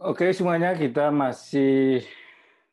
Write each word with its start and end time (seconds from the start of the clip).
Oke 0.00 0.32
semuanya, 0.32 0.72
kita 0.72 1.12
masih 1.12 2.00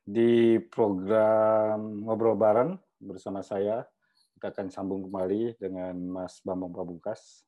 di 0.08 0.64
program 0.72 2.00
Ngobrol 2.08 2.40
Bareng 2.40 2.80
bersama 3.04 3.44
saya. 3.44 3.84
Kita 4.32 4.56
akan 4.56 4.72
sambung 4.72 5.04
kembali 5.04 5.60
dengan 5.60 5.92
Mas 6.08 6.40
Bambang 6.40 6.72
Pamungkas. 6.72 7.44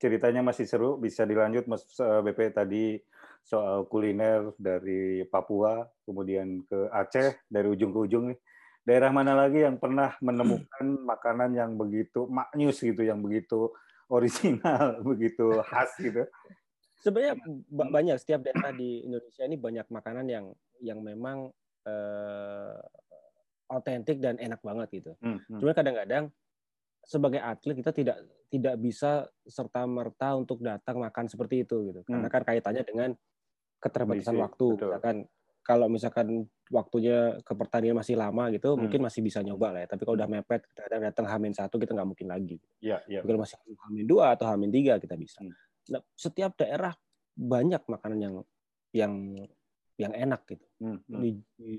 Ceritanya 0.00 0.40
masih 0.40 0.64
seru, 0.64 0.96
bisa 0.96 1.28
dilanjut 1.28 1.68
Mas 1.68 1.84
eh, 2.00 2.20
BP 2.24 2.56
tadi 2.56 2.96
soal 3.44 3.84
kuliner 3.92 4.56
dari 4.56 5.20
Papua, 5.28 5.84
kemudian 6.08 6.64
ke 6.64 6.88
Aceh, 6.88 7.44
dari 7.44 7.68
ujung 7.68 7.92
ke 7.92 8.08
ujung 8.08 8.32
nih. 8.32 8.40
Daerah 8.88 9.12
mana 9.12 9.36
lagi 9.36 9.68
yang 9.68 9.76
pernah 9.76 10.16
menemukan 10.24 11.04
makanan 11.04 11.52
yang 11.52 11.76
begitu 11.76 12.24
maknyus 12.24 12.80
gitu, 12.80 13.04
yang 13.04 13.20
begitu 13.20 13.68
original, 14.08 14.96
begitu 15.12 15.60
khas 15.60 15.92
gitu? 16.00 16.24
Sebenarnya 17.04 17.36
banyak 17.68 18.16
setiap 18.16 18.40
daerah 18.40 18.72
di 18.72 19.04
Indonesia 19.04 19.44
ini 19.44 19.60
banyak 19.60 19.86
makanan 19.92 20.24
yang 20.24 20.46
yang 20.80 21.04
memang 21.04 21.52
uh, 21.84 22.80
autentik 23.68 24.24
dan 24.24 24.40
enak 24.40 24.64
banget 24.64 24.88
gitu. 25.04 25.12
Hmm, 25.20 25.36
hmm. 25.44 25.60
Cuma 25.60 25.76
kadang-kadang 25.76 26.32
sebagai 27.04 27.44
atlet 27.44 27.76
kita 27.76 27.92
tidak 27.92 28.16
tidak 28.48 28.80
bisa 28.80 29.28
serta 29.44 29.84
merta 29.84 30.32
untuk 30.32 30.64
datang 30.64 31.04
makan 31.04 31.28
seperti 31.28 31.68
itu 31.68 31.92
gitu. 31.92 32.00
Karena 32.08 32.24
hmm. 32.24 32.34
kan 32.40 32.42
kaitannya 32.48 32.82
dengan 32.88 33.10
keterbatasan 33.84 34.40
Bisi, 34.40 34.44
waktu. 34.48 34.66
Betul. 34.72 34.88
Misalkan 34.88 35.16
kalau 35.64 35.86
misalkan 35.92 36.28
waktunya 36.72 37.36
ke 37.44 37.52
pertandingan 37.52 38.00
masih 38.00 38.16
lama 38.16 38.48
gitu, 38.48 38.72
hmm. 38.72 38.80
mungkin 38.80 39.00
masih 39.04 39.20
bisa 39.20 39.44
nyoba 39.44 39.76
lah 39.76 39.84
ya. 39.84 39.88
Tapi 39.92 40.08
kalau 40.08 40.16
udah 40.16 40.28
mepet, 40.28 40.64
kadang 40.72 41.04
datang 41.04 41.26
Hamin 41.28 41.52
satu 41.52 41.76
kita 41.76 41.92
nggak 41.92 42.08
mungkin 42.08 42.28
lagi. 42.32 42.56
Iya, 42.80 43.04
iya. 43.12 43.20
Kalau 43.20 43.44
masih 43.44 43.60
Hamin 43.60 44.08
dua 44.08 44.32
atau 44.32 44.48
Hamin 44.48 44.72
tiga 44.72 44.96
kita 44.96 45.20
bisa. 45.20 45.44
Hmm. 45.44 45.52
Nah, 45.92 46.00
setiap 46.16 46.56
daerah 46.56 46.94
banyak 47.34 47.82
makanan 47.84 48.18
yang 48.20 48.34
yang 48.94 49.12
yang 49.94 50.12
enak 50.14 50.42
gitu. 50.50 50.66
Hmm, 50.82 50.98
hmm. 51.06 51.20
Di, 51.22 51.30
di 51.58 51.70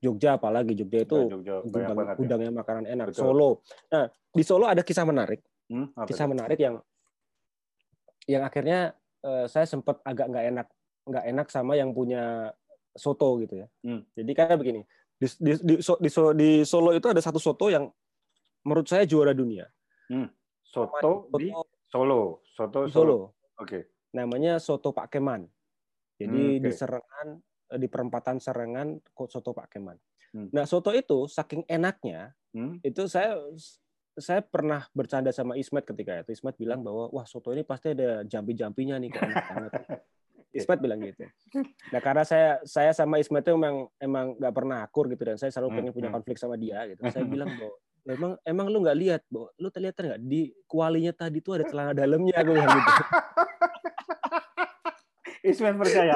Jogja 0.00 0.40
apalagi 0.40 0.72
Jogja 0.74 1.04
itu 1.04 1.16
ya, 1.16 1.28
Jogja, 1.30 1.54
gudang, 1.64 1.96
ya. 1.96 2.14
gudangnya 2.16 2.52
makanan 2.52 2.84
enak. 2.88 3.06
Betul. 3.12 3.20
Solo. 3.20 3.50
Nah, 3.92 4.04
di 4.10 4.42
Solo 4.44 4.66
ada 4.68 4.82
kisah 4.82 5.04
menarik. 5.04 5.40
Hmm, 5.70 5.92
kisah 6.08 6.26
itu? 6.26 6.32
menarik 6.34 6.58
yang 6.58 6.76
yang 8.26 8.42
akhirnya 8.42 8.94
uh, 9.22 9.46
saya 9.46 9.66
sempat 9.66 10.02
agak 10.02 10.26
nggak 10.30 10.44
enak 10.50 10.66
nggak 11.06 11.24
enak 11.30 11.46
sama 11.48 11.78
yang 11.78 11.90
punya 11.94 12.52
soto 12.94 13.38
gitu 13.40 13.64
ya. 13.64 13.66
Hmm. 13.86 14.02
Jadi 14.14 14.32
karena 14.34 14.56
begini, 14.58 14.80
di, 15.16 15.26
di, 15.38 15.52
di, 15.62 15.74
di, 15.78 16.10
di 16.10 16.50
Solo 16.66 16.90
itu 16.92 17.06
ada 17.06 17.22
satu 17.22 17.38
soto 17.38 17.70
yang 17.70 17.86
menurut 18.66 18.86
saya 18.88 19.06
juara 19.06 19.32
dunia. 19.36 19.68
Hmm. 20.10 20.28
Soto, 20.64 21.30
soto 21.30 21.38
di 21.38 21.50
Solo. 21.86 22.42
Soto 22.56 22.78
Solo. 22.88 22.90
Solo. 22.90 23.18
Oke. 23.60 23.68
Okay 23.68 23.84
namanya 24.14 24.58
soto 24.58 24.90
Pak 24.90 25.10
Keman. 25.10 25.46
Jadi 26.20 26.42
hmm, 26.42 26.56
okay. 26.60 26.62
di 26.62 26.70
Serengan 26.74 27.26
eh, 27.72 27.78
di 27.80 27.88
perempatan 27.88 28.36
Serengan 28.42 28.98
soto 29.30 29.50
Pak 29.54 29.68
Keman. 29.70 29.96
Hmm. 30.30 30.48
Nah, 30.54 30.64
soto 30.66 30.94
itu 30.94 31.26
saking 31.26 31.66
enaknya, 31.66 32.34
hmm. 32.54 32.84
itu 32.86 33.10
saya 33.10 33.34
saya 34.14 34.44
pernah 34.44 34.84
bercanda 34.92 35.30
sama 35.30 35.56
Ismet 35.56 35.86
ketika 35.86 36.22
itu. 36.22 36.34
Ismet 36.34 36.58
bilang 36.58 36.84
bahwa 36.84 37.08
wah 37.10 37.26
soto 37.26 37.54
ini 37.54 37.64
pasti 37.64 37.94
ada 37.94 38.26
jampi-jampinya 38.26 39.00
nih 39.00 39.08
kok 39.10 39.22
enak 39.22 39.46
banget. 39.48 39.72
Ismet 40.58 40.82
bilang 40.82 40.98
gitu. 40.98 41.30
Nah 41.94 42.00
karena 42.02 42.26
saya 42.26 42.58
saya 42.66 42.90
sama 42.90 43.22
Ismet 43.22 43.46
itu 43.46 43.54
emang 43.54 43.86
emang 44.02 44.34
nggak 44.34 44.54
pernah 44.54 44.82
akur 44.82 45.06
gitu 45.06 45.22
dan 45.22 45.38
saya 45.38 45.54
selalu 45.54 45.70
hmm, 45.70 45.78
pengen 45.78 45.92
punya 45.94 46.08
hmm. 46.10 46.16
konflik 46.18 46.36
sama 46.42 46.58
dia 46.58 46.90
gitu. 46.90 47.00
Saya 47.06 47.22
bilang 47.38 47.54
bahwa 47.54 47.74
emang 48.10 48.32
emang 48.42 48.66
lu 48.66 48.78
nggak 48.82 48.98
lihat 48.98 49.22
bahwa 49.30 49.48
lu 49.62 49.68
terlihat 49.70 49.94
nggak 49.94 50.20
di 50.26 50.50
kualinya 50.66 51.12
tadi 51.14 51.38
tuh 51.38 51.62
ada 51.62 51.64
celana 51.70 51.92
dalamnya 51.94 52.42
gue 52.42 52.54
bilang 52.58 52.82
gitu. 52.82 53.04
Ismet 55.40 55.74
percaya. 55.76 56.12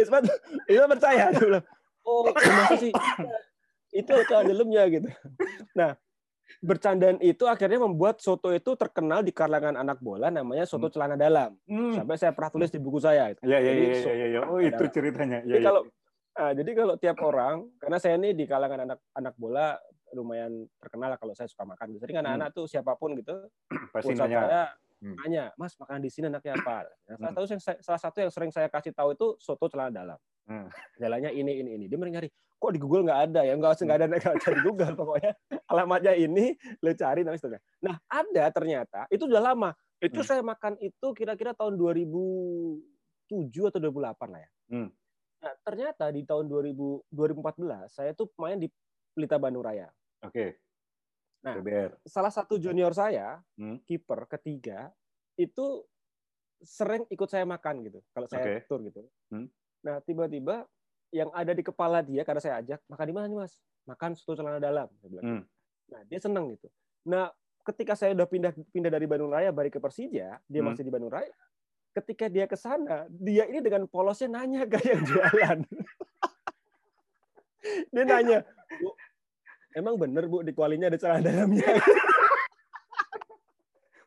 Ismet, 0.00 0.22
Ismet 0.66 0.88
percaya. 0.98 1.24
Dia 1.30 1.42
bilang, 1.42 1.64
oh 2.04 2.30
masa 2.34 2.76
sih 2.78 2.92
itu 3.94 4.10
celana 4.26 4.50
dalamnya 4.50 4.82
gitu. 4.90 5.08
Nah, 5.78 5.94
bercandaan 6.58 7.22
itu 7.22 7.46
akhirnya 7.46 7.78
membuat 7.86 8.18
soto 8.18 8.50
itu 8.50 8.74
terkenal 8.74 9.22
di 9.22 9.30
kalangan 9.30 9.78
anak 9.78 10.02
bola 10.02 10.28
namanya 10.34 10.66
soto 10.66 10.90
hmm. 10.90 10.94
celana 10.94 11.16
dalam. 11.16 11.54
Hmm. 11.70 11.94
Sampai 11.94 12.18
saya 12.18 12.34
pernah 12.34 12.50
tulis 12.50 12.74
di 12.74 12.82
buku 12.82 12.98
saya. 12.98 13.32
Iya 13.38 13.58
iya 13.62 13.72
iya 13.72 13.94
iya 14.02 14.26
ya. 14.38 14.40
Oh 14.50 14.58
itu 14.58 14.84
ceritanya. 14.90 15.46
Ya, 15.46 15.56
jadi 15.56 15.62
ya. 15.62 15.66
kalau 15.70 15.82
nah, 16.34 16.52
jadi 16.52 16.70
kalau 16.74 16.94
tiap 16.98 17.18
orang 17.22 17.54
karena 17.78 17.98
saya 18.02 18.14
ini 18.18 18.34
di 18.34 18.44
kalangan 18.50 18.90
anak 18.90 18.98
anak 19.14 19.34
bola 19.38 19.78
lumayan 20.14 20.66
terkenal 20.78 21.14
lah 21.14 21.18
kalau 21.18 21.34
saya 21.34 21.50
suka 21.50 21.66
makan. 21.66 21.98
Jadi 21.98 22.12
kan 22.14 22.22
anak-anak 22.26 22.50
hmm. 22.50 22.58
tuh 22.58 22.66
siapa 22.70 22.92
pun 22.94 23.18
gitu, 23.18 23.34
pasti 23.90 24.14
nanya. 24.14 24.40
Saya, 24.46 24.62
hmm. 25.02 25.16
nanya, 25.24 25.44
Mas 25.58 25.74
makan 25.80 25.98
di 26.02 26.10
sini 26.12 26.28
enaknya 26.30 26.58
apa? 26.60 26.86
Nah, 27.10 27.16
salah, 27.18 27.32
satu 27.32 27.46
yang 27.50 27.62
saya, 27.62 27.78
salah 27.80 28.00
satu 28.00 28.16
yang 28.22 28.32
sering 28.32 28.52
saya 28.52 28.68
kasih 28.68 28.92
tahu 28.94 29.16
itu 29.16 29.26
soto 29.40 29.66
celana 29.66 29.90
dalam. 29.90 30.18
Hmm. 30.44 30.68
Jalannya 31.00 31.30
ini 31.32 31.52
ini 31.64 31.70
ini. 31.80 31.84
Dia 31.88 31.96
nyari, 31.96 32.28
kok 32.60 32.72
di 32.72 32.80
Google 32.80 33.08
nggak 33.08 33.20
ada 33.30 33.40
ya? 33.44 33.54
Nggak 33.56 33.72
usah 33.76 33.84
nggak 33.88 33.98
ada 33.98 34.06
nggak 34.08 34.40
cari 34.44 34.58
Google 34.60 34.92
pokoknya 35.00 35.32
alamatnya 35.68 36.12
ini 36.16 36.54
lo 36.84 36.92
cari 36.92 37.20
dan 37.24 37.34
seterusnya. 37.36 37.62
Nah 37.84 37.94
ada 38.08 38.44
ternyata 38.52 39.00
itu 39.08 39.24
udah 39.24 39.42
lama. 39.42 39.70
Itu 40.00 40.20
hmm. 40.20 40.28
saya 40.28 40.42
makan 40.44 40.76
itu 40.84 41.06
kira-kira 41.16 41.56
tahun 41.56 41.80
2007 41.80 43.70
atau 43.72 43.78
2008 43.80 44.32
lah 44.32 44.40
ya. 44.40 44.50
Hmm. 44.68 44.88
Nah, 45.44 45.52
ternyata 45.60 46.08
di 46.08 46.24
tahun 46.24 46.48
2000, 46.48 47.12
2014 47.12 47.92
saya 47.92 48.16
tuh 48.16 48.32
main 48.40 48.56
di 48.56 48.68
Pelita 49.12 49.36
Bandung 49.36 49.60
Raya. 49.64 49.92
Oke. 50.24 50.32
Okay. 50.32 50.48
Nah, 51.44 51.60
BBR. 51.60 51.92
salah 52.08 52.32
satu 52.32 52.56
junior 52.56 52.96
saya, 52.96 53.36
hmm. 53.60 53.84
kiper 53.84 54.24
ketiga, 54.32 54.88
itu 55.36 55.84
sering 56.64 57.04
ikut 57.12 57.28
saya 57.28 57.44
makan 57.44 57.84
gitu. 57.84 58.00
Kalau 58.16 58.24
saya 58.24 58.40
okay. 58.40 58.58
tur 58.64 58.80
gitu. 58.80 59.04
Hmm. 59.28 59.52
Nah, 59.84 60.00
tiba-tiba 60.00 60.64
yang 61.12 61.28
ada 61.36 61.52
di 61.52 61.60
kepala 61.60 62.00
dia 62.00 62.24
karena 62.24 62.40
saya 62.40 62.64
ajak 62.64 62.80
makan 62.88 63.06
di 63.06 63.14
mana 63.14 63.26
nih 63.28 63.38
mas? 63.44 63.60
Makan 63.84 64.16
soto 64.16 64.40
celana 64.40 64.56
dalam. 64.56 64.88
Saya 64.98 65.08
bilang. 65.12 65.24
Hmm. 65.28 65.42
Nah, 65.92 66.00
dia 66.08 66.18
seneng 66.18 66.56
gitu. 66.56 66.72
Nah, 67.04 67.28
ketika 67.68 67.92
saya 67.92 68.16
udah 68.16 68.24
pindah 68.24 68.52
pindah 68.72 68.88
dari 68.88 69.04
Bandung 69.04 69.28
Raya 69.28 69.52
balik 69.52 69.76
ke 69.76 69.80
Persija, 69.84 70.40
dia 70.40 70.60
hmm. 70.60 70.66
masih 70.72 70.82
di 70.88 70.92
Bandung 70.92 71.12
Raya. 71.12 71.36
Ketika 71.94 72.26
dia 72.26 72.48
ke 72.48 72.56
sana, 72.56 73.06
dia 73.12 73.46
ini 73.46 73.60
dengan 73.60 73.84
polosnya 73.84 74.32
nanya 74.32 74.64
ke 74.64 74.80
yang 74.82 75.04
jualan. 75.12 75.58
dia 77.92 78.04
nanya, 78.04 78.38
emang 79.74 79.98
bener 79.98 80.24
bu 80.30 80.40
di 80.46 80.54
kualinya 80.54 80.88
ada 80.88 80.98
celana 80.98 81.26
dalamnya? 81.26 81.66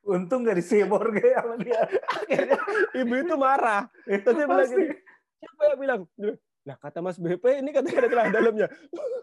Untung 0.07 0.47
gak 0.47 0.55
disebor 0.55 1.03
kayak 1.11 1.44
sama 1.44 1.55
dia. 1.59 1.83
Akhirnya 2.07 2.57
ibu 3.03 3.13
itu 3.19 3.35
marah. 3.35 3.91
Terus 4.07 4.35
dia 4.39 4.47
bilang 4.47 4.69
gini, 4.72 4.88
siapa 5.44 5.61
yang 5.67 5.79
bilang? 5.83 6.01
Nah 6.63 6.75
kata 6.79 7.03
Mas 7.03 7.19
BP 7.19 7.44
ini 7.59 7.75
katanya 7.75 8.07
ada 8.07 8.09
celana 8.09 8.31
dalamnya. 8.31 8.67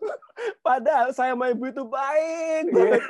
Padahal 0.67 1.09
saya 1.17 1.33
sama 1.33 1.49
ibu 1.49 1.65
itu 1.73 1.83
baik 1.89 2.69
iya. 2.69 2.77
banget. 2.77 3.03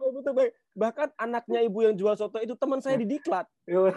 Ibu 0.00 0.18
itu 0.24 0.32
baik. 0.32 0.52
Bahkan 0.72 1.08
anaknya 1.20 1.60
ibu 1.68 1.78
yang 1.84 1.92
jual 1.92 2.16
soto 2.16 2.40
itu 2.40 2.56
teman 2.56 2.80
saya 2.80 2.96
di 2.96 3.04
diklat 3.04 3.44
iya. 3.68 3.92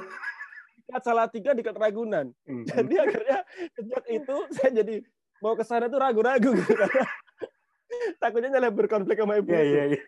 diklat 0.83 1.01
salah 1.07 1.31
tiga 1.31 1.55
diklat 1.55 1.79
ragunan. 1.79 2.35
Jadi 2.43 2.95
akhirnya 2.99 3.39
sejak 3.71 4.03
itu 4.11 4.35
saya 4.51 4.83
jadi 4.83 4.99
mau 5.39 5.55
ke 5.55 5.63
sana 5.63 5.87
tuh 5.87 6.03
ragu-ragu. 6.03 6.51
gitu 6.59 6.75
takutnya 8.21 8.57
nyala 8.57 8.69
berkonflik 8.73 9.19
sama 9.19 9.39
ibu. 9.39 9.51
Iya, 9.51 9.63
iya, 9.63 9.83
iya. 9.95 10.01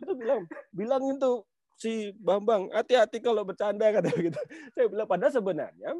Itu 0.00 0.12
bilang, 0.18 0.46
bilang 0.74 1.02
itu 1.08 1.32
si 1.78 2.14
Bambang, 2.16 2.70
hati-hati 2.70 3.18
kalau 3.18 3.42
bercanda 3.42 3.90
kata 3.90 4.10
gitu. 4.16 4.40
Saya 4.74 4.86
bilang 4.88 5.06
padahal 5.08 5.32
sebenarnya 5.32 5.90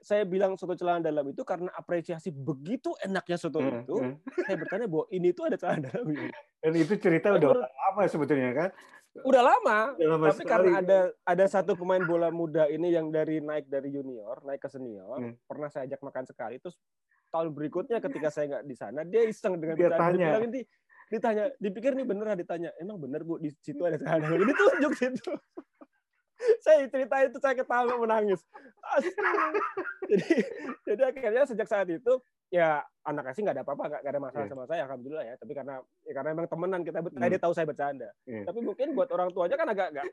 saya 0.00 0.24
bilang 0.24 0.56
soto 0.56 0.76
celana 0.76 1.04
dalam 1.04 1.24
itu 1.28 1.44
karena 1.44 1.68
apresiasi 1.76 2.32
begitu 2.32 2.92
enaknya 3.04 3.36
soto 3.36 3.60
hmm, 3.60 3.84
itu, 3.84 3.96
hmm. 4.00 4.14
saya 4.44 4.56
bertanya 4.56 4.86
bahwa 4.88 5.04
ini 5.12 5.28
tuh 5.36 5.44
ada 5.48 5.56
celana 5.60 5.88
dalam 5.88 6.08
ini. 6.12 6.28
Dan 6.60 6.72
itu 6.76 6.94
cerita 6.96 7.36
udah 7.36 7.52
lama 7.52 8.02
sebetulnya 8.08 8.50
kan? 8.52 8.70
Udah 9.22 9.42
lama, 9.46 9.94
udah 9.94 10.08
lama 10.10 10.26
tapi 10.32 10.42
sekali. 10.42 10.50
karena 10.50 10.70
ada 10.82 10.98
ada 11.22 11.44
satu 11.46 11.78
pemain 11.78 12.02
bola 12.02 12.34
muda 12.34 12.66
ini 12.66 12.90
yang 12.90 13.14
dari 13.14 13.38
naik 13.38 13.70
dari 13.70 13.94
junior 13.94 14.42
naik 14.42 14.64
ke 14.64 14.68
senior, 14.72 15.20
hmm. 15.20 15.46
pernah 15.46 15.68
saya 15.70 15.86
ajak 15.86 16.00
makan 16.02 16.24
sekali, 16.26 16.56
terus 16.58 16.74
tahun 17.34 17.50
berikutnya 17.50 17.98
ketika 17.98 18.30
saya 18.30 18.44
nggak 18.54 18.64
di 18.70 18.76
sana 18.78 19.02
dia 19.02 19.26
iseng 19.26 19.58
dengan 19.58 19.74
dia 19.74 19.90
tanya. 19.90 20.38
Dia 20.38 20.46
bilang, 20.46 20.66
ditanya 21.04 21.44
dipikir 21.58 21.92
nih 21.98 22.06
bener 22.06 22.38
ditanya 22.38 22.70
emang 22.78 23.02
bener 23.02 23.26
bu? 23.26 23.42
Di 23.42 23.50
situ 23.58 23.82
ada 23.82 23.98
celana 23.98 24.38
ini 24.38 24.54
tunjuk 24.54 24.92
situ. 25.02 25.32
Saya 26.62 26.86
cerita 26.90 27.16
itu 27.24 27.38
saya 27.40 27.54
ketawa 27.56 27.94
menangis 27.98 28.42
jadi 30.10 30.28
jadi 30.84 31.02
akhirnya 31.08 31.42
sejak 31.48 31.68
saat 31.68 31.88
itu 31.88 32.20
ya 32.52 32.84
anak 33.02 33.32
sih 33.32 33.42
nggak 33.42 33.56
ada 33.56 33.64
apa-apa 33.64 34.04
nggak 34.04 34.12
ada 34.12 34.20
masalah 34.20 34.44
yeah. 34.44 34.52
sama 34.52 34.64
saya 34.70 34.80
alhamdulillah 34.86 35.24
ya. 35.26 35.34
Tapi 35.40 35.52
karena 35.56 35.74
ya 36.06 36.12
karena 36.14 36.28
emang 36.36 36.46
temenan 36.46 36.80
kita 36.86 36.98
hmm. 37.02 37.18
dia 37.26 37.40
tahu 37.40 37.52
saya 37.56 37.66
bercanda. 37.66 38.08
Yeah. 38.28 38.44
tapi 38.46 38.60
mungkin 38.62 38.94
buat 38.94 39.10
orang 39.10 39.34
tuanya 39.34 39.56
kan 39.58 39.68
agak 39.70 39.88
nggak 39.94 40.06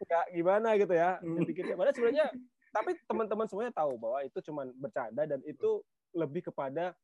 nggak 0.00 0.24
gimana 0.32 0.68
gitu 0.80 0.94
ya 0.96 1.20
pikirnya 1.20 1.76
padahal 1.76 1.92
sebenarnya 1.92 2.26
tapi 2.72 2.96
teman-teman 3.04 3.46
semuanya 3.50 3.74
tahu 3.74 4.00
bahwa 4.00 4.18
itu 4.24 4.38
cuma 4.46 4.62
bercanda 4.78 5.28
dan 5.28 5.40
itu 5.44 5.84
lebih 6.14 6.50
kepada 6.50 6.94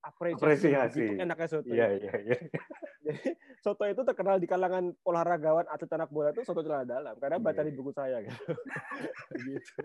apresiasi, 0.00 0.72
apresiasi. 0.72 1.04
Itu 1.04 1.14
enaknya 1.20 1.48
soto. 1.48 1.68
Iya, 1.68 1.86
iya, 2.00 2.12
iya. 2.24 2.38
Jadi 3.06 3.32
soto 3.60 3.84
itu 3.88 4.02
terkenal 4.04 4.36
di 4.40 4.48
kalangan 4.48 4.92
olahragawan 5.04 5.68
atlet 5.68 5.92
anak 5.96 6.10
bola 6.12 6.32
itu 6.32 6.44
soto 6.44 6.64
celana 6.64 6.84
dalam 6.84 7.14
karena 7.16 7.40
baca 7.40 7.60
yeah. 7.60 7.68
di 7.68 7.72
buku 7.76 7.92
saya 7.92 8.16
gitu. 8.24 8.52
gitu. 9.48 9.80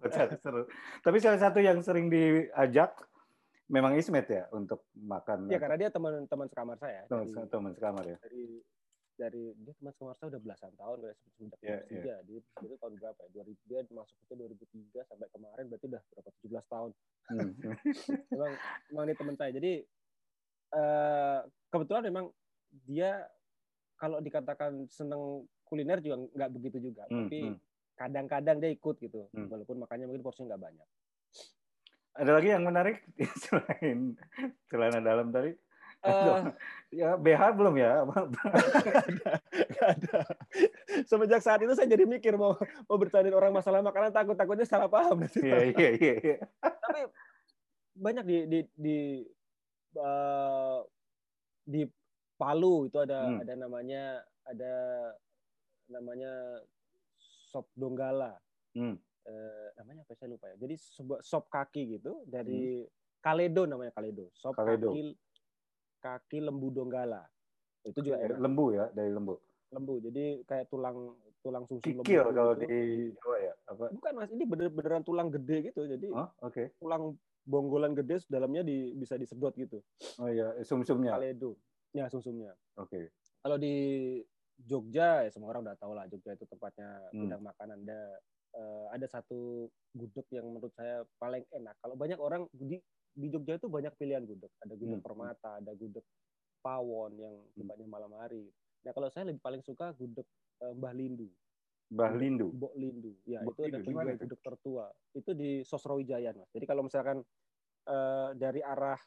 Kocak, 0.00 0.40
seru. 0.40 0.64
Tapi 1.04 1.16
salah 1.20 1.40
satu 1.42 1.58
yang 1.60 1.78
sering 1.84 2.08
diajak 2.08 2.96
memang 3.66 3.98
Ismet 3.98 4.26
ya 4.30 4.44
untuk 4.54 4.86
makan. 4.94 5.50
Ya 5.50 5.58
karena 5.58 5.76
dia 5.76 5.90
teman-teman 5.90 6.46
sekamar 6.48 6.76
saya. 6.78 7.04
Teman, 7.10 7.26
dari, 7.30 7.50
teman 7.50 7.72
sekamar 7.74 8.04
ya. 8.06 8.16
Dari 8.22 8.62
dari 9.16 9.56
dia 9.56 9.72
teman 9.80 9.92
sekamar 9.96 10.14
saya 10.20 10.28
udah 10.36 10.42
belasan 10.44 10.72
tahun 10.76 10.98
kayak 11.02 11.16
sejak 11.16 11.60
yeah, 11.64 11.80
tiga. 11.88 12.06
Yeah. 12.06 12.18
Dia 12.28 12.38
itu 12.40 12.74
tahun 12.76 12.94
berapa 13.00 13.20
ya? 13.32 13.42
2000 13.42 13.68
dia 13.68 13.80
masuk 13.90 14.16
itu 14.20 14.32
2003 14.36 15.08
sampai 15.08 15.28
kemarin 15.32 15.64
berarti 15.72 15.86
udah 15.88 16.02
berapa 16.12 16.30
17 16.44 16.72
tahun. 16.72 16.90
Hmm. 17.26 17.50
memang 18.36 18.52
memang 18.92 19.04
ini 19.08 19.14
teman 19.16 19.36
saya. 19.40 19.50
Jadi 19.56 19.72
uh, 20.76 21.40
kebetulan 21.72 22.04
memang 22.12 22.24
dia 22.84 23.24
kalau 23.96 24.20
dikatakan 24.20 24.84
seneng 24.92 25.48
kuliner 25.64 26.04
juga 26.04 26.20
nggak 26.36 26.50
begitu 26.52 26.92
juga, 26.92 27.08
hmm, 27.08 27.16
tapi 27.26 27.40
hmm 27.48 27.56
kadang-kadang 27.96 28.60
dia 28.60 28.70
ikut 28.70 28.96
gitu 29.00 29.26
hmm. 29.32 29.48
walaupun 29.48 29.80
makanya 29.80 30.04
mungkin 30.06 30.22
porsinya 30.22 30.54
nggak 30.54 30.62
banyak 30.68 30.88
ada 32.16 32.30
lagi 32.32 32.48
yang 32.52 32.64
menarik 32.64 32.96
selain 33.42 34.14
celana 34.68 35.00
dalam 35.00 35.32
tadi 35.32 35.56
uh, 36.06 36.42
ya 36.94 37.08
BH 37.18 37.42
belum 37.58 37.74
ya 37.76 37.92
gak 39.74 39.88
ada, 39.90 40.18
semenjak 41.04 41.42
saat 41.42 41.60
itu 41.66 41.74
saya 41.74 41.90
jadi 41.90 42.06
mikir 42.06 42.38
mau 42.38 42.54
mau 42.86 42.96
bertanya 42.96 43.34
orang 43.34 43.50
masalah 43.50 43.82
makanan 43.82 44.14
takut 44.14 44.38
takutnya 44.38 44.64
salah 44.64 44.86
paham 44.86 45.26
iya 45.42 45.74
iya 45.74 45.88
iya, 45.98 46.14
iya. 46.22 46.38
tapi 46.62 47.10
banyak 47.96 48.24
di 48.24 48.38
di 48.46 48.60
di 48.76 48.98
uh, 49.98 50.80
di 51.66 51.82
Palu 52.36 52.84
itu 52.84 53.00
ada 53.00 53.24
hmm. 53.24 53.42
ada 53.42 53.54
namanya 53.56 54.04
ada 54.44 54.74
namanya 55.88 56.60
sop 57.48 57.66
donggala. 57.72 58.36
Hmm. 58.76 59.00
Eh, 59.26 59.68
namanya 59.80 60.04
apa 60.04 60.12
saya 60.14 60.36
lupa 60.36 60.52
ya. 60.52 60.56
Jadi 60.60 60.74
sebuah 60.76 61.20
sop 61.24 61.48
kaki 61.48 61.98
gitu 61.98 62.22
dari 62.28 62.84
hmm. 62.84 62.92
Kaledo 63.24 63.64
namanya 63.64 63.96
Kaledo. 63.96 64.28
Sop 64.36 64.52
Kaledo. 64.54 64.92
kaki 64.92 65.16
kaki 66.06 66.38
lembu 66.38 66.70
donggala. 66.70 67.26
Itu 67.82 68.02
juga 68.02 68.22
enak. 68.22 68.38
lembu 68.38 68.66
ya, 68.74 68.86
dari 68.94 69.10
lembu. 69.10 69.34
Lembu. 69.74 69.94
Jadi 69.98 70.46
kayak 70.46 70.70
tulang 70.70 71.18
tulang 71.42 71.66
susu 71.66 71.82
Kikil 71.82 72.22
lembu. 72.30 72.34
kalau 72.34 72.54
gitu. 72.54 72.66
di 72.66 72.80
Jawa 73.18 73.36
ya, 73.42 73.54
apa? 73.66 73.84
Bukan 73.90 74.12
Mas, 74.14 74.30
ini 74.30 74.44
bener 74.46 74.68
beneran 74.70 75.02
tulang 75.02 75.28
gede 75.30 75.70
gitu. 75.70 75.82
Jadi 75.86 76.06
oh, 76.14 76.30
oke. 76.42 76.54
Okay. 76.54 76.66
Tulang 76.78 77.18
bonggolan 77.46 77.94
gede 77.94 78.22
dalamnya 78.26 78.62
di, 78.66 78.94
bisa 78.98 79.14
disedot 79.18 79.54
gitu. 79.54 79.82
Oh 80.18 80.30
iya, 80.30 80.54
sumsumnya. 80.66 81.14
Kaledo. 81.14 81.58
Ya, 81.94 82.10
sumsumnya. 82.10 82.54
Oke. 82.78 82.90
Okay. 82.90 83.04
Kalau 83.42 83.58
di 83.58 83.74
Jogja 84.56 85.22
ya 85.22 85.30
semua 85.30 85.52
orang 85.52 85.68
udah 85.68 85.76
tahu 85.76 85.92
lah 85.92 86.08
Jogja 86.08 86.32
itu 86.32 86.48
tempatnya 86.48 86.96
hmm. 87.12 87.20
gudang 87.22 87.42
makanan 87.44 87.78
ada 87.84 88.00
uh, 88.56 88.86
ada 88.88 89.06
satu 89.06 89.68
gudeg 89.92 90.24
yang 90.32 90.48
menurut 90.48 90.72
saya 90.72 91.04
paling 91.20 91.44
enak 91.52 91.76
kalau 91.84 91.94
banyak 91.94 92.16
orang 92.16 92.48
di 92.56 92.80
di 93.16 93.26
Jogja 93.32 93.56
itu 93.56 93.68
banyak 93.72 93.96
pilihan 93.96 94.22
gudeg 94.28 94.52
ada 94.60 94.74
gudeg 94.76 95.00
hmm. 95.00 95.06
permata 95.06 95.50
ada 95.56 95.72
gudeg 95.72 96.04
pawon 96.60 97.16
yang 97.16 97.34
hmm. 97.34 97.56
tempatnya 97.56 97.88
malam 97.88 98.12
hari 98.20 98.44
nah 98.84 98.92
kalau 98.92 99.08
saya 99.08 99.32
lebih 99.32 99.40
paling 99.40 99.64
suka 99.64 99.96
gudeg 99.96 100.28
uh, 100.62 100.72
Mbah 100.76 100.92
Lindu 100.92 101.26
Mbah 101.90 102.12
Lindu 102.14 102.52
Mbok 102.52 102.74
Lindu 102.76 103.12
ya 103.24 103.40
Mbok 103.40 103.54
itu 103.56 103.62
Lindu. 103.64 103.72
ada 103.72 103.78
penjual 103.82 104.06
gudeg 104.20 104.40
tertua 104.44 104.86
itu 105.16 105.30
di 105.32 105.50
Sosrawijayan 105.64 106.36
mas 106.36 106.50
jadi 106.52 106.66
kalau 106.68 106.84
misalkan 106.84 107.24
uh, 107.88 108.30
dari 108.36 108.60
arah 108.60 109.00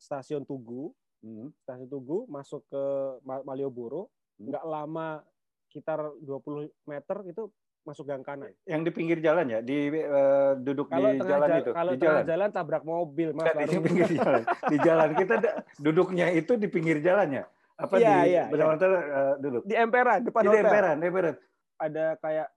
stasiun 0.00 0.48
Tugu 0.48 0.88
hmm. 1.22 1.62
stasiun 1.62 1.90
Tugu 1.92 2.26
masuk 2.26 2.64
ke 2.66 2.82
Malioboro 3.22 4.08
Hmm. 4.34 4.50
nggak 4.50 4.64
lama 4.66 5.22
sekitar 5.70 5.98
20 6.22 6.70
meter 6.90 7.18
itu 7.30 7.42
masuk 7.84 8.08
gang 8.08 8.24
kanan. 8.24 8.50
Yang 8.64 8.80
di 8.88 8.90
pinggir 8.90 9.18
jalan 9.20 9.46
ya, 9.46 9.60
di 9.60 9.92
uh, 9.92 10.56
duduk 10.56 10.88
kalau 10.88 11.12
di 11.12 11.20
jalan 11.20 11.48
jala, 11.48 11.60
itu. 11.60 11.72
Kalau 11.76 11.92
di 11.92 12.00
jalan. 12.00 12.22
jalan 12.24 12.48
tabrak 12.50 12.82
mobil, 12.82 13.28
Mas. 13.36 13.52
Di 13.68 13.78
pinggir 13.78 14.08
jalan. 14.18 14.42
Di 14.72 14.76
jalan 14.80 15.08
kita 15.12 15.34
duduknya 15.76 16.26
itu 16.32 16.52
di 16.56 16.68
pinggir 16.72 16.98
jalannya. 17.04 17.44
Apa 17.74 17.98
ya, 17.98 18.22
di 18.24 18.32
ya, 18.32 18.44
benar-benar 18.48 18.90
ya. 18.90 19.02
uh, 19.02 19.34
duduk? 19.38 19.62
Di 19.68 19.74
emperan, 19.76 20.18
depan 20.24 20.40
di 20.40 20.48
hotel. 20.48 20.64
emperan, 20.64 20.96
emperan. 21.02 21.34
Ada 21.76 22.04
kayak 22.22 22.48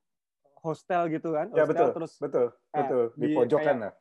hostel 0.61 1.01
gitu 1.11 1.29
kan? 1.35 1.47
Ya, 1.51 1.63
hostel, 1.65 1.69
betul. 1.73 1.87
Terus 1.97 2.13
betul, 2.21 2.47
eh, 2.53 2.77
betul. 2.79 3.03
Di, 3.17 3.25
di 3.25 3.27
pojokan 3.35 3.75
lah. 3.83 3.93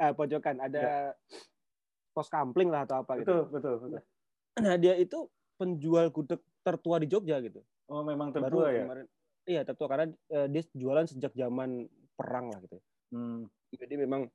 Eh, 0.00 0.12
pojokan 0.16 0.56
ada 0.64 0.80
ya. 0.80 0.94
pos 2.16 2.28
kampling 2.32 2.72
lah 2.72 2.88
atau 2.88 3.04
apa 3.04 3.20
gitu. 3.20 3.28
Betul, 3.28 3.42
betul, 3.52 3.74
betul. 3.84 4.00
Nah, 4.60 4.74
dia 4.80 4.94
itu 4.96 5.18
penjual 5.60 6.08
gudeg 6.08 6.40
tertua 6.64 6.96
di 7.02 7.06
Jogja 7.10 7.36
gitu. 7.44 7.60
Oh, 7.90 8.06
memang 8.06 8.30
tertua 8.30 8.70
Baru 8.70 8.70
ya? 8.70 8.84
Kemarin, 8.86 9.06
iya, 9.46 9.62
tertua 9.64 9.88
karena 9.88 10.06
uh, 10.32 10.46
dia 10.50 10.62
jualan 10.74 11.06
sejak 11.08 11.32
zaman 11.32 11.86
perang 12.16 12.52
lah 12.52 12.58
gitu. 12.64 12.78
Hmm. 13.10 13.48
Jadi 13.72 13.94
memang 13.96 14.26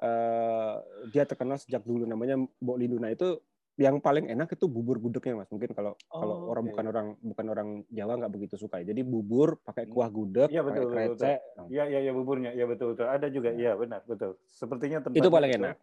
uh, 0.00 0.74
dia 1.10 1.26
terkenal 1.26 1.60
sejak 1.60 1.84
dulu 1.84 2.06
namanya 2.08 2.38
Mbok 2.38 2.76
Lindu. 2.78 2.96
Nah, 3.02 3.12
itu 3.12 3.38
yang 3.80 3.96
paling 3.96 4.28
enak 4.28 4.52
itu 4.52 4.68
bubur 4.68 5.00
gudegnya 5.00 5.40
mas. 5.40 5.48
Mungkin 5.48 5.72
kalau 5.72 5.96
oh, 6.12 6.18
kalau 6.20 6.36
orang 6.52 6.64
bukan 6.68 6.84
orang 6.92 7.06
bukan 7.16 7.46
orang 7.48 7.68
Jawa 7.88 8.20
nggak 8.20 8.32
begitu 8.36 8.54
suka 8.60 8.84
jadi 8.84 9.00
bubur 9.00 9.56
pakai 9.64 9.88
hmm. 9.88 9.92
kuah 9.96 10.10
gudeg 10.12 10.48
ya, 10.52 10.60
betul, 10.60 10.92
pakai 10.92 11.08
krecek. 11.16 11.38
Iya 11.72 11.84
iya 11.88 11.98
ya, 12.04 12.12
buburnya. 12.12 12.50
Ya 12.52 12.68
betul 12.68 12.92
betul. 12.92 13.08
Ada 13.08 13.32
juga. 13.32 13.56
Iya 13.56 13.72
ya, 13.72 13.80
benar 13.80 14.00
betul. 14.04 14.36
Sepertinya 14.44 15.00
tempat 15.00 15.16
itu 15.16 15.30
paling 15.32 15.52
enak. 15.56 15.76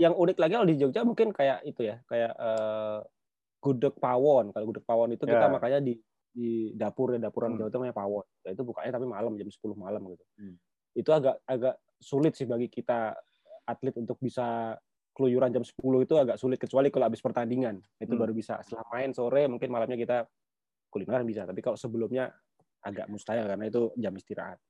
Yang 0.00 0.14
unik 0.16 0.36
lagi 0.40 0.52
kalau 0.56 0.68
di 0.68 0.76
Jogja 0.80 1.00
mungkin 1.04 1.28
kayak 1.32 1.58
itu 1.68 1.80
ya 1.84 1.96
kayak 2.08 2.32
uh, 2.40 3.04
gudeg 3.60 3.94
pawon. 4.00 4.52
Kalau 4.56 4.64
gudeg 4.72 4.84
pawon 4.88 5.12
itu 5.12 5.24
kita 5.28 5.46
yeah. 5.48 5.52
makanya 5.52 5.80
di 5.84 6.00
di 6.36 6.76
dapur 6.76 7.16
ya 7.16 7.18
dapuran 7.18 7.56
hmm. 7.56 7.64
Jawa 7.64 7.70
Tengah 7.72 7.96
pawon. 7.96 8.26
Nah, 8.44 8.50
itu 8.52 8.62
bukanya 8.62 8.90
tapi 9.00 9.06
malam 9.08 9.32
jam 9.40 9.48
10 9.48 9.72
malam 9.72 10.02
gitu. 10.12 10.24
Hmm. 10.36 10.56
Itu 10.92 11.10
agak 11.16 11.40
agak 11.48 11.80
sulit 11.96 12.36
sih 12.36 12.44
bagi 12.44 12.68
kita 12.68 13.16
atlet 13.64 13.96
untuk 13.96 14.20
bisa 14.20 14.76
keluyuran 15.16 15.48
jam 15.48 15.64
10 15.64 15.72
itu 15.80 16.14
agak 16.20 16.36
sulit 16.36 16.60
kecuali 16.60 16.92
kalau 16.92 17.08
habis 17.08 17.24
pertandingan. 17.24 17.80
Itu 17.96 18.14
hmm. 18.14 18.20
baru 18.20 18.32
bisa. 18.36 18.60
Setelah 18.60 18.84
main 18.92 19.16
sore 19.16 19.48
mungkin 19.48 19.72
malamnya 19.72 19.96
kita 19.96 20.28
kulineran 20.92 21.24
bisa, 21.24 21.48
tapi 21.48 21.64
kalau 21.64 21.80
sebelumnya 21.80 22.28
agak 22.84 23.08
mustahil 23.08 23.48
karena 23.48 23.64
itu 23.66 23.96
jam 23.96 24.12
istirahat. 24.12 24.60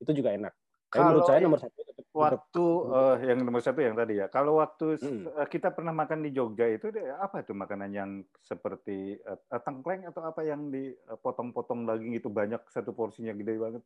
Itu 0.00 0.16
juga 0.16 0.32
enak. 0.32 0.52
Tapi 0.90 1.04
menurut 1.04 1.28
saya 1.28 1.38
nomor 1.44 1.60
satu 1.60 1.86
waktu 2.20 2.64
uh, 2.92 3.16
yang 3.24 3.40
nomor 3.40 3.64
satu 3.64 3.80
yang 3.80 3.96
tadi 3.96 4.20
ya. 4.20 4.26
Kalau 4.28 4.60
waktu 4.60 5.00
hmm. 5.00 5.22
Eh, 5.40 5.48
kita 5.48 5.72
pernah 5.72 5.96
makan 5.96 6.20
di 6.22 6.30
Jogja 6.30 6.68
itu 6.68 6.92
apa 7.16 7.40
itu 7.40 7.56
makanan 7.56 7.90
yang 7.90 8.10
seperti 8.44 9.16
uh, 9.24 9.60
tengkleng 9.64 10.04
atau 10.04 10.22
apa 10.28 10.44
yang 10.44 10.68
dipotong-potong 10.68 11.88
daging 11.88 12.20
itu 12.20 12.28
banyak 12.28 12.60
satu 12.68 12.92
porsinya 12.92 13.32
gede 13.32 13.54
banget? 13.56 13.82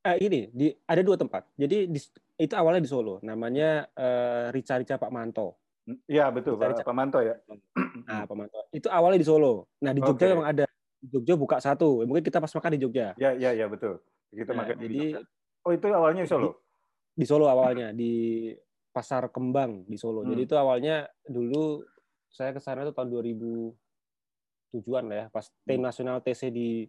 Eh, 0.00 0.16
ini 0.24 0.40
di 0.52 0.68
ada 0.88 1.02
dua 1.04 1.16
tempat. 1.16 1.48
Jadi 1.56 1.88
di, 1.88 2.00
itu 2.40 2.54
awalnya 2.56 2.84
di 2.84 2.90
Solo. 2.90 3.20
Namanya 3.24 3.88
uh, 3.96 4.52
Rica 4.52 4.76
Rica 4.76 5.00
Pak 5.00 5.12
Manto. 5.12 5.60
Iya 6.06 6.30
betul 6.30 6.54
Rica, 6.54 6.84
Pak, 6.84 6.86
Pak 6.86 6.96
Manto 6.96 7.18
ya. 7.24 7.34
Nah 8.06 8.24
Pak 8.28 8.36
Manto 8.36 8.60
itu 8.70 8.88
awalnya 8.92 9.20
di 9.20 9.28
Solo. 9.28 9.68
Nah 9.80 9.92
di 9.96 10.00
Jogja 10.04 10.28
okay. 10.28 10.32
memang 10.36 10.48
ada. 10.48 10.64
Di 11.00 11.08
Jogja 11.08 11.34
buka 11.34 11.56
satu. 11.60 12.04
Mungkin 12.04 12.24
kita 12.24 12.38
pas 12.38 12.52
makan 12.52 12.70
di 12.76 12.80
Jogja. 12.80 13.16
Ya 13.16 13.32
ya 13.36 13.56
ya 13.56 13.66
betul. 13.68 14.00
Kita 14.30 14.54
nah, 14.54 14.64
makan 14.64 14.76
jadi, 14.78 14.86
di 14.86 14.98
Jogja 15.16 15.20
Oh 15.60 15.72
itu 15.76 15.86
awalnya 15.92 16.24
di 16.24 16.30
Solo? 16.30 16.48
Di, 16.48 16.69
di 17.20 17.28
Solo 17.28 17.52
awalnya 17.52 17.92
di 17.92 18.48
Pasar 18.88 19.28
Kembang 19.28 19.84
di 19.84 20.00
Solo. 20.00 20.24
Hmm. 20.24 20.32
Jadi 20.32 20.48
itu 20.48 20.56
awalnya 20.56 21.04
dulu 21.28 21.84
saya 22.32 22.56
ke 22.56 22.60
sana 22.64 22.88
itu 22.88 22.96
tahun 22.96 23.12
2000 23.12 24.72
tujuan 24.72 25.04
lah 25.10 25.16
ya 25.16 25.26
pas 25.28 25.44
hmm. 25.44 25.66
tim 25.68 25.80
nasional 25.84 26.16
TC 26.24 26.48
di 26.48 26.88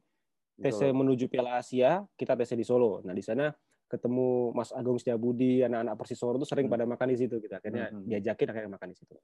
TC 0.61 0.93
menuju 0.93 1.25
Piala 1.27 1.57
Asia 1.59 2.05
kita 2.15 2.39
TC 2.39 2.55
di 2.55 2.63
Solo. 2.63 3.03
Nah 3.03 3.11
di 3.11 3.19
sana 3.19 3.51
ketemu 3.91 4.55
Mas 4.55 4.71
Agung 4.71 4.95
Setiabudi 4.95 5.67
anak-anak 5.67 5.99
Persis 5.99 6.15
Solo 6.15 6.39
itu 6.39 6.47
sering 6.47 6.71
hmm. 6.71 6.73
pada 6.79 6.85
makan 6.87 7.07
di 7.11 7.17
situ 7.19 7.35
kita 7.43 7.59
akhirnya 7.59 7.91
hmm. 7.91 8.07
diajakin 8.07 8.47
akhirnya 8.55 8.71
makan 8.71 8.87
di 8.87 8.97
situ. 8.97 9.15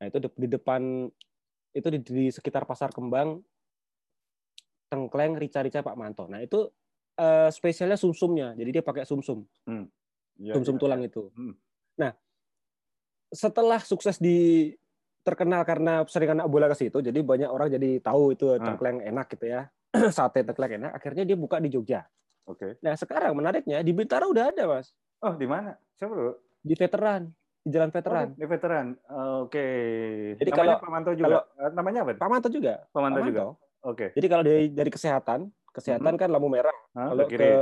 Nah 0.00 0.04
itu 0.08 0.16
di 0.24 0.48
depan 0.48 0.82
itu 1.76 1.88
di, 1.92 1.98
di 2.00 2.26
sekitar 2.32 2.64
Pasar 2.64 2.96
Kembang 2.96 3.44
tengkleng 4.88 5.36
rica-rica 5.36 5.84
Pak 5.84 5.94
Manto. 5.94 6.26
Nah 6.26 6.40
itu 6.40 6.66
uh, 7.20 7.50
spesialnya 7.52 8.00
sumsumnya. 8.00 8.56
Jadi 8.56 8.80
dia 8.80 8.82
pakai 8.82 9.04
sumsum. 9.04 9.44
Hmm. 9.68 9.86
Ya, 10.40 10.56
sumsum 10.56 10.76
ya, 10.76 10.80
tulang 10.80 11.00
ya. 11.04 11.08
itu. 11.12 11.28
Hmm. 11.36 11.54
Nah, 12.00 12.10
setelah 13.28 13.80
sukses 13.84 14.16
di 14.16 14.72
terkenal 15.20 15.68
karena 15.68 16.00
sering 16.08 16.32
anak 16.32 16.48
bola 16.48 16.66
ke 16.72 16.76
situ, 16.80 17.04
jadi 17.04 17.20
banyak 17.20 17.50
orang 17.52 17.68
jadi 17.68 18.00
tahu 18.00 18.32
itu 18.32 18.56
ah. 18.56 18.58
tengkleng 18.58 19.04
enak 19.04 19.28
gitu 19.36 19.52
ya. 19.52 19.68
Sate 20.16 20.42
tengkleng 20.42 20.80
enak. 20.80 20.96
Akhirnya 20.96 21.28
dia 21.28 21.36
buka 21.36 21.60
di 21.60 21.68
Jogja. 21.68 22.08
Oke. 22.48 22.56
Okay. 22.56 22.70
Nah, 22.80 22.96
sekarang 22.96 23.36
menariknya 23.36 23.84
di 23.84 23.92
Bintaro 23.92 24.32
udah 24.32 24.48
ada, 24.48 24.64
Mas. 24.64 24.96
Oh, 25.20 25.36
di 25.36 25.44
mana? 25.44 25.76
Siapa 26.00 26.16
dulu? 26.16 26.32
Di 26.64 26.72
veteran 26.72 27.28
di 27.60 27.68
Jalan 27.68 27.90
Veteran. 27.92 28.28
Oh, 28.32 28.38
di 28.40 28.46
Veteran. 28.48 28.86
Oke. 29.44 29.52
Okay. 29.52 30.40
Jadi 30.40 30.50
namanya 30.50 30.64
kalau 30.64 30.84
Pamanto 30.84 31.10
juga. 31.12 31.28
Kalau, 31.28 31.42
eh, 31.44 31.70
namanya 31.76 31.98
apa? 32.00 32.12
Pamanto 32.16 32.48
juga. 32.48 32.74
Pamanto, 32.88 33.18
Pamanto. 33.20 33.28
juga. 33.28 33.42
Oke. 33.44 33.56
Okay. 33.84 34.08
Jadi 34.16 34.26
kalau 34.28 34.44
dari 34.44 34.64
dari 34.72 34.90
kesehatan, 34.90 35.40
kesehatan 35.72 36.12
hmm. 36.16 36.20
kan 36.20 36.28
lampu 36.32 36.48
merah. 36.48 36.76
Hah, 36.96 37.12
Kalau 37.12 37.24
ke, 37.28 37.36
kiri. 37.36 37.44
ke 37.44 37.52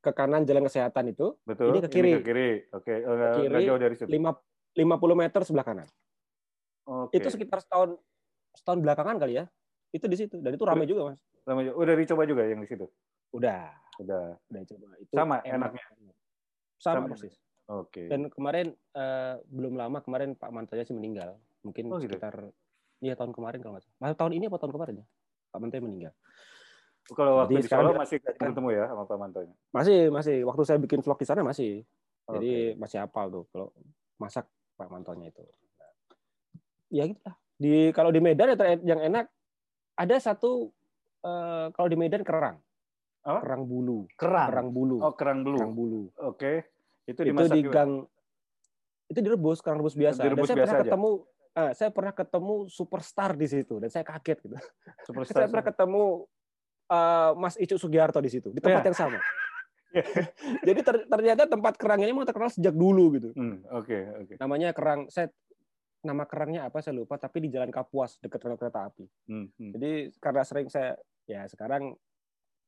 ke 0.00 0.10
kanan 0.14 0.42
jalan 0.48 0.64
kesehatan 0.66 1.12
itu, 1.12 1.36
Betul. 1.44 1.74
ini 1.74 1.78
ke 1.84 1.88
kiri. 1.90 2.10
Ini 2.10 2.18
ke 2.20 2.26
kiri. 2.26 2.50
Oke, 2.72 2.94
okay. 2.94 2.98
uh, 3.04 3.16
ke 3.16 3.26
kiri, 3.44 3.62
jauh 3.66 3.80
dari 3.80 3.94
situ. 3.94 4.08
50 4.10 4.78
meter 5.18 5.40
sebelah 5.42 5.66
kanan. 5.66 5.88
Okay. 6.86 7.22
Itu 7.22 7.28
sekitar 7.30 7.62
setahun 7.62 7.98
setahun 8.54 8.78
belakangan 8.82 9.16
kali 9.18 9.38
ya. 9.38 9.44
Itu 9.90 10.06
di 10.06 10.16
situ 10.18 10.38
dan 10.38 10.54
itu 10.54 10.64
ramai 10.66 10.86
juga, 10.86 11.10
Mas. 11.12 11.20
Ramai 11.46 11.66
juga. 11.66 11.76
Udah 11.82 11.94
dicoba 11.98 12.22
juga 12.26 12.42
yang 12.46 12.62
di 12.62 12.68
situ? 12.70 12.86
Udah. 13.34 13.70
Udah. 14.02 14.38
Udah 14.50 14.62
coba. 14.66 14.86
Itu 14.98 15.12
Sama 15.14 15.36
enak. 15.42 15.70
enaknya. 15.74 15.84
sama, 16.80 17.04
Sama. 17.04 17.06
persis. 17.12 17.34
Oke. 17.70 18.08
Dan 18.10 18.32
kemarin 18.32 18.72
eh, 18.74 19.34
belum 19.46 19.78
lama 19.78 20.02
kemarin 20.02 20.34
Pak 20.34 20.50
Mantonya 20.50 20.82
sih 20.82 20.96
meninggal. 20.96 21.38
Mungkin 21.62 21.92
Oh, 21.92 22.00
gitu? 22.00 22.16
sekitar 22.16 22.50
iya 23.04 23.14
tahun 23.14 23.30
kemarin 23.36 23.60
kalau 23.62 23.76
nggak 23.78 23.84
salah. 23.86 24.16
Tahun 24.16 24.32
ini 24.32 24.48
apa 24.48 24.56
tahun 24.58 24.72
kemarin 24.74 24.94
ya? 25.04 25.06
Pak 25.52 25.58
Mantonya 25.60 25.84
meninggal. 25.84 26.12
Kalau 27.10 27.42
waktu 27.42 27.58
Jadi 27.58 27.64
di 27.64 27.70
Solo 27.70 27.90
masih 27.96 28.18
kan- 28.22 28.52
ketemu 28.52 28.68
ya 28.70 28.84
sama 28.86 29.02
Pak 29.08 29.16
Mantonya. 29.18 29.56
Masih 29.74 29.98
masih 30.12 30.36
waktu 30.46 30.62
saya 30.62 30.78
bikin 30.78 31.00
vlog 31.02 31.18
di 31.18 31.26
sana 31.26 31.42
masih. 31.42 31.82
Jadi 32.30 32.52
Oke. 32.74 32.78
masih 32.78 32.96
hafal 33.02 33.26
tuh 33.32 33.44
kalau 33.50 33.68
masak 34.20 34.46
Pak 34.78 34.88
Mantonya 34.88 35.32
itu. 35.32 35.42
Ya 36.90 37.06
gitu 37.10 37.18
lah. 37.26 37.34
Di 37.58 37.90
kalau 37.90 38.14
di 38.14 38.20
Medan 38.22 38.54
yang 38.54 38.58
ter- 38.58 38.84
yang 38.86 39.00
enak 39.02 39.26
ada 39.98 40.16
satu 40.22 40.70
eh, 41.20 41.66
kalau 41.74 41.88
di 41.90 41.98
Medan 41.98 42.22
kerang. 42.22 42.62
Apa? 43.20 43.38
Kerang 43.44 43.62
bulu. 43.68 44.08
kerang. 44.16 44.48
Kerang 44.48 44.68
bulu. 44.72 44.96
Oh, 45.02 45.12
kerang 45.12 45.40
bulu. 45.44 45.58
Kerang 45.58 45.74
bulu. 45.76 46.02
Oke. 46.24 46.64
Itu 47.04 47.20
Itu, 47.20 47.28
dimasak 47.28 47.52
di 47.52 47.62
juga? 47.66 47.74
gang 47.74 47.92
itu 49.10 49.18
direbus, 49.18 49.58
kerang 49.58 49.82
rebus 49.82 49.98
biasa. 49.98 50.22
Direbus 50.22 50.46
dan 50.46 50.54
saya 50.54 50.58
biasa 50.62 50.70
pernah 50.70 50.78
aja? 50.78 50.86
ketemu 50.86 51.10
eh, 51.50 51.70
saya 51.74 51.90
pernah 51.90 52.12
ketemu 52.14 52.54
superstar 52.70 53.30
di 53.34 53.46
situ 53.50 53.74
dan 53.82 53.90
saya 53.90 54.04
kaget 54.06 54.38
gitu. 54.46 54.56
Superstar. 55.02 55.34
saya 55.42 55.48
pernah 55.50 55.66
ketemu 55.66 56.02
eh, 56.90 57.30
Mas 57.34 57.54
Icuk 57.56 57.78
Sugiharto 57.78 58.18
di 58.18 58.28
situ 58.28 58.50
di 58.50 58.58
tempat 58.58 58.82
Ya. 58.82 58.88
yang 58.88 58.98
sama. 58.98 59.18
Jadi 60.66 60.80
ter- 60.80 61.06
ternyata 61.06 61.42
tempat 61.46 61.74
kerang 61.74 61.98
ini 61.98 62.10
memang 62.10 62.22
terkenal 62.24 62.46
sejak 62.48 62.70
dulu 62.72 63.10
gitu. 63.14 63.30
Hmm, 63.34 63.62
Oke, 63.70 64.06
oke. 64.16 64.34
namanya 64.38 64.70
kerang 64.70 65.06
saya 65.06 65.30
nama 66.00 66.24
kerangnya 66.24 66.64
apa 66.64 66.80
saya 66.80 66.96
lupa 66.96 67.16
tapi 67.16 67.44
di 67.44 67.48
Jalan 67.50 67.68
Kapuas 67.68 68.16
dekat 68.18 68.40
rel 68.40 68.56
kereta 68.56 68.86
api. 68.86 69.04
Hmm, 69.26 69.50
hmm. 69.50 69.70
Jadi 69.74 69.90
karena 70.16 70.42
sering 70.42 70.68
saya 70.68 70.94
ya 71.26 71.44
sekarang 71.44 71.92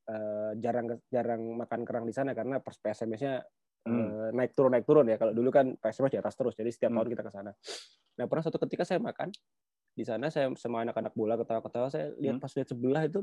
eh, 0.04 0.50
jarang 0.58 0.98
jarang 1.06 1.40
makan 1.56 1.80
kerang 1.82 2.04
di 2.04 2.12
sana 2.12 2.34
karena 2.34 2.58
PSMS-nya 2.58 3.34
eh, 3.82 4.28
naik 4.30 4.52
turun 4.52 4.70
naik 4.70 4.84
turun 4.84 5.06
ya. 5.06 5.16
Kalau 5.16 5.30
dulu 5.30 5.48
kan 5.48 5.74
PSMS 5.74 6.12
di 6.12 6.20
atas 6.20 6.34
terus. 6.34 6.54
Jadi 6.54 6.70
setiap 6.70 6.90
Hmm. 6.90 6.98
tahun 7.00 7.08
kita 7.08 7.22
ke 7.22 7.32
sana. 7.32 7.50
Nah, 8.12 8.24
pernah 8.26 8.42
suatu 8.42 8.58
ketika 8.60 8.82
saya 8.82 8.98
makan 8.98 9.30
di 9.92 10.02
sana 10.02 10.26
saya 10.26 10.50
sama 10.56 10.82
anak-anak 10.82 11.12
bola 11.12 11.36
ketawa-ketawa 11.36 11.86
saya 11.86 12.10
lihat 12.18 12.36
Hmm. 12.36 12.42
pas 12.42 12.52
lihat 12.52 12.66
sebelah 12.66 13.02
itu 13.04 13.20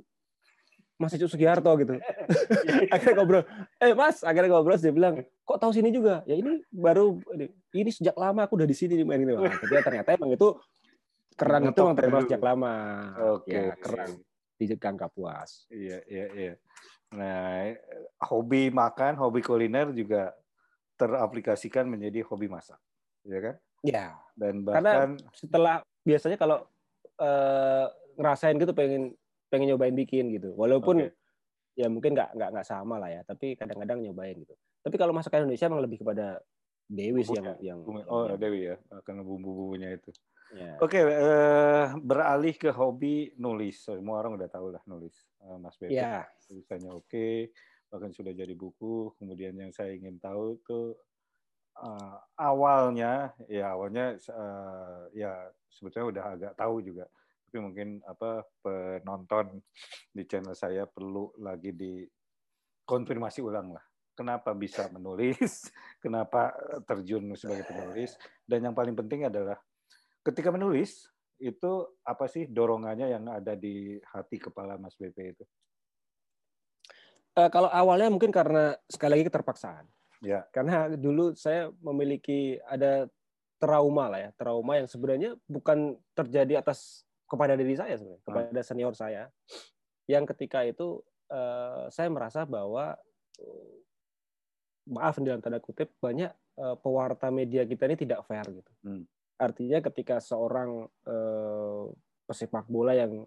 Mas 0.99 1.15
Icuk 1.15 1.31
Sugiharto 1.31 1.71
gitu. 1.79 1.95
akhirnya 2.93 3.15
ngobrol, 3.15 3.43
eh 3.79 3.95
Mas, 3.95 4.19
akhirnya 4.21 4.51
ngobrol 4.51 4.75
dia 4.75 4.91
bilang, 4.91 5.23
kok 5.47 5.57
tahu 5.57 5.71
sini 5.71 5.95
juga? 5.95 6.21
Ya 6.27 6.35
ini 6.35 6.59
baru 6.67 7.23
ini 7.71 7.89
sejak 7.89 8.19
lama 8.19 8.43
aku 8.43 8.59
udah 8.59 8.67
di 8.67 8.75
sini 8.75 8.99
main 9.07 9.23
ini. 9.23 9.31
Wah, 9.31 9.47
Jadi 9.47 9.79
ternyata 9.79 10.11
emang 10.19 10.35
itu 10.35 10.59
kerang 11.39 11.71
itu 11.71 11.79
emang 11.79 11.95
terkenal 11.95 12.19
dulu. 12.19 12.27
sejak 12.27 12.43
lama. 12.43 12.73
Oke. 13.39 13.55
Ya, 13.55 13.73
kerang 13.79 14.11
di 14.59 14.65
Gang 14.75 14.99
Kapuas. 14.99 15.71
Iya, 15.71 16.03
iya, 16.03 16.25
iya. 16.35 16.53
Nah, 17.15 17.73
hobi 18.27 18.67
makan, 18.69 19.15
hobi 19.15 19.39
kuliner 19.39 19.95
juga 19.95 20.35
teraplikasikan 20.99 21.87
menjadi 21.87 22.27
hobi 22.27 22.51
masak, 22.51 22.77
ya 23.23 23.39
kan? 23.39 23.55
Ya, 23.79 24.05
Dan 24.35 24.67
Karena- 24.67 25.07
bahkan 25.07 25.11
setelah 25.31 25.75
biasanya 26.03 26.35
kalau 26.35 26.67
eh, 27.19 27.85
ngerasain 28.19 28.55
gitu 28.59 28.71
pengen 28.75 29.15
pengen 29.49 29.73
nyobain 29.75 29.93
bikin 29.97 30.29
gitu. 30.31 30.53
Walaupun 30.53 31.09
Oke. 31.09 31.17
ya 31.73 31.89
mungkin 31.89 32.13
nggak 32.13 32.37
nggak 32.37 32.49
nggak 32.53 32.67
sama 32.69 33.01
lah 33.01 33.09
ya, 33.09 33.21
tapi 33.25 33.57
kadang-kadang 33.57 34.05
nyobain 34.05 34.37
gitu. 34.37 34.53
Tapi 34.79 34.95
kalau 34.95 35.11
masakan 35.11 35.43
Indonesia 35.49 35.67
emang 35.67 35.83
lebih 35.83 36.05
kepada 36.05 36.39
Dewi 36.89 37.21
sih 37.21 37.37
yang 37.37 37.57
yang, 37.61 37.79
oh 38.09 38.25
yang- 38.29 38.39
Dewi 38.39 38.73
ya, 38.73 38.75
karena 39.05 39.21
bumbu-bumbunya 39.21 39.93
itu. 39.93 40.09
ya. 40.49 40.81
Oke, 40.81 40.97
eh, 41.05 41.85
beralih 42.01 42.57
ke 42.57 42.73
hobi 42.73 43.37
nulis. 43.37 43.85
Semua 43.85 44.17
orang 44.25 44.33
udah 44.41 44.49
tahu 44.49 44.73
lah 44.73 44.81
nulis. 44.89 45.13
Eh, 45.45 45.57
Mas 45.61 45.77
Bebe 45.77 45.93
Ya, 45.93 46.25
tulisannya 46.49 46.89
oke, 46.89 47.53
bahkan 47.93 48.09
sudah 48.09 48.33
jadi 48.33 48.57
buku. 48.57 49.13
Kemudian 49.21 49.53
yang 49.53 49.69
saya 49.69 49.93
ingin 49.93 50.17
tahu 50.17 50.57
tuh 50.65 50.97
eh, 51.77 52.15
awalnya, 52.41 53.37
ya 53.45 53.77
awalnya 53.77 54.17
eh, 54.17 55.01
ya 55.13 55.53
sebetulnya 55.69 56.07
udah 56.09 56.23
agak 56.33 56.53
tahu 56.57 56.81
juga. 56.81 57.05
Tapi 57.49 57.65
mungkin 57.65 57.97
apa 58.05 58.45
penonton 58.61 59.57
di 60.13 60.21
channel 60.29 60.53
saya 60.53 60.85
perlu 60.85 61.33
lagi 61.41 61.73
dikonfirmasi 61.73 63.41
ulang 63.41 63.73
lah. 63.73 63.81
Kenapa 64.13 64.53
bisa 64.53 64.85
menulis? 64.93 65.65
Kenapa 66.05 66.53
terjun 66.85 67.33
sebagai 67.33 67.65
penulis? 67.65 68.13
Dan 68.45 68.69
yang 68.69 68.77
paling 68.77 68.93
penting 68.93 69.25
adalah 69.25 69.57
ketika 70.21 70.53
menulis 70.53 71.09
itu 71.41 71.89
apa 72.05 72.29
sih 72.29 72.45
dorongannya 72.45 73.17
yang 73.17 73.25
ada 73.25 73.57
di 73.57 73.97
hati 74.13 74.37
kepala 74.37 74.77
Mas 74.77 74.93
BP 74.93 75.17
itu? 75.33 75.45
Eh, 77.33 77.49
kalau 77.49 77.73
awalnya 77.73 78.13
mungkin 78.13 78.29
karena 78.29 78.77
sekali 78.85 79.17
lagi 79.17 79.25
keterpaksaan. 79.25 79.89
Ya. 80.21 80.45
Karena 80.53 80.85
dulu 80.93 81.33
saya 81.33 81.73
memiliki 81.81 82.61
ada 82.69 83.09
trauma 83.57 84.05
lah 84.05 84.21
ya, 84.21 84.29
trauma 84.37 84.77
yang 84.77 84.85
sebenarnya 84.85 85.33
bukan 85.49 85.97
terjadi 86.13 86.61
atas 86.61 87.08
kepada 87.29 87.53
diri 87.53 87.77
saya 87.77 87.93
sebenarnya, 87.95 88.25
kepada 88.25 88.61
senior 88.65 88.93
saya. 88.97 89.29
Yang 90.09 90.33
ketika 90.33 90.65
itu 90.65 91.05
eh, 91.29 91.85
saya 91.93 92.09
merasa 92.09 92.43
bahwa 92.49 92.97
eh, 93.37 93.73
maaf 94.89 95.21
dalam 95.21 95.37
tanda 95.39 95.61
kutip 95.61 95.93
banyak 96.01 96.33
eh, 96.33 96.75
pewarta 96.81 97.29
media 97.29 97.63
kita 97.63 97.85
ini 97.85 97.97
tidak 98.01 98.25
fair 98.25 98.43
gitu. 98.49 98.71
Hmm. 98.81 99.05
Artinya 99.37 99.79
ketika 99.85 100.17
seorang 100.17 100.89
eh, 101.05 101.83
pesepak 102.25 102.65
bola 102.65 102.97
yang 102.97 103.23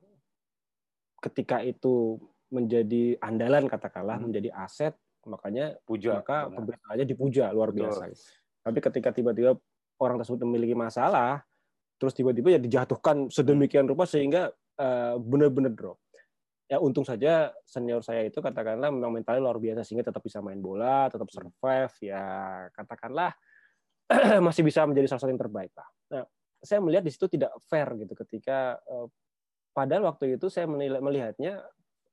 ketika 1.23 1.63
itu 1.63 2.19
menjadi 2.53 3.17
andalan 3.23 3.71
katakanlah 3.71 4.19
Hmm. 4.19 4.29
menjadi 4.29 4.51
aset 4.53 4.95
makanya 5.23 5.79
Puja. 5.87 6.19
maka 6.19 6.51
pemberitaannya 6.51 7.07
dipuja 7.07 7.55
luar 7.55 7.71
Betul. 7.71 7.87
biasa. 7.87 8.11
Tapi 8.67 8.79
ketika 8.83 9.15
tiba-tiba 9.15 9.55
orang 10.03 10.19
tersebut 10.19 10.43
memiliki 10.43 10.75
masalah, 10.75 11.47
terus 12.03 12.19
tiba-tiba 12.19 12.51
ya 12.51 12.59
dijatuhkan 12.59 13.31
sedemikian 13.31 13.87
rupa 13.87 14.03
sehingga 14.11 14.51
eh, 14.75 15.15
benar-benar 15.23 15.71
drop. 15.71 16.03
Ya 16.67 16.83
untung 16.83 17.07
saja 17.07 17.55
senior 17.63 18.03
saya 18.03 18.27
itu 18.27 18.43
katakanlah 18.43 18.91
memang 18.91 19.23
mentalnya 19.23 19.39
luar 19.39 19.63
biasa 19.63 19.87
sehingga 19.87 20.11
tetap 20.11 20.19
bisa 20.19 20.43
main 20.43 20.59
bola, 20.59 21.07
tetap 21.07 21.31
survive, 21.31 21.95
ya 22.03 22.25
katakanlah 22.75 23.31
masih 24.51 24.67
bisa 24.67 24.83
menjadi 24.83 25.15
salah 25.15 25.23
satu 25.23 25.31
yang 25.31 25.39
terbaik 25.47 25.71
lah. 25.79 25.89
Nah, 26.11 26.25
saya 26.59 26.83
melihat 26.83 27.07
di 27.07 27.13
situ 27.15 27.31
tidak 27.31 27.55
fair 27.71 27.87
gitu 27.95 28.19
ketika 28.19 28.83
eh, 28.83 29.07
padahal 29.71 30.11
waktu 30.11 30.35
itu 30.35 30.51
saya 30.51 30.67
menilai- 30.67 30.99
melihatnya 30.99 31.63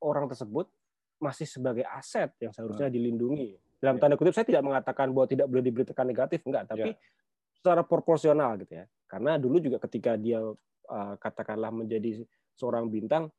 orang 0.05 0.29
tersebut 0.29 0.69
masih 1.17 1.49
sebagai 1.49 1.83
aset 1.89 2.29
yang 2.37 2.53
seharusnya 2.53 2.93
dilindungi. 2.93 3.57
Dalam 3.79 3.97
Ya. 3.97 4.01
tanda 4.05 4.15
kutip 4.19 4.35
saya 4.37 4.45
tidak 4.45 4.61
mengatakan 4.61 5.09
bahwa 5.15 5.25
tidak 5.25 5.47
boleh 5.49 5.63
diberitakan 5.63 6.05
negatif, 6.05 6.43
enggak, 6.45 6.67
tapi 6.67 6.93
secara 7.55 7.81
proporsional 7.83 8.59
gitu 8.59 8.75
ya. 8.75 8.85
Karena 9.09 9.41
dulu 9.41 9.57
juga 9.57 9.81
ketika 9.81 10.13
dia 10.13 10.37
eh, 10.85 11.13
katakanlah 11.17 11.73
menjadi 11.73 12.21
seorang 12.53 12.87
bintang, 12.93 13.33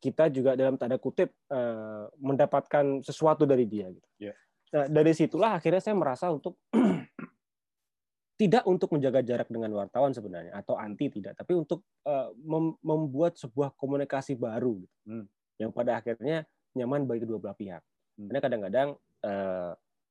kita 0.00 0.32
juga 0.32 0.56
dalam 0.56 0.80
tanda 0.80 0.96
kutip 0.96 1.28
eh, 1.52 2.04
mendapatkan 2.16 3.04
sesuatu 3.04 3.44
dari 3.44 3.68
dia 3.68 3.92
gitu. 3.92 4.08
Ya. 4.16 4.34
Nah, 4.72 4.88
dari 4.88 5.12
situlah 5.12 5.60
akhirnya 5.60 5.84
saya 5.84 5.94
merasa 5.94 6.32
untuk 6.32 6.56
tidak 8.40 8.64
untuk 8.66 8.90
menjaga 8.90 9.22
jarak 9.22 9.46
dengan 9.52 9.70
wartawan 9.76 10.10
sebenarnya 10.10 10.56
atau 10.56 10.74
anti 10.80 11.12
tidak, 11.12 11.36
tapi 11.36 11.52
untuk 11.52 11.84
eh, 12.08 12.32
mem- 12.40 12.80
membuat 12.80 13.36
sebuah 13.36 13.76
komunikasi 13.76 14.40
baru 14.40 14.80
gitu. 14.80 14.96
Hmm. 15.04 15.28
yang 15.54 15.70
pada 15.70 16.02
akhirnya 16.02 16.42
nyaman 16.74 17.06
bagi 17.06 17.28
kedua 17.28 17.38
belah 17.38 17.54
pihak. 17.54 17.84
Hmm. 18.18 18.26
Karena 18.32 18.40
kadang-kadang 18.40 18.88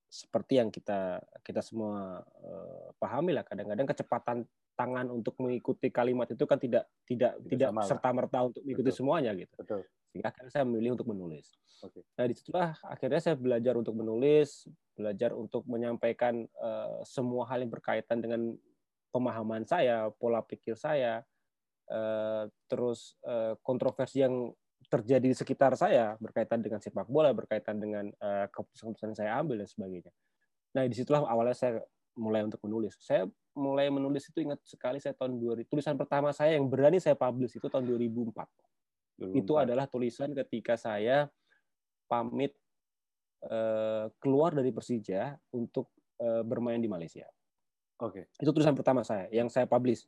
seperti 0.09 0.57
yang 0.57 0.73
kita 0.73 1.21
kita 1.45 1.61
semua 1.61 2.25
pahami 2.97 3.29
lah, 3.29 3.45
kadang-kadang 3.45 3.85
kecepatan 3.85 4.37
tangan 4.73 5.07
untuk 5.13 5.37
mengikuti 5.37 5.93
kalimat 5.93 6.25
itu 6.29 6.43
kan 6.49 6.57
tidak 6.57 6.89
tidak 7.05 7.37
Tidak 7.45 7.69
serta 7.85 8.09
merta 8.09 8.49
untuk 8.49 8.61
mengikuti 8.65 8.89
Betul. 8.89 8.99
semuanya 8.99 9.31
gitu. 9.37 9.53
Betul. 9.57 9.81
Sehingga 10.09 10.27
akhirnya 10.29 10.51
saya 10.51 10.63
memilih 10.65 10.97
untuk 10.97 11.07
menulis. 11.09 11.45
Oke. 11.83 12.01
Nah 12.17 12.25
di 12.25 12.35
situlah 12.37 12.69
akhirnya 12.85 13.21
saya 13.21 13.35
belajar 13.37 13.73
untuk 13.77 13.93
menulis, 13.97 14.65
belajar 14.95 15.31
untuk 15.33 15.65
menyampaikan 15.69 16.45
eh, 16.45 16.97
semua 17.05 17.49
hal 17.49 17.65
yang 17.65 17.71
berkaitan 17.73 18.21
dengan 18.21 18.53
pemahaman 19.13 19.65
saya, 19.65 20.09
pola 20.15 20.41
pikir 20.41 20.73
saya, 20.73 21.21
eh, 21.89 22.43
terus 22.65 23.17
eh, 23.25 23.53
kontroversi 23.61 24.25
yang 24.25 24.49
terjadi 24.89 25.31
di 25.31 25.37
sekitar 25.37 25.73
saya 25.79 26.19
berkaitan 26.19 26.59
dengan 26.59 26.77
sepak 26.77 27.07
bola, 27.07 27.31
berkaitan 27.31 27.79
dengan 27.79 28.11
keputusan-keputusan 28.51 29.15
yang 29.15 29.17
saya 29.17 29.31
ambil 29.39 29.63
dan 29.63 29.67
sebagainya. 29.71 30.11
Nah 30.75 30.83
di 30.85 30.93
situlah 30.93 31.23
awalnya 31.23 31.55
saya 31.55 31.79
mulai 32.17 32.45
untuk 32.45 32.61
menulis. 32.65 32.97
Saya 33.01 33.25
mulai 33.53 33.89
menulis 33.93 34.25
itu 34.25 34.41
ingat 34.41 34.59
sekali 34.65 34.97
saya 34.97 35.13
tahun 35.13 35.37
2000 35.37 35.69
tulisan 35.69 35.93
pertama 35.93 36.33
saya 36.33 36.57
yang 36.57 36.65
berani 36.65 36.97
saya 36.97 37.13
publish 37.13 37.53
itu 37.53 37.69
tahun 37.69 37.85
2004 37.85 38.33
itu 39.37 39.53
2004. 39.53 39.63
adalah 39.69 39.85
tulisan 39.85 40.33
ketika 40.33 40.73
saya 40.73 41.29
pamit 42.09 42.57
eh, 43.45 44.05
keluar 44.17 44.57
dari 44.57 44.73
Persija 44.73 45.37
untuk 45.53 45.93
eh, 46.17 46.41
bermain 46.41 46.81
di 46.81 46.89
Malaysia. 46.89 47.29
Oke. 48.01 48.33
Itu 48.41 48.49
tulisan 48.51 48.73
pertama 48.73 49.05
saya 49.05 49.29
yang 49.29 49.47
saya 49.53 49.69
publish. 49.69 50.03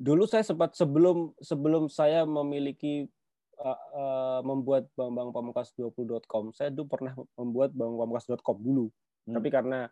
Dulu 0.00 0.26
saya 0.26 0.42
sempat 0.42 0.74
sebelum 0.74 1.30
sebelum 1.38 1.86
saya 1.86 2.26
memiliki 2.26 3.06
eh, 3.54 3.80
eh, 3.94 4.40
membuat 4.42 4.90
bambangpamungkas20.com, 4.98 6.58
saya 6.58 6.74
dulu 6.74 6.86
pernah 6.90 7.14
membuat 7.38 7.70
bambangpamungkas.com 7.70 8.56
dulu. 8.58 8.90
Hmm. 9.30 9.38
Tapi 9.38 9.48
karena 9.48 9.86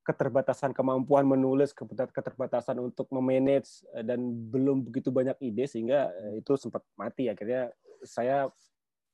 keterbatasan 0.00 0.72
kemampuan 0.72 1.28
menulis, 1.28 1.76
keterbatasan 1.76 2.80
untuk 2.80 3.06
memanage 3.12 3.84
eh, 3.92 4.04
dan 4.04 4.20
belum 4.48 4.88
begitu 4.88 5.12
banyak 5.12 5.36
ide 5.44 5.68
sehingga 5.68 6.08
eh, 6.24 6.40
itu 6.40 6.56
sempat 6.56 6.80
mati. 6.96 7.28
Akhirnya 7.28 7.68
saya 8.00 8.48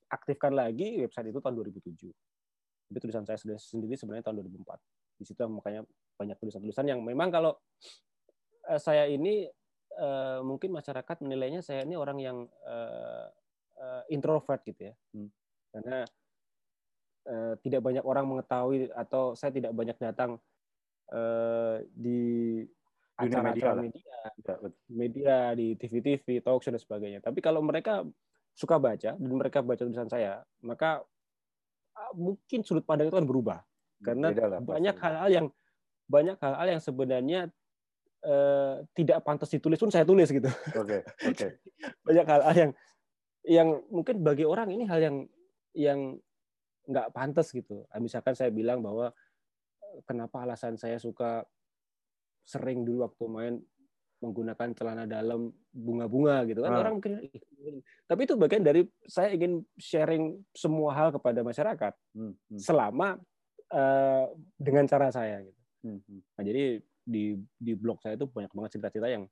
aktifkan 0.06 0.54
lagi 0.54 1.02
website 1.02 1.34
itu 1.34 1.42
tahun 1.42 1.58
2007. 1.58 2.06
Tapi 2.86 2.98
tulisan 3.02 3.26
saya 3.26 3.38
sendiri 3.58 3.98
sebenarnya 3.98 4.30
tahun 4.30 4.46
2004. 4.46 5.18
Di 5.18 5.24
situ 5.26 5.42
makanya 5.50 5.82
banyak 6.14 6.38
tulisan-tulisan 6.38 6.86
yang 6.86 7.02
memang 7.02 7.34
kalau 7.34 7.58
eh, 8.70 8.80
saya 8.80 9.10
ini 9.10 9.50
mungkin 10.44 10.76
masyarakat 10.76 11.24
menilainya 11.24 11.64
saya 11.64 11.80
ini 11.88 11.96
orang 11.96 12.20
yang 12.20 12.44
introvert 14.12 14.60
gitu 14.68 14.92
ya. 14.92 14.94
Hmm. 15.16 15.32
Karena 15.72 16.04
tidak 17.64 17.80
banyak 17.80 18.04
orang 18.04 18.28
mengetahui 18.28 18.92
atau 18.92 19.32
saya 19.32 19.56
tidak 19.56 19.72
banyak 19.72 19.96
datang 19.96 20.36
uh, 21.12 21.82
di 21.92 22.62
acara-acara 23.16 23.80
media, 23.80 24.04
media, 24.36 24.54
ya, 24.60 24.70
media 24.92 25.36
di 25.56 25.72
TV-TV, 25.78 26.44
talk 26.44 26.60
show 26.60 26.72
dan 26.72 26.80
sebagainya. 26.80 27.24
Tapi 27.24 27.40
kalau 27.40 27.64
mereka 27.64 28.04
suka 28.56 28.76
baca 28.76 29.16
dan 29.16 29.32
mereka 29.32 29.64
baca 29.64 29.80
tulisan 29.80 30.08
saya, 30.08 30.44
maka 30.64 31.04
uh, 31.96 32.12
mungkin 32.16 32.60
sudut 32.64 32.84
pandang 32.84 33.08
itu 33.08 33.16
akan 33.16 33.28
berubah 33.28 33.60
karena 34.04 34.28
lah, 34.32 34.60
banyak 34.60 34.96
hal-hal 35.00 35.28
yang 35.32 35.46
banyak 36.06 36.36
hal-hal 36.36 36.66
yang 36.76 36.82
sebenarnya 36.84 37.40
uh, 38.24 38.84
tidak 38.92 39.24
pantas 39.24 39.48
ditulis 39.48 39.80
pun 39.80 39.88
saya 39.88 40.04
tulis 40.04 40.28
gitu. 40.28 40.48
Oke, 40.76 41.00
okay, 41.00 41.00
oke. 41.24 41.36
Okay. 41.36 41.50
banyak 42.06 42.26
hal-hal 42.28 42.54
yang 42.54 42.72
yang 43.46 43.68
mungkin 43.88 44.20
bagi 44.20 44.44
orang 44.44 44.68
ini 44.74 44.84
hal 44.84 45.00
yang 45.00 45.16
yang 45.72 46.00
nggak 46.86 47.10
pantas 47.16 47.50
gitu. 47.50 47.88
Misalkan 47.98 48.36
saya 48.36 48.52
bilang 48.52 48.84
bahwa 48.84 49.10
kenapa 50.04 50.44
alasan 50.44 50.76
saya 50.76 50.96
suka 51.00 51.44
sering 52.46 52.86
dulu 52.86 53.06
waktu 53.06 53.24
main 53.26 53.54
menggunakan 54.22 54.72
celana 54.72 55.04
dalam 55.04 55.52
bunga-bunga 55.70 56.48
gitu 56.48 56.64
kan 56.64 56.72
ah. 56.72 56.80
orang 56.80 56.98
mungkin 56.98 57.20
tapi 58.08 58.20
itu 58.24 58.34
bagian 58.38 58.64
dari 58.64 58.82
saya 59.04 59.34
ingin 59.36 59.60
sharing 59.76 60.40
semua 60.56 60.96
hal 60.96 61.12
kepada 61.12 61.44
masyarakat 61.44 61.92
hmm, 62.16 62.32
hmm. 62.32 62.58
selama 62.60 63.20
uh, 63.74 64.24
dengan 64.56 64.88
cara 64.88 65.12
saya 65.12 65.44
gitu 65.44 65.62
hmm, 65.84 66.00
hmm. 66.00 66.20
nah 66.32 66.42
jadi 66.42 66.64
di 67.06 67.36
di 67.60 67.72
blog 67.76 68.00
saya 68.00 68.16
itu 68.16 68.26
banyak 68.26 68.50
banget 68.50 68.70
cerita-cerita 68.78 69.08
yang 69.10 69.24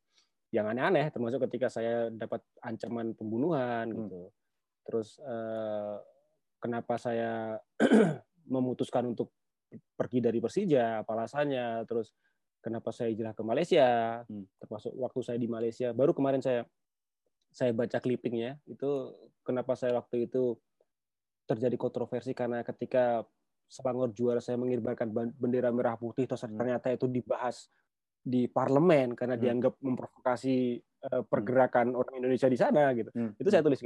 yang 0.55 0.67
aneh-aneh 0.71 1.11
termasuk 1.11 1.43
ketika 1.49 1.67
saya 1.73 2.13
dapat 2.13 2.45
ancaman 2.61 3.17
pembunuhan 3.17 3.89
hmm. 3.89 3.97
gitu 4.05 4.21
terus 4.85 5.17
uh, 5.25 5.97
kenapa 6.61 7.01
saya 7.01 7.57
memutuskan 8.55 9.17
untuk 9.17 9.33
pergi 9.95 10.19
dari 10.25 10.39
Persija, 10.39 11.05
apa 11.05 11.11
alasannya, 11.15 11.87
terus 11.89 12.13
kenapa 12.65 12.91
saya 12.91 13.13
hijrah 13.13 13.37
ke 13.37 13.43
Malaysia, 13.45 14.21
hmm. 14.25 14.61
termasuk 14.63 14.93
waktu 14.97 15.21
saya 15.21 15.39
di 15.39 15.49
Malaysia. 15.49 15.93
Baru 15.93 16.17
kemarin 16.17 16.41
saya 16.41 16.65
saya 17.55 17.71
baca 17.71 18.01
clippingnya, 18.03 18.59
itu 18.67 19.15
kenapa 19.47 19.79
saya 19.79 19.95
waktu 20.01 20.27
itu 20.27 20.59
terjadi 21.45 21.77
kontroversi 21.77 22.33
karena 22.33 22.65
ketika 22.65 23.23
Selangor 23.65 24.13
juara 24.13 24.45
saya 24.45 24.61
mengibarkan 24.61 25.11
bendera 25.35 25.73
merah 25.73 25.97
putih, 25.97 26.29
terus 26.29 26.45
hmm. 26.45 26.57
ternyata 26.57 26.93
itu 26.93 27.09
dibahas 27.09 27.69
di 28.25 28.49
parlemen 28.49 29.13
karena 29.13 29.37
hmm. 29.37 29.43
dianggap 29.45 29.73
memprovokasi 29.85 30.81
uh, 31.13 31.23
pergerakan 31.29 31.93
hmm. 31.93 32.01
orang 32.01 32.15
Indonesia 32.17 32.49
di 32.49 32.59
sana 32.59 32.93
gitu. 32.97 33.13
Hmm. 33.13 33.37
Itu 33.37 33.49
saya 33.53 33.61
tulis. 33.61 33.85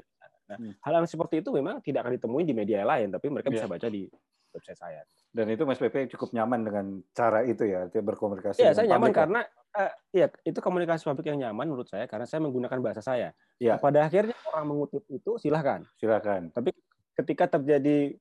Nah, 0.49 0.57
hmm. 0.57 0.73
hal 0.81 0.93
yang 1.03 1.09
seperti 1.11 1.43
itu 1.43 1.51
memang 1.51 1.83
tidak 1.83 2.07
akan 2.07 2.15
ditemuin 2.17 2.47
di 2.47 2.55
media 2.55 2.87
lain, 2.87 3.11
tapi 3.11 3.27
mereka 3.29 3.51
yeah. 3.51 3.57
bisa 3.59 3.67
baca 3.67 3.89
di 3.91 4.07
website 4.53 4.81
saya. 4.81 5.03
Dan 5.29 5.53
itu 5.53 5.63
Mas 5.69 5.79
PP 5.79 6.09
cukup 6.17 6.33
nyaman 6.33 6.65
dengan 6.65 6.87
cara 7.13 7.45
itu 7.45 7.63
ya, 7.69 7.87
berkomunikasi. 7.93 8.65
Iya, 8.65 8.73
saya 8.73 8.87
nyaman 8.97 9.13
ya? 9.13 9.17
karena 9.17 9.41
uh, 9.77 9.93
ya 10.11 10.27
itu 10.43 10.59
komunikasi 10.59 11.05
publik 11.05 11.29
yang 11.29 11.41
nyaman 11.49 11.69
menurut 11.69 11.89
saya 11.89 12.09
karena 12.09 12.25
saya 12.25 12.41
menggunakan 12.43 12.79
bahasa 12.81 13.03
saya. 13.05 13.37
Ya. 13.61 13.77
Nah, 13.77 13.81
pada 13.83 14.09
akhirnya 14.09 14.37
orang 14.51 14.67
mengutip 14.67 15.05
itu 15.13 15.37
silahkan. 15.37 15.85
Silahkan. 16.01 16.49
Tapi 16.51 16.73
ketika 17.19 17.59
terjadi 17.59 18.17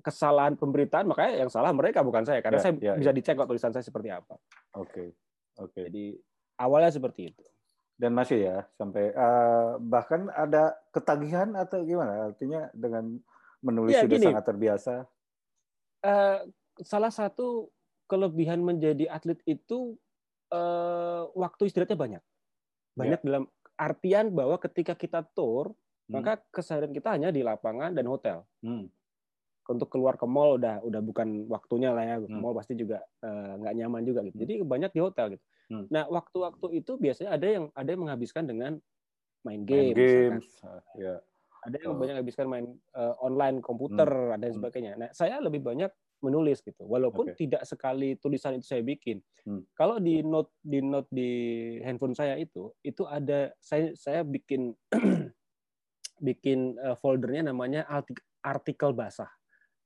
kesalahan 0.00 0.54
pemberitaan, 0.54 1.08
makanya 1.08 1.44
yang 1.46 1.50
salah 1.50 1.72
mereka 1.72 2.04
bukan 2.04 2.22
saya 2.22 2.44
karena 2.44 2.60
ya, 2.60 2.64
saya 2.64 2.72
ya, 2.76 2.92
bisa 3.00 3.10
ya. 3.12 3.16
dicek 3.16 3.34
kok 3.34 3.48
tulisan 3.48 3.72
saya 3.72 3.84
seperti 3.84 4.08
apa. 4.12 4.36
Oke. 4.76 4.92
Okay. 4.92 5.08
Oke. 5.60 5.72
Okay. 5.72 5.82
Jadi 5.90 6.04
awalnya 6.60 6.92
seperti 6.92 7.32
itu. 7.32 7.44
Dan 7.96 8.12
masih 8.12 8.44
ya 8.44 8.58
sampai 8.76 9.08
uh, 9.16 9.80
bahkan 9.80 10.28
ada 10.28 10.76
ketagihan 10.92 11.48
atau 11.56 11.80
gimana? 11.80 12.28
Artinya 12.28 12.68
dengan 12.76 13.16
menulis 13.64 13.96
ya, 13.96 14.04
sudah 14.04 14.18
gini, 14.20 14.26
sangat 14.28 14.44
terbiasa 14.44 14.94
uh, 16.06 16.38
salah 16.86 17.10
satu 17.10 17.74
kelebihan 18.06 18.62
menjadi 18.62 19.10
atlet 19.10 19.42
itu 19.50 19.98
uh, 20.54 21.26
waktu 21.34 21.66
istirahatnya 21.66 21.98
banyak. 21.98 22.22
Banyak 22.94 23.20
yeah. 23.20 23.26
dalam 23.26 23.44
artian 23.76 24.30
bahwa 24.32 24.56
ketika 24.62 24.94
kita 24.94 25.26
tour, 25.34 25.74
hmm. 25.74 26.12
maka 26.14 26.38
keseharian 26.54 26.94
kita 26.94 27.12
hanya 27.12 27.34
di 27.34 27.42
lapangan 27.42 27.92
dan 27.92 28.06
hotel. 28.06 28.46
Hmm. 28.62 28.86
Untuk 29.66 29.90
keluar 29.90 30.14
ke 30.14 30.22
mall 30.30 30.62
udah 30.62 30.78
udah 30.86 31.02
bukan 31.02 31.50
waktunya 31.50 31.90
lah 31.90 32.06
ya. 32.06 32.16
Hmm. 32.22 32.38
Mall 32.38 32.54
pasti 32.54 32.78
juga 32.78 33.02
uh, 33.26 33.58
nggak 33.58 33.74
nyaman 33.82 34.02
juga 34.06 34.22
gitu. 34.22 34.38
Hmm. 34.38 34.44
Jadi 34.46 34.52
banyak 34.62 34.90
di 34.94 35.00
hotel 35.02 35.26
gitu. 35.36 35.44
Hmm. 35.66 35.84
Nah, 35.90 36.06
waktu-waktu 36.06 36.66
itu 36.78 36.94
biasanya 36.94 37.34
ada 37.34 37.46
yang 37.50 37.64
ada 37.74 37.88
yang 37.90 38.00
menghabiskan 38.06 38.46
dengan 38.46 38.78
main 39.42 39.66
game. 39.66 39.90
Main 39.90 39.98
games. 39.98 40.46
Uh, 40.62 40.78
yeah 40.94 41.18
ada 41.66 41.76
yang 41.82 41.94
oh. 41.94 42.00
banyak 42.00 42.16
habiskan 42.22 42.46
main 42.46 42.66
uh, 42.94 43.14
online 43.18 43.58
komputer 43.58 44.06
hmm. 44.06 44.38
dan 44.38 44.48
hmm. 44.54 44.56
sebagainya. 44.62 44.92
Nah, 44.94 45.10
saya 45.10 45.42
lebih 45.42 45.66
banyak 45.66 45.90
menulis 46.22 46.62
gitu. 46.62 46.86
Walaupun 46.86 47.34
okay. 47.34 47.46
tidak 47.46 47.66
sekali 47.66 48.14
tulisan 48.16 48.56
itu 48.56 48.66
saya 48.70 48.86
bikin. 48.86 49.18
Hmm. 49.42 49.66
Kalau 49.74 49.98
di 49.98 50.22
note 50.22 50.54
di 50.62 50.78
note 50.80 51.10
di 51.10 51.30
handphone 51.82 52.14
saya 52.14 52.38
itu 52.38 52.70
itu 52.80 53.02
ada 53.04 53.50
saya 53.58 53.92
saya 53.98 54.22
bikin 54.22 54.72
bikin 56.26 56.78
uh, 56.80 56.96
foldernya 56.96 57.52
namanya 57.52 57.84
artikel 58.40 58.96
basah 58.96 59.28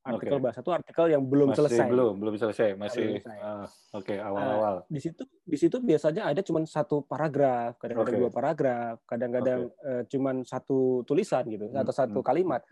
artikel 0.00 0.40
okay. 0.40 0.44
bahasa 0.48 0.58
itu 0.64 0.72
artikel 0.72 1.06
yang 1.12 1.22
belum 1.28 1.52
masih 1.52 1.58
selesai. 1.60 1.88
Belum, 1.92 2.14
belum 2.16 2.34
selesai, 2.40 2.68
masih 2.72 3.20
uh, 3.20 3.68
oke 3.92 4.04
okay, 4.08 4.16
awal-awal. 4.16 4.74
Uh, 4.80 4.88
di 4.88 5.00
situ 5.00 5.22
di 5.44 5.56
situ 5.60 5.76
biasanya 5.76 6.32
ada 6.32 6.40
cuma 6.40 6.64
satu 6.64 7.04
paragraf, 7.04 7.76
kadang-kadang 7.76 8.16
okay. 8.16 8.22
dua 8.24 8.32
paragraf, 8.32 8.94
kadang-kadang 9.04 9.60
okay. 9.68 9.88
uh, 9.92 10.02
cuma 10.08 10.30
satu 10.48 11.04
tulisan 11.04 11.44
gitu, 11.52 11.68
hmm. 11.68 11.80
atau 11.84 11.92
satu 11.92 12.24
hmm. 12.24 12.26
kalimat. 12.26 12.64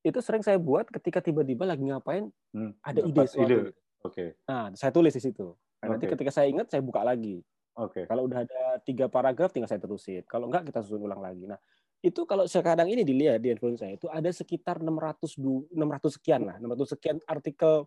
Itu 0.00 0.20
sering 0.24 0.40
saya 0.40 0.56
buat 0.56 0.88
ketika 0.88 1.20
tiba-tiba 1.20 1.68
lagi 1.68 1.84
ngapain 1.84 2.28
hmm. 2.56 2.72
ada 2.80 3.00
ide 3.04 3.24
suatu. 3.28 3.44
Ide. 3.44 3.58
Oke. 3.60 3.76
Okay. 4.00 4.28
Nah, 4.48 4.72
saya 4.72 4.92
tulis 4.96 5.12
di 5.12 5.20
situ. 5.20 5.52
Nah, 5.52 5.84
okay. 5.84 5.88
Nanti 5.92 6.04
ketika 6.08 6.32
saya 6.32 6.48
ingat 6.48 6.72
saya 6.72 6.80
buka 6.80 7.04
lagi. 7.04 7.44
Oke. 7.76 8.04
Okay. 8.04 8.04
Kalau 8.08 8.24
udah 8.24 8.48
ada 8.48 8.80
tiga 8.80 9.12
paragraf 9.12 9.52
tinggal 9.52 9.68
saya 9.68 9.80
terusin. 9.80 10.24
Kalau 10.24 10.48
enggak 10.48 10.72
kita 10.72 10.80
susun 10.80 11.04
ulang 11.04 11.20
lagi. 11.20 11.44
Nah, 11.44 11.60
itu 12.00 12.24
kalau 12.24 12.48
sekarang 12.48 12.88
ini 12.88 13.04
dilihat 13.04 13.44
di 13.44 13.52
handphone 13.52 13.76
saya 13.76 13.96
itu 13.96 14.08
ada 14.08 14.32
sekitar 14.32 14.80
600 14.80 15.36
600 15.68 16.16
sekian 16.16 16.48
lah 16.48 16.56
600 16.56 16.92
sekian 16.96 17.16
artikel 17.28 17.84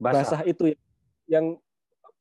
basah, 0.00 0.40
basah 0.40 0.40
itu 0.48 0.72
yang 1.28 1.60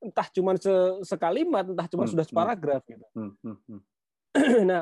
entah 0.04 0.28
cuma 0.36 0.60
sekalimat 1.08 1.64
entah 1.72 1.88
cuma 1.88 2.04
hmm, 2.04 2.12
sudah 2.12 2.26
hmm. 2.28 2.32
separagraf 2.36 2.84
hmm. 2.84 2.92
gitu 2.92 3.06
hmm, 3.16 3.32
hmm, 3.40 3.58
hmm. 3.64 3.82
nah 4.70 4.82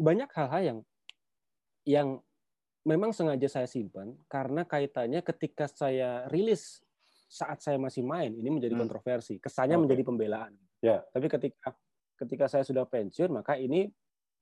banyak 0.00 0.30
hal-hal 0.32 0.62
yang 0.64 0.78
yang 1.84 2.08
memang 2.88 3.12
sengaja 3.12 3.48
saya 3.48 3.68
simpan 3.68 4.16
karena 4.24 4.64
kaitannya 4.64 5.20
ketika 5.20 5.68
saya 5.68 6.24
rilis 6.32 6.80
saat 7.28 7.60
saya 7.60 7.76
masih 7.76 8.00
main 8.00 8.32
ini 8.32 8.48
menjadi 8.48 8.72
hmm. 8.72 8.82
kontroversi 8.88 9.36
kesannya 9.36 9.76
okay. 9.76 9.82
menjadi 9.84 10.02
pembelaan 10.08 10.52
yeah. 10.80 11.04
tapi 11.12 11.28
ketika 11.28 11.76
ketika 12.24 12.44
saya 12.48 12.64
sudah 12.64 12.88
pensiun 12.88 13.36
maka 13.36 13.60
ini 13.60 13.92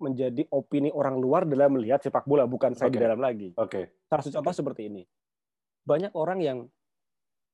menjadi 0.02 0.42
opini 0.50 0.90
orang 0.90 1.16
luar 1.22 1.46
dalam 1.46 1.78
melihat 1.78 2.02
sepak 2.02 2.26
bola, 2.26 2.44
bukan 2.44 2.74
saya 2.74 2.90
okay. 2.90 2.98
di 2.98 3.04
dalam 3.06 3.20
lagi. 3.22 3.48
Oke. 3.54 3.70
Okay. 3.70 3.84
Salah 4.10 4.22
satu 4.26 4.34
contoh 4.42 4.54
seperti 4.54 4.82
ini. 4.90 5.02
Banyak 5.86 6.12
orang 6.18 6.38
yang 6.42 6.58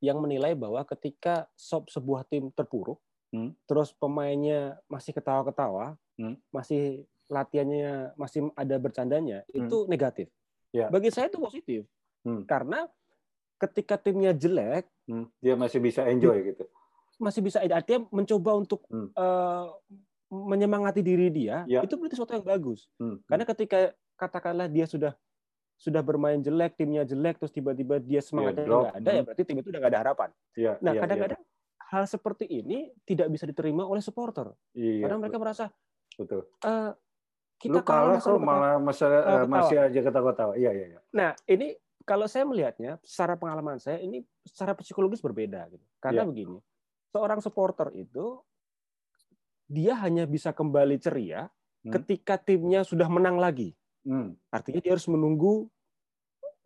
yang 0.00 0.18
menilai 0.22 0.54
bahwa 0.54 0.80
ketika 0.86 1.50
sob 1.58 1.90
sebuah 1.90 2.24
tim 2.30 2.54
terpuruk, 2.54 2.98
hmm. 3.34 3.54
terus 3.66 3.92
pemainnya 3.92 4.78
masih 4.86 5.12
ketawa-ketawa, 5.12 5.98
hmm. 6.16 6.38
masih 6.54 7.04
latihannya 7.28 8.16
masih 8.16 8.48
ada 8.56 8.76
bercandanya, 8.80 9.44
hmm. 9.52 9.68
itu 9.68 9.76
negatif. 9.90 10.26
Yeah. 10.72 10.88
Bagi 10.88 11.12
saya 11.12 11.28
itu 11.28 11.38
positif. 11.42 11.82
Hmm. 12.24 12.46
Karena 12.48 12.88
ketika 13.58 13.98
timnya 13.98 14.32
jelek, 14.32 14.86
hmm. 15.10 15.26
dia 15.42 15.54
masih 15.58 15.82
bisa 15.82 16.06
enjoy 16.06 16.40
gitu. 16.54 16.64
Masih 17.18 17.42
bisa 17.42 17.58
artinya 17.58 18.06
mencoba 18.14 18.54
untuk 18.54 18.86
hmm. 18.86 19.10
uh, 19.18 19.74
menyemangati 20.28 21.00
diri 21.00 21.32
dia, 21.32 21.64
ya. 21.64 21.80
itu 21.80 21.96
berarti 21.96 22.14
sesuatu 22.16 22.36
yang 22.36 22.44
bagus. 22.44 22.88
Hmm, 23.00 23.16
hmm. 23.16 23.18
Karena 23.28 23.44
ketika 23.48 23.78
katakanlah 24.18 24.68
dia 24.68 24.84
sudah 24.84 25.12
sudah 25.78 26.02
bermain 26.02 26.42
jelek, 26.42 26.76
timnya 26.76 27.06
jelek, 27.06 27.38
terus 27.40 27.54
tiba-tiba 27.54 28.02
dia 28.02 28.20
semangatnya 28.20 28.66
ya, 28.66 28.68
nggak 28.68 28.96
ada, 28.98 29.08
ya 29.08 29.10
hmm. 29.10 29.18
ya 29.18 29.22
berarti 29.24 29.42
tim 29.46 29.56
itu 29.62 29.68
udah 29.72 29.80
nggak 29.80 29.92
ada 29.94 30.00
harapan. 30.04 30.28
Ya, 30.58 30.72
nah, 30.82 30.92
ya, 30.92 31.00
kadang-kadang 31.00 31.40
ya. 31.40 31.48
hal 31.88 32.04
seperti 32.04 32.44
ini 32.50 32.78
tidak 33.08 33.28
bisa 33.32 33.44
diterima 33.48 33.86
oleh 33.86 34.02
supporter, 34.04 34.52
ya, 34.76 35.06
karena 35.06 35.16
mereka 35.16 35.38
merasa 35.40 35.64
betul. 36.18 36.44
Uh, 36.60 36.92
kita 37.58 37.74
Lu 37.74 37.82
kalah 37.82 38.22
kok 38.22 38.38
malah 38.38 38.78
masalah, 38.78 39.20
uh, 39.26 39.46
masih 39.50 39.82
aja 39.82 39.98
ketawa-tawa. 39.98 40.54
Iya, 40.54 40.70
iya, 40.70 40.86
iya. 40.94 41.00
Nah, 41.10 41.34
ini 41.50 41.74
kalau 42.06 42.30
saya 42.30 42.46
melihatnya, 42.46 43.02
secara 43.02 43.34
pengalaman 43.34 43.82
saya, 43.82 43.98
ini 43.98 44.22
secara 44.46 44.78
psikologis 44.78 45.18
berbeda. 45.18 45.66
Gitu. 45.68 45.82
Karena 45.98 46.22
ya. 46.22 46.28
begini, 46.30 46.56
seorang 47.10 47.42
supporter 47.42 47.90
itu 47.98 48.38
dia 49.68 49.92
hanya 50.00 50.24
bisa 50.24 50.50
kembali 50.50 50.96
ceria 50.98 51.46
Hmm. 51.78 51.94
ketika 51.94 52.34
timnya 52.34 52.82
sudah 52.82 53.06
menang 53.06 53.38
lagi. 53.38 53.70
Hmm. 54.02 54.34
Artinya 54.50 54.82
dia 54.82 54.98
harus 54.98 55.06
menunggu 55.06 55.70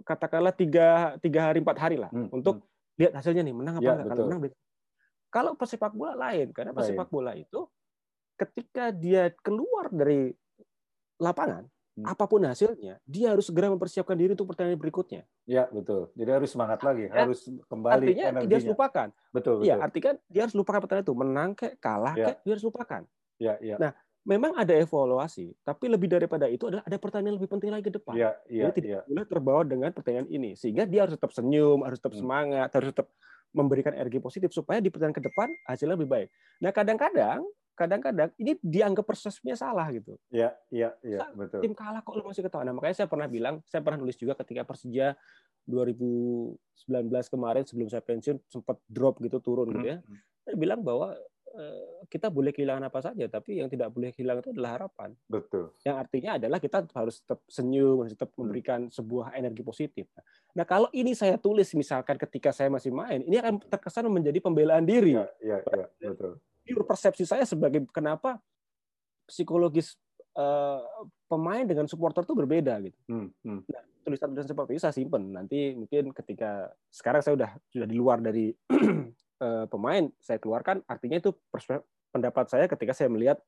katakanlah 0.03 0.57
tiga, 0.57 1.21
tiga 1.21 1.53
hari 1.53 1.61
empat 1.61 1.77
hari 1.77 1.97
lah 2.01 2.09
Hmm. 2.09 2.33
untuk 2.33 2.65
lihat 2.97 3.13
hasilnya 3.13 3.45
nih 3.45 3.53
menang 3.53 3.77
apa 3.77 3.85
Ya, 3.85 3.93
enggak. 3.93 4.09
Kalau 4.09 4.25
menang. 4.25 4.41
Kalau 5.29 5.53
pesepak 5.53 5.93
bola 5.93 6.15
lain 6.17 6.49
karena 6.51 6.73
pesepak 6.73 7.09
bola 7.13 7.37
itu 7.37 7.69
ketika 8.35 8.89
dia 8.89 9.29
keluar 9.45 9.93
dari 9.93 10.33
lapangan 11.21 11.69
Hmm. 11.69 11.82
Apa 12.01 12.25
pun 12.25 12.41
hasilnya 12.41 12.97
dia 13.05 13.37
harus 13.37 13.53
segera 13.53 13.69
mempersiapkan 13.69 14.17
diri 14.17 14.33
untuk 14.33 14.49
pertandingan 14.49 14.81
berikutnya. 14.81 15.29
Ya 15.45 15.69
betul. 15.69 16.09
Jadi 16.17 16.31
harus 16.33 16.49
semangat 16.49 16.81
lagi, 16.81 17.05
Ya, 17.13 17.29
harus 17.29 17.45
kembali 17.69 17.93
Artinya 18.09 18.17
dia 18.17 18.25
harus 18.33 18.45
energinya. 18.49 18.73
lupakan. 18.73 19.09
Betul, 19.29 19.55
Iya, 19.61 19.75
betul. 19.77 19.85
artinya 19.85 20.13
dia 20.33 20.41
harus 20.49 20.55
lupakan 20.57 20.81
pertandingan 20.81 21.07
itu 21.07 21.17
menang 21.17 21.51
kayak 21.53 21.75
kalah 21.85 22.15
Ya. 22.17 22.25
kayak 22.33 22.39
dia 22.41 22.53
harus 22.57 22.65
lupakan. 22.65 23.03
Ya, 23.37 23.55
ya. 23.61 23.77
Nah, 23.77 23.93
Memang 24.23 24.55
ada 24.55 24.71
evaluasi, 24.79 25.51
tapi 25.67 25.91
lebih 25.91 26.07
daripada 26.07 26.47
itu 26.47 26.71
adalah 26.71 26.87
ada 26.87 26.95
pertandingan 26.95 27.43
lebih 27.43 27.51
penting 27.59 27.75
lagi 27.75 27.91
ke 27.91 27.99
depan. 27.99 28.15
Ya, 28.15 28.39
ya, 28.47 28.71
Jadi 28.71 28.79
tidak 28.79 28.91
ya. 28.95 29.01
boleh 29.11 29.27
terbawa 29.27 29.63
dengan 29.67 29.91
pertandingan 29.91 30.31
ini. 30.31 30.55
Sehingga 30.55 30.87
dia 30.87 31.03
harus 31.03 31.19
tetap 31.19 31.35
senyum, 31.35 31.83
harus 31.83 31.99
tetap 31.99 32.15
Hmm. 32.15 32.23
semangat, 32.23 32.71
harus 32.71 32.95
tetap 32.95 33.11
memberikan 33.51 33.91
energi 33.99 34.23
positif 34.23 34.55
supaya 34.55 34.79
di 34.79 34.95
pertandingan 34.95 35.19
ke 35.19 35.27
depan 35.27 35.51
hasilnya 35.67 35.99
lebih 35.99 36.07
baik. 36.07 36.29
Nah, 36.63 36.71
kadang-kadang 36.71 37.43
kadang-kadang 37.73 38.31
ini 38.37 38.57
dianggap 38.61 39.05
persepsinya 39.05 39.57
salah 39.57 39.89
gitu. 39.91 40.17
Ya, 40.29 40.53
ya, 40.69 40.93
ya, 41.01 41.19
Sa- 41.25 41.33
betul. 41.33 41.61
Tim 41.65 41.73
kalah 41.73 42.01
kok 42.05 42.15
lu 42.15 42.25
masih 42.25 42.45
ketawa. 42.45 42.63
Nah, 42.69 42.75
makanya 42.77 42.97
saya 43.03 43.09
pernah 43.09 43.29
bilang, 43.29 43.65
saya 43.69 43.81
pernah 43.81 43.99
nulis 44.01 44.17
juga 44.21 44.37
ketika 44.37 44.63
Persija 44.63 45.17
2019 45.65 47.33
kemarin 47.33 47.63
sebelum 47.65 47.89
saya 47.89 48.03
pensiun 48.03 48.37
sempat 48.51 48.77
drop 48.91 49.23
gitu 49.23 49.39
turun 49.39 49.71
gitu 49.73 49.89
ya. 49.89 49.99
Hmm. 50.03 50.19
Saya 50.43 50.57
bilang 50.59 50.83
bahwa 50.83 51.15
eh, 51.55 52.03
kita 52.11 52.29
boleh 52.29 52.51
kehilangan 52.51 52.91
apa 52.91 53.01
saja, 53.01 53.25
tapi 53.31 53.63
yang 53.63 53.71
tidak 53.71 53.95
boleh 53.95 54.11
hilang 54.13 54.43
itu 54.43 54.51
adalah 54.51 54.77
harapan. 54.77 55.15
Betul. 55.31 55.71
Yang 55.87 55.97
artinya 55.97 56.31
adalah 56.37 56.59
kita 56.59 56.79
harus 56.93 57.23
tetap 57.23 57.41
senyum, 57.47 58.05
harus 58.05 58.13
tetap 58.13 58.31
memberikan 58.35 58.91
sebuah 58.91 59.39
energi 59.39 59.63
positif. 59.63 60.07
Nah, 60.53 60.67
kalau 60.67 60.91
ini 60.93 61.15
saya 61.15 61.39
tulis 61.39 61.71
misalkan 61.79 62.19
ketika 62.19 62.51
saya 62.51 62.69
masih 62.69 62.93
main, 62.93 63.23
ini 63.23 63.39
akan 63.39 63.63
terkesan 63.65 64.11
menjadi 64.11 64.43
pembelaan 64.43 64.85
diri. 64.85 65.15
Ya, 65.17 65.31
ya, 65.41 65.59
ya, 65.63 65.87
betul. 66.11 66.43
Pure 66.63 66.87
persepsi 66.87 67.27
saya 67.27 67.43
sebagai 67.43 67.83
kenapa 67.91 68.39
psikologis 69.27 69.99
eh, 70.37 70.81
pemain 71.27 71.65
dengan 71.65 71.87
supporter 71.89 72.25
itu 72.25 72.35
berbeda 72.37 72.75
gitu. 72.85 72.99
Hmm, 73.09 73.29
hmm. 73.45 73.61
Tulisan-tulisan 74.03 74.51
seperti 74.51 74.71
itu 74.77 74.83
saya 74.83 74.95
simpen. 74.95 75.31
Nanti 75.31 75.75
mungkin 75.75 76.11
ketika 76.11 76.71
sekarang 76.91 77.23
saya 77.23 77.35
sudah 77.39 77.51
sudah 77.71 77.87
di 77.87 77.97
luar 77.97 78.19
dari 78.19 78.51
eh, 79.47 79.67
pemain, 79.69 80.05
saya 80.19 80.39
keluarkan. 80.43 80.83
Artinya 80.87 81.19
itu 81.23 81.31
pendapat 82.13 82.47
saya 82.51 82.65
ketika 82.67 82.93
saya 82.93 83.09
melihat 83.09 83.39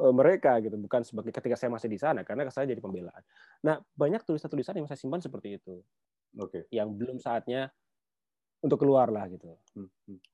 eh, 0.00 0.14
mereka 0.14 0.58
gitu, 0.64 0.76
bukan 0.80 1.04
sebagai 1.04 1.32
ketika 1.32 1.56
saya 1.56 1.70
masih 1.72 1.88
di 1.92 1.98
sana 2.00 2.24
karena 2.24 2.48
saya 2.48 2.68
jadi 2.68 2.80
pembelaan. 2.80 3.22
Nah, 3.64 3.78
banyak 3.96 4.24
tulisan-tulisan 4.24 4.80
yang 4.80 4.88
saya 4.88 4.98
simpan 4.98 5.20
seperti 5.20 5.60
itu, 5.60 5.80
Oke. 6.40 6.66
yang 6.72 6.92
belum 6.92 7.20
saatnya 7.20 7.68
untuk 8.62 8.80
keluar 8.80 9.10
lah 9.10 9.26
gitu. 9.28 9.58
Hmm, 9.74 9.90
hmm. 10.08 10.31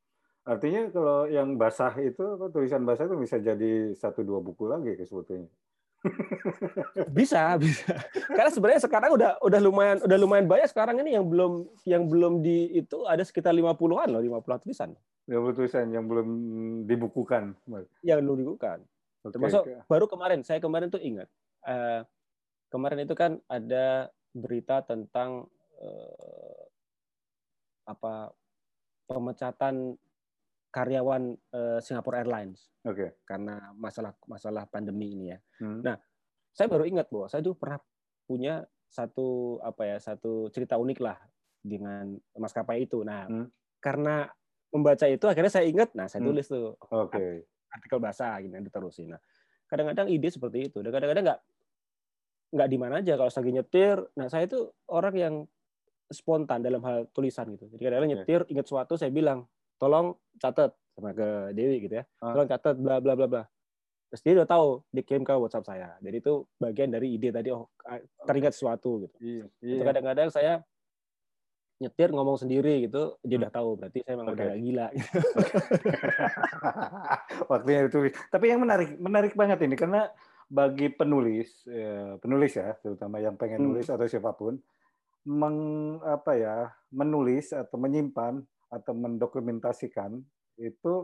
Artinya 0.48 0.88
kalau 0.88 1.28
yang 1.28 1.60
basah 1.60 1.92
itu 2.00 2.24
apa, 2.24 2.48
tulisan 2.48 2.88
basah 2.88 3.04
itu 3.04 3.20
bisa 3.20 3.36
jadi 3.36 3.92
satu 3.92 4.24
dua 4.24 4.40
buku 4.40 4.64
lagi 4.64 4.96
ke 4.96 5.04
sebetulnya. 5.04 5.52
Bisa, 7.10 7.58
bisa. 7.58 7.90
Karena 8.30 8.54
sebenarnya 8.54 8.82
sekarang 8.86 9.18
udah 9.18 9.42
udah 9.42 9.60
lumayan 9.60 9.98
udah 9.98 10.14
lumayan 10.14 10.46
banyak 10.46 10.70
sekarang 10.70 11.02
ini 11.02 11.18
yang 11.18 11.26
belum 11.26 11.66
yang 11.82 12.06
belum 12.06 12.38
di 12.38 12.70
itu 12.70 13.02
ada 13.02 13.26
sekitar 13.26 13.50
50-an 13.50 14.06
loh, 14.06 14.22
50 14.22 14.62
tulisan 14.62 14.94
Yang 15.26 15.58
tulisan 15.58 15.90
yang 15.90 16.06
belum 16.06 16.28
dibukukan. 16.86 17.58
yang 18.06 18.22
belum 18.22 18.46
dibukukan. 18.46 18.78
Oke. 19.26 19.34
Termasuk 19.34 19.62
baru 19.90 20.06
kemarin, 20.06 20.46
saya 20.46 20.62
kemarin 20.62 20.86
tuh 20.86 21.02
ingat. 21.02 21.26
eh, 21.66 22.06
kemarin 22.70 23.02
itu 23.02 23.18
kan 23.18 23.42
ada 23.50 24.06
berita 24.30 24.86
tentang 24.86 25.50
eh, 25.82 26.62
apa 27.90 28.30
pemecatan 29.10 29.98
karyawan 30.68 31.32
eh, 31.32 31.78
Singapore 31.80 32.20
Airlines 32.20 32.68
Oke. 32.84 33.20
karena 33.24 33.72
masalah 33.74 34.12
masalah 34.28 34.64
pandemi 34.68 35.16
ini 35.16 35.32
ya. 35.32 35.38
Hmm. 35.64 35.80
Nah, 35.80 35.96
saya 36.52 36.68
baru 36.68 36.84
ingat 36.84 37.08
bahwa 37.08 37.26
saya 37.28 37.40
dulu 37.40 37.56
pernah 37.56 37.80
punya 38.28 38.54
satu 38.88 39.60
apa 39.60 39.84
ya 39.84 39.96
satu 40.00 40.48
cerita 40.52 40.76
unik 40.76 40.98
lah 41.00 41.16
dengan 41.60 42.16
maskapai 42.36 42.84
itu. 42.84 43.00
Nah, 43.04 43.24
Hmm. 43.28 43.48
karena 43.80 44.28
membaca 44.68 45.08
itu 45.08 45.24
akhirnya 45.24 45.52
saya 45.52 45.64
ingat. 45.64 45.96
Nah, 45.96 46.08
saya 46.08 46.20
Hmm. 46.20 46.28
tulis 46.32 46.46
tuh 46.48 46.76
Oke. 46.92 47.48
artikel 47.72 47.98
bahasa 48.00 48.36
gini 48.40 48.60
diterusin. 48.60 49.12
Nah, 49.16 49.20
kadang-kadang 49.68 50.08
ide 50.12 50.28
seperti 50.28 50.68
itu. 50.72 50.80
Dan 50.84 50.92
kadang-kadang 50.92 51.24
nggak 51.24 51.40
nggak 52.48 52.68
di 52.68 52.78
mana 52.80 53.00
aja 53.04 53.12
kalau 53.16 53.28
lagi 53.32 53.50
nyetir. 53.52 53.96
Nah, 54.16 54.26
saya 54.28 54.48
itu 54.48 54.72
orang 54.88 55.14
yang 55.16 55.34
spontan 56.08 56.64
dalam 56.64 56.80
hal 56.84 57.08
tulisan 57.12 57.52
gitu. 57.52 57.68
Jadi 57.68 57.82
kadang-kadang 57.84 58.12
nyetir 58.16 58.40
ingat 58.48 58.64
suatu 58.64 58.96
saya 58.96 59.12
bilang, 59.12 59.44
"Tolong 59.78 60.14
catat 60.36 60.74
sama 60.92 61.14
ke 61.14 61.54
Dewi 61.54 61.86
gitu 61.86 61.94
ya. 61.98 62.04
Ah. 62.20 62.34
Tolong 62.34 62.46
catat 62.46 62.74
bla 62.76 62.98
bla 62.98 63.14
bla 63.14 63.26
bla." 63.26 63.42
Terus 64.08 64.22
dia 64.24 64.32
udah 64.40 64.48
tahu 64.48 64.68
dikirim 64.88 65.20
ke 65.20 65.32
WhatsApp 65.32 65.68
saya. 65.68 65.88
Jadi 66.00 66.16
itu 66.18 66.34
bagian 66.56 66.88
dari 66.88 67.12
ide 67.12 67.28
tadi 67.28 67.52
oh 67.52 67.68
teringat 68.24 68.56
sesuatu 68.56 69.04
gitu. 69.04 69.16
Iya. 69.20 69.44
Iya. 69.60 69.82
kadang-kadang 69.84 70.28
saya 70.32 70.52
nyetir 71.78 72.10
ngomong 72.10 72.34
sendiri 72.34 72.90
gitu, 72.90 73.14
dia 73.22 73.38
Hmm. 73.38 73.42
udah 73.46 73.52
tahu 73.54 73.68
berarti 73.78 73.98
saya 74.02 74.18
memang 74.18 74.34
Oke. 74.34 74.42
udah 74.42 74.58
gila. 74.58 74.86
Waktunya 77.52 77.80
itu. 77.86 77.98
Tapi 78.28 78.44
yang 78.50 78.60
menarik, 78.64 78.90
menarik 78.98 79.32
banget 79.38 79.58
ini 79.62 79.76
karena 79.78 80.10
bagi 80.48 80.88
penulis, 80.88 81.62
ya, 81.68 82.16
penulis 82.18 82.56
ya, 82.56 82.72
terutama 82.80 83.20
yang 83.20 83.36
pengen 83.36 83.62
Hmm. 83.62 83.66
nulis 83.70 83.86
atau 83.86 84.08
siapa 84.08 84.32
pun, 84.32 84.58
meng, 85.22 85.58
apa 86.02 86.32
ya, 86.34 86.56
menulis 86.88 87.52
atau 87.52 87.76
menyimpan 87.76 88.40
atau 88.68 88.92
mendokumentasikan 88.92 90.20
itu 90.58 90.94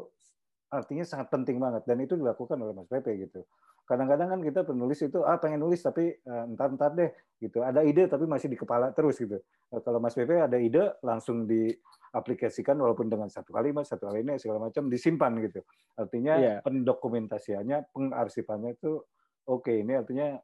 artinya 0.68 1.05
sangat 1.07 1.31
penting 1.31 1.62
banget 1.62 1.87
dan 1.87 2.03
itu 2.03 2.18
dilakukan 2.18 2.59
oleh 2.59 2.74
Mas 2.74 2.90
Pepe 2.90 3.14
gitu. 3.20 3.46
Kadang-kadang 3.85 4.33
kan 4.33 4.40
kita 4.40 4.61
penulis 4.64 4.98
itu 5.05 5.20
ah 5.22 5.37
pengen 5.37 5.61
nulis 5.61 5.85
tapi 5.85 6.16
eh, 6.16 6.44
entar-entar 6.48 6.96
deh 6.96 7.11
gitu. 7.38 7.61
Ada 7.61 7.85
ide 7.85 8.09
tapi 8.09 8.24
masih 8.24 8.48
di 8.50 8.57
kepala 8.59 8.90
terus 8.96 9.20
gitu. 9.20 9.38
Nah, 9.70 9.81
kalau 9.85 10.00
Mas 10.00 10.16
Pepe 10.16 10.40
ada 10.40 10.57
ide 10.57 10.96
langsung 11.05 11.44
diaplikasikan 11.44 12.74
walaupun 12.81 13.12
dengan 13.12 13.29
satu 13.29 13.53
kalimat, 13.53 13.85
satu 13.85 14.09
alinea 14.09 14.40
segala 14.40 14.66
macam 14.66 14.88
disimpan 14.88 15.37
gitu. 15.44 15.61
Artinya 15.94 16.35
Iya. 16.40 16.55
pendokumentasiannya, 16.64 17.92
pengarsipannya 17.92 18.74
itu 18.74 19.05
oke. 19.46 19.70
Ini 19.70 20.00
artinya 20.00 20.40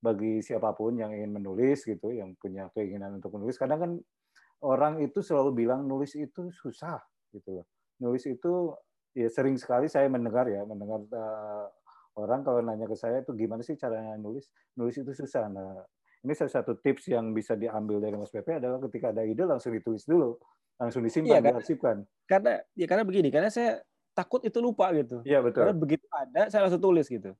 bagi 0.00 0.40
siapa 0.40 0.72
pun 0.72 0.96
yang 0.96 1.12
ingin 1.12 1.36
menulis 1.36 1.84
gitu, 1.84 2.08
yang 2.08 2.32
punya 2.40 2.72
keinginan 2.72 3.20
untuk 3.20 3.36
menulis, 3.36 3.60
kadang 3.60 3.78
kan 3.78 3.92
orang 4.64 5.00
itu 5.04 5.20
selalu 5.24 5.64
bilang 5.66 5.84
nulis 5.88 6.12
itu 6.16 6.50
susah 6.52 7.00
gitu 7.32 7.60
loh. 7.62 7.66
Nulis 8.00 8.24
itu 8.28 8.74
ya 9.16 9.28
sering 9.32 9.56
sekali 9.58 9.86
saya 9.90 10.06
mendengar 10.12 10.46
ya, 10.48 10.62
mendengar 10.64 11.00
eh, 11.04 11.66
orang 12.18 12.40
kalau 12.46 12.60
nanya 12.64 12.86
ke 12.88 12.96
saya 12.98 13.22
itu 13.24 13.32
gimana 13.36 13.62
sih 13.64 13.76
caranya 13.80 14.16
nulis? 14.20 14.48
Nulis 14.76 14.96
itu 15.00 15.12
susah. 15.16 15.48
Nah, 15.50 15.84
ini 16.24 16.32
salah 16.36 16.52
satu 16.60 16.76
tips 16.80 17.08
yang 17.12 17.32
bisa 17.32 17.56
diambil 17.56 17.98
dari 18.02 18.16
Mas 18.18 18.32
Pepe 18.32 18.60
adalah 18.60 18.78
ketika 18.88 19.12
ada 19.14 19.24
ide 19.24 19.44
langsung 19.48 19.72
ditulis 19.72 20.04
dulu, 20.04 20.36
langsung 20.80 21.00
disimpan, 21.04 21.40
Iya, 21.40 21.44
kan? 21.44 21.52
diarsipkan. 21.56 21.96
karena 22.28 22.52
ya 22.78 22.86
karena 22.86 23.04
begini, 23.08 23.28
karena 23.34 23.50
saya 23.50 23.82
takut 24.14 24.40
itu 24.46 24.58
lupa 24.62 24.90
gitu. 24.94 25.24
Iya 25.24 25.40
Karena 25.56 25.72
betul. 25.72 25.76
begitu 25.76 26.06
ada, 26.12 26.48
saya 26.52 26.66
langsung 26.68 26.82
tulis 26.82 27.06
gitu. 27.08 27.32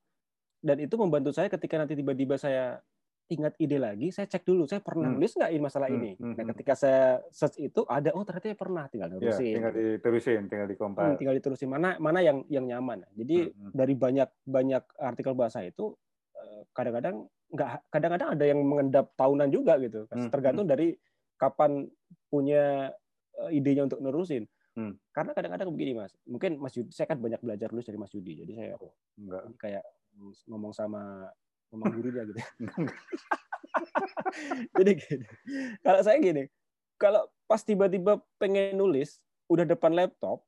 Dan 0.60 0.76
itu 0.84 0.94
membantu 1.00 1.32
saya 1.32 1.48
ketika 1.48 1.76
nanti 1.80 1.96
tiba-tiba 1.96 2.36
saya 2.36 2.84
ingat 3.30 3.54
ide 3.56 3.78
lagi, 3.78 4.10
saya 4.10 4.26
cek 4.26 4.42
dulu, 4.42 4.66
saya 4.66 4.78
pernah 4.78 5.06
Hmm. 5.06 5.16
nulis 5.16 5.32
nggak 5.32 5.50
ini 5.50 5.60
masalah 5.60 5.86
Hmm, 5.86 5.96
ini. 5.96 6.10
hmm, 6.12 6.26
Nah, 6.28 6.42
hmm. 6.42 6.50
ketika 6.52 6.72
saya 6.74 7.04
search 7.30 7.56
itu 7.60 7.80
ada, 7.86 8.10
oh 8.10 8.22
ternyata 8.22 8.46
ya 8.46 8.56
pernah, 8.56 8.84
tinggal 8.86 9.08
Ya, 9.08 9.14
nulisin. 9.16 9.54
tinggal 9.54 9.72
diterusin, 9.72 10.40
tinggal 10.46 10.66
Hmm, 10.66 10.74
dikompil. 10.74 11.10
tinggal 11.16 11.36
diterusin 11.36 11.68
mana 11.68 11.94
mana 11.96 12.18
yang 12.18 12.42
yang 12.46 12.66
nyaman. 12.66 13.06
Jadi 13.12 13.48
Hmm, 13.48 13.54
hmm. 13.54 13.72
dari 13.72 13.94
banyak 13.94 14.28
banyak 14.44 14.82
artikel 14.98 15.32
bahasa 15.32 15.62
itu 15.62 15.94
eh, 16.32 16.62
kadang-kadang 16.70 17.16
nggak 17.46 17.70
kadang-kadang 17.88 18.28
ada 18.32 18.44
yang 18.44 18.60
mengendap 18.60 19.12
tahunan 19.14 19.48
juga 19.48 19.78
gitu. 19.78 20.08
Hmm, 20.08 20.26
Tergantung 20.28 20.64
dari 20.64 20.96
kapan 21.36 21.86
punya 22.26 22.90
eh, 23.38 23.50
idenya 23.52 23.84
untuk 23.84 24.00
nerusin. 24.00 24.44
Hmm. 24.72 24.94
Karena 25.10 25.30
kadang-kadang 25.32 25.68
begini 25.68 25.92
mas, 25.94 26.14
mungkin 26.24 26.56
Mas 26.56 26.72
Yudi, 26.72 26.90
saya 26.90 27.06
kan 27.06 27.18
banyak 27.18 27.38
belajar 27.38 27.68
nulis 27.68 27.84
dari 27.84 27.96
Mas 27.96 28.10
Yudi, 28.10 28.38
jadi 28.38 28.52
saya 28.54 28.72
oh, 28.76 28.94
Enggak. 29.16 29.42
kayak 29.56 29.84
ngomong 30.46 30.70
sama 30.70 31.26
ngomong 31.70 31.90
gurunya 31.94 32.22
gitu. 32.26 32.40
jadi 34.78 34.92
gini, 34.98 35.24
kalau 35.80 36.00
saya 36.02 36.18
gini, 36.18 36.44
kalau 36.98 37.30
pas 37.46 37.62
tiba-tiba 37.62 38.18
pengen 38.36 38.76
nulis, 38.76 39.22
udah 39.46 39.64
depan 39.64 39.94
laptop, 39.94 40.42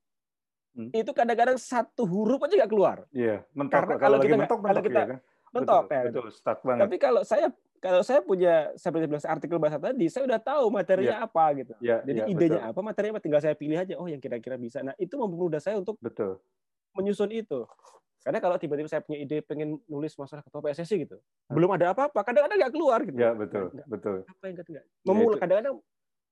Hmm. 0.72 0.88
itu 0.88 1.12
kadang-kadang 1.12 1.60
satu 1.60 2.08
huruf 2.08 2.40
aja 2.48 2.64
nggak 2.64 2.72
keluar. 2.72 3.04
Iya, 3.12 3.44
mentok. 3.52 3.76
Karena 3.76 3.92
Kalau 3.92 4.00
kalau 4.00 4.16
lagi 4.16 4.24
kita 4.24 4.36
mentok, 4.40 4.56
kalau 4.56 4.64
mentok 4.64 4.84
kita 4.88 4.96
ya 4.96 5.04
kan? 5.04 5.18
mentok 5.52 5.82
betul, 5.84 5.92
ya. 5.92 6.02
betul, 6.08 6.26
stuck 6.32 6.58
banget. 6.64 6.80
Tapi 6.80 6.96
kalau 6.96 7.20
saya 7.28 7.46
kalau 7.76 8.00
saya 8.00 8.20
punya 8.24 8.54
seperti 8.72 9.04
bilang 9.04 9.24
artikel 9.28 9.58
bahasa 9.60 9.76
tadi, 9.76 10.06
saya 10.08 10.24
udah 10.24 10.40
tahu 10.40 10.64
materinya 10.72 11.16
Ya. 11.20 11.28
apa 11.28 11.44
gitu. 11.52 11.72
Ya, 11.76 12.00
Jadi 12.00 12.20
ya, 12.22 12.24
idenya 12.24 12.60
betul. 12.64 12.72
apa, 12.72 12.80
materinya 12.80 13.12
apa, 13.12 13.20
tinggal 13.20 13.40
saya 13.44 13.52
pilih 13.52 13.76
aja. 13.76 13.94
Oh, 14.00 14.08
yang 14.08 14.16
kira-kira 14.16 14.56
bisa. 14.56 14.80
Nah, 14.80 14.96
itu 14.96 15.12
mempermudah 15.12 15.60
saya 15.60 15.76
untuk 15.76 16.00
Betul. 16.00 16.40
menyusun 16.96 17.28
itu. 17.28 17.68
Karena 18.22 18.38
kalau 18.38 18.54
tiba-tiba 18.54 18.86
saya 18.86 19.02
punya 19.02 19.18
ide 19.18 19.42
pengen 19.42 19.82
nulis 19.84 20.14
masalah 20.14 20.40
ketua 20.40 20.62
PSSI 20.62 20.96
gitu, 21.02 21.18
belum 21.48 21.74
ada 21.74 21.90
apa-apa, 21.90 22.22
kadang-kadang 22.22 22.54
nggak 22.56 22.72
keluar 22.72 23.02
gitu. 23.02 23.18
Ya, 23.18 23.34
betul. 23.34 23.66
Nggak- 23.68 23.88
Betul. 23.88 24.16
apa 24.24 24.44
yang 24.46 24.56
ketiga? 24.56 24.80
Ya, 24.80 24.86
Memulai 25.04 25.26
itu- 25.28 25.40
kadang-kadang 25.40 25.74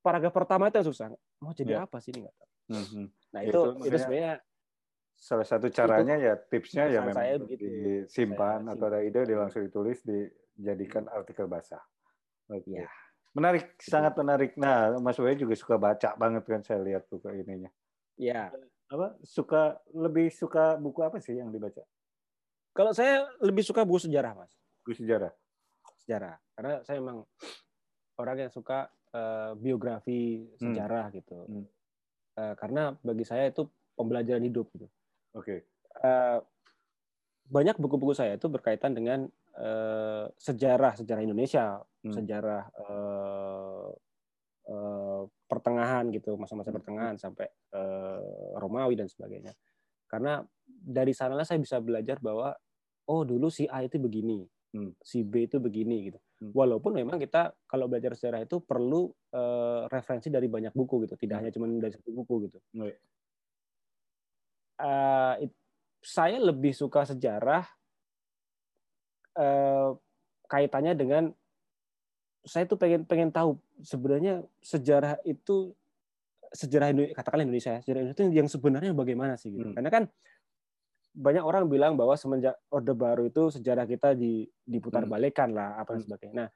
paragraf 0.01 0.33
pertama 0.33 0.63
itu 0.65 0.77
yang 0.77 0.89
susah. 0.89 1.07
Mau 1.37 1.51
jadi 1.51 1.73
Ya. 1.75 1.85
apa 1.85 1.97
sih 1.99 2.11
ini 2.11 2.23
nggak 2.23 2.37
tahu. 2.37 2.49
Mhm. 2.71 3.05
Nah, 3.29 3.41
Ya, 3.41 3.49
itu 3.49 3.61
itu 3.61 3.85
itu, 3.85 3.99
sebenarnya 3.99 4.35
Salah 5.13 5.45
satu 5.45 5.69
caranya 5.69 6.17
ya 6.17 6.33
tipsnya 6.33 6.89
ya 6.89 7.05
memang 7.05 7.13
saya 7.13 7.37
begitu. 7.37 7.61
disimpan 7.61 8.65
Saya 8.65 8.73
atau 8.73 8.87
ada 8.89 9.01
ide 9.03 9.21
di 9.21 9.35
langsung 9.35 9.61
ditulis 9.61 10.01
dijadikan 10.01 11.05
artikel 11.09 11.45
basah. 11.45 11.83
Oke. 12.49 12.73
ya 12.73 12.89
Menarik, 13.31 13.77
sangat 13.79 14.17
menarik. 14.17 14.57
Nah, 14.57 14.97
Mas 14.97 15.15
Wei 15.15 15.37
juga 15.37 15.53
suka 15.55 15.77
baca 15.77 16.17
banget 16.17 16.43
kan 16.43 16.63
saya 16.63 16.81
lihat 16.81 17.05
tuh 17.07 17.19
ke 17.19 17.31
ininya. 17.37 17.69
ya 18.17 18.49
Apa 18.91 19.15
suka 19.23 19.79
lebih 19.95 20.35
suka 20.35 20.75
buku 20.75 20.99
apa 21.01 21.23
sih 21.23 21.39
yang 21.39 21.55
dibaca? 21.55 21.87
kalau 22.71 22.95
saya 22.95 23.27
lebih 23.43 23.67
suka 23.67 23.83
buku 23.83 24.07
sejarah 24.07 24.31
mas 24.35 24.55
Buku 24.83 24.95
sejarah. 25.03 25.35
sejarah 26.03 26.39
karena 26.55 26.75
saya 26.87 27.03
memang 27.03 27.27
orang 28.15 28.47
yang 28.47 28.51
suka 28.51 28.91
eh, 29.11 29.53
biografi 29.59 30.47
Hmm. 30.55 30.59
sejarah 30.71 31.11
gitu 31.11 31.39
Hmm. 31.47 31.67
Eh, 32.35 32.55
karena 32.55 32.95
bagi 33.03 33.27
saya 33.27 33.51
itu 33.51 33.67
pembelajaran 33.95 34.43
hidup 34.43 34.71
gitu 34.75 34.87
Oke. 35.35 35.67
Eh, 36.03 36.39
banyak 37.47 37.75
buku-buku 37.79 38.15
saya 38.15 38.39
itu 38.39 38.47
berkaitan 38.47 38.95
dengan 38.95 39.27
eh, 39.55 40.25
sejarah 40.35 40.99
sejarah 40.99 41.23
Indonesia 41.23 41.83
Hmm. 42.01 42.15
sejarah 42.17 42.65
pertengahan 45.61 46.09
gitu 46.09 46.41
masa-masa 46.41 46.73
Hmm. 46.73 46.81
pertengahan 46.81 47.15
sampai 47.21 47.47
eh, 47.77 48.21
Romawi 48.57 48.97
dan 48.97 49.07
sebagainya 49.07 49.53
karena 50.09 50.41
dari 50.65 51.13
sanalah 51.13 51.45
saya 51.45 51.61
bisa 51.61 51.77
belajar 51.79 52.17
bahwa 52.25 52.57
oh 53.07 53.23
dulu 53.23 53.53
si 53.53 53.69
A 53.69 53.85
itu 53.85 54.01
begini 54.01 54.49
Hmm. 54.71 54.95
si 55.03 55.27
B 55.27 55.51
itu 55.51 55.59
begini 55.59 56.09
gitu 56.09 56.19
Hmm. 56.41 56.55
walaupun 56.57 56.95
memang 56.97 57.19
kita 57.21 57.53
kalau 57.67 57.91
belajar 57.91 58.15
sejarah 58.17 58.47
itu 58.47 58.63
perlu 58.65 59.13
eh, 59.35 59.83
referensi 59.91 60.33
dari 60.33 60.49
banyak 60.49 60.73
buku 60.73 61.05
gitu 61.05 61.15
tidak 61.21 61.37
Hmm. 61.37 61.41
hanya 61.45 61.53
cuma 61.53 61.67
dari 61.69 61.93
satu 61.93 62.11
buku 62.15 62.35
gitu 62.49 62.59
Baik. 62.73 62.97
Eh, 64.81 65.35
it- 65.45 65.59
saya 66.01 66.41
lebih 66.41 66.73
suka 66.73 67.05
sejarah 67.05 67.69
eh, 69.37 69.91
kaitannya 70.51 70.95
dengan 70.99 71.25
saya 72.43 72.65
tuh 72.65 72.77
pengen 72.77 73.05
pengen 73.05 73.29
tahu 73.29 73.61
sebenarnya 73.81 74.41
sejarah 74.61 75.21
itu 75.23 75.77
sejarah 76.51 76.91
Indonesia 76.91 77.15
katakanlah 77.15 77.45
Indonesia 77.47 77.71
ya, 77.77 77.81
sejarah 77.85 77.99
Indonesia 78.03 78.17
itu 78.19 78.35
yang 78.35 78.49
sebenarnya 78.51 78.93
bagaimana 78.93 79.35
sih 79.37 79.55
gitu 79.55 79.71
Hmm. 79.71 79.77
karena 79.77 79.91
kan 79.93 80.05
banyak 81.11 81.43
orang 81.43 81.67
bilang 81.67 81.99
bahwa 81.99 82.15
semenjak 82.15 82.55
Orde 82.71 82.95
Baru 82.95 83.27
itu 83.27 83.51
sejarah 83.51 83.83
kita 83.85 84.15
di 84.15 84.47
diputar 84.63 85.05
balikan 85.05 85.51
lah 85.51 85.75
apa 85.77 85.95
dan 85.95 86.01
Hmm. 86.01 86.07
sebagainya. 86.07 86.35
Nah, 86.39 86.49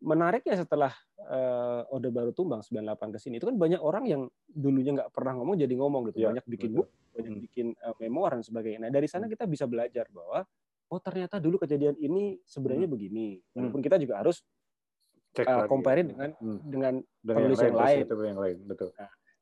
menariknya 0.00 0.56
setelah 0.56 0.92
eh, 1.20 1.82
Orde 1.92 2.08
Baru 2.08 2.32
tumbang 2.32 2.60
98 2.64 3.12
ke 3.12 3.18
sini 3.20 3.36
itu 3.36 3.48
kan 3.48 3.56
banyak 3.56 3.80
orang 3.80 4.04
yang 4.04 4.22
dulunya 4.46 4.96
nggak 4.96 5.12
pernah 5.12 5.36
ngomong 5.36 5.56
jadi 5.56 5.74
ngomong 5.76 6.12
gitu. 6.12 6.24
Ya, 6.24 6.28
banyak 6.32 6.46
bikin 6.48 6.70
buku, 6.72 6.88
banyak 7.12 7.32
Hmm. 7.32 7.42
bikin 7.44 7.66
eh, 7.76 7.94
memoir 8.00 8.30
dan 8.36 8.44
sebagainya. 8.44 8.80
Nah, 8.84 8.90
dari 8.92 9.08
sana 9.08 9.24
Hmm. 9.24 9.32
kita 9.32 9.44
bisa 9.44 9.64
belajar 9.64 10.08
bahwa 10.12 10.44
oh 10.90 11.00
ternyata 11.00 11.38
dulu 11.38 11.56
kejadian 11.56 11.96
ini 11.96 12.40
sebenarnya 12.42 12.88
begini. 12.88 13.36
Hmm. 13.36 13.64
Walaupun 13.64 13.80
kita 13.80 13.96
juga 13.96 14.20
harus 14.20 14.40
Cek 15.30 15.46
eh, 15.46 15.54
lagi. 15.54 15.70
compare 15.70 16.02
dengan 16.02 16.30
Hmm. 16.38 16.58
dengan 16.66 16.94
Dengan 17.22 17.36
penulis 17.38 17.58
yang 17.58 17.76
lain. 17.76 17.98
perspektif 18.02 18.18
yang 18.26 18.40
lain, 18.40 18.56
betul. 18.66 18.88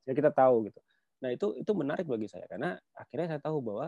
ya 0.05 0.13
kita 0.13 0.31
tahu 0.33 0.57
gitu. 0.69 0.81
Nah 1.19 1.31
itu 1.33 1.47
itu 1.57 1.73
menarik 1.75 2.07
bagi 2.07 2.29
saya 2.29 2.45
karena 2.47 2.77
akhirnya 2.95 3.37
saya 3.37 3.41
tahu 3.43 3.59
bahwa 3.65 3.87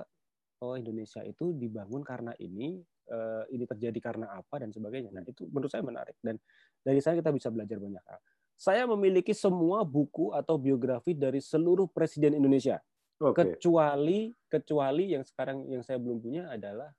oh 0.60 0.76
Indonesia 0.76 1.24
itu 1.24 1.56
dibangun 1.56 2.04
karena 2.04 2.32
ini, 2.36 2.80
eh, 3.08 3.44
ini 3.52 3.64
terjadi 3.64 3.96
karena 4.00 4.28
apa 4.32 4.60
dan 4.60 4.72
sebagainya. 4.72 5.12
Nah 5.12 5.24
itu 5.24 5.48
menurut 5.48 5.72
saya 5.72 5.80
menarik 5.84 6.16
dan 6.20 6.36
dari 6.80 7.00
sana 7.00 7.16
kita 7.20 7.32
bisa 7.32 7.48
belajar 7.52 7.76
banyak 7.80 8.04
hal. 8.04 8.20
Saya 8.60 8.84
memiliki 8.84 9.32
semua 9.32 9.88
buku 9.88 10.36
atau 10.36 10.60
biografi 10.60 11.16
dari 11.16 11.40
seluruh 11.40 11.88
presiden 11.88 12.36
Indonesia 12.36 12.76
Oke. 13.16 13.56
kecuali 13.56 14.36
kecuali 14.52 15.16
yang 15.16 15.24
sekarang 15.24 15.64
yang 15.64 15.80
saya 15.80 15.96
belum 15.96 16.20
punya 16.20 16.48
adalah 16.52 16.92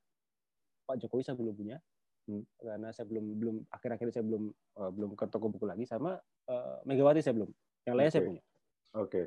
Pak 0.86 0.98
Jokowi 0.98 1.22
saya 1.22 1.38
belum 1.38 1.54
punya. 1.54 1.78
Karena 2.62 2.88
saya 2.94 3.06
belum 3.10 3.24
belum 3.34 3.56
akhir-akhir 3.66 4.04
ini 4.08 4.14
saya 4.14 4.24
belum 4.24 4.44
eh, 4.52 4.90
belum 4.94 5.10
ke 5.18 5.26
toko 5.26 5.50
buku 5.50 5.66
lagi 5.66 5.84
sama 5.84 6.16
eh, 6.48 6.76
Megawati 6.86 7.20
saya 7.22 7.34
belum. 7.34 7.50
Yang 7.82 7.94
lainnya 7.98 8.12
saya 8.12 8.22
Oke. 8.22 8.28
punya. 8.30 8.42
Oke. 8.94 9.22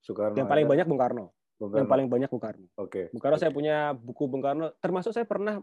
Soekarno. 0.00 0.36
Yang 0.38 0.48
paling 0.48 0.66
ada? 0.66 0.72
banyak 0.72 0.86
Bung 0.86 1.00
Karno. 1.00 1.24
Bung 1.60 1.70
Yang 1.76 1.90
paling 1.90 2.06
banyak 2.08 2.28
Bung 2.32 2.42
Karno. 2.42 2.66
Oke. 2.78 3.02
Bung 3.12 3.22
Karno 3.22 3.36
saya 3.36 3.52
punya 3.52 3.92
buku 3.92 4.24
Bung 4.30 4.40
Karno, 4.40 4.72
termasuk 4.80 5.12
saya 5.12 5.26
pernah 5.28 5.60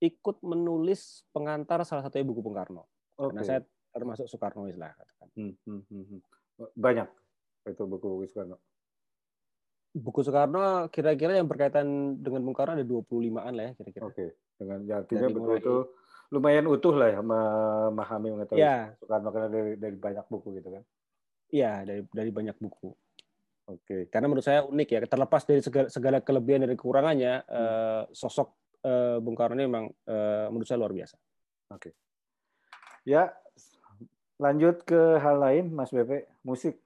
ikut 0.00 0.36
menulis 0.40 1.28
pengantar 1.30 1.84
salah 1.84 2.04
satunya 2.04 2.26
buku 2.26 2.40
Bung 2.40 2.56
Karno. 2.56 2.88
Oke. 3.20 3.36
Karena 3.36 3.42
saya 3.44 3.60
termasuk 3.90 4.26
Soekarnois 4.30 4.78
lah 4.78 4.94
katakan. 4.94 5.28
Hmm, 5.34 5.54
hmm, 5.66 5.82
hmm, 5.90 6.04
hmm. 6.08 6.20
Banyak 6.76 7.08
itu 7.68 7.82
buku-buku 7.84 8.24
Soekarno. 8.30 8.56
Buku 9.90 10.20
Soekarno 10.22 10.88
kira-kira 10.88 11.36
yang 11.36 11.48
berkaitan 11.50 12.16
dengan 12.22 12.40
Bung 12.44 12.56
Karno 12.56 12.78
ada 12.78 12.86
25-an 12.86 13.52
lah 13.52 13.64
ya 13.70 13.72
kira-kira. 13.76 14.04
Oke. 14.08 14.26
Dengan 14.60 14.84
ya, 14.84 15.00
artinya 15.00 15.26
itu 15.56 15.88
lumayan 16.30 16.68
utuh 16.68 16.92
lah 16.94 17.08
ya 17.16 17.20
memahami 17.24 18.28
mengetahui 18.36 18.60
Iya, 18.60 18.92
Soekarno 19.00 19.32
karena 19.32 19.48
dari 19.48 19.72
dari 19.80 19.96
banyak 19.96 20.26
buku 20.28 20.48
gitu 20.60 20.68
kan. 20.78 20.82
iya 21.50 21.82
dari 21.82 22.04
dari 22.06 22.30
banyak 22.30 22.54
buku. 22.60 22.92
Oke. 23.66 24.06
Karena 24.12 24.26
menurut 24.30 24.44
saya 24.44 24.62
unik 24.62 24.88
ya, 24.92 25.00
terlepas 25.08 25.42
dari 25.42 25.58
segala, 25.64 25.88
segala 25.90 26.18
kelebihan 26.22 26.62
dan 26.68 26.76
kekurangannya, 26.76 27.34
Hmm. 27.42 27.56
eh, 27.56 28.02
sosok 28.14 28.54
eh, 28.84 29.16
Bung 29.18 29.34
Karno 29.34 29.58
ini 29.58 29.66
memang 29.66 29.90
eh, 30.06 30.46
menurut 30.52 30.68
saya 30.68 30.78
luar 30.78 30.92
biasa. 30.94 31.16
Ya, 33.08 33.32
lanjut 34.36 34.84
ke 34.84 35.16
hal 35.18 35.36
lain, 35.40 35.64
Mas 35.72 35.88
Bepe, 35.90 36.28
musik. 36.44 36.76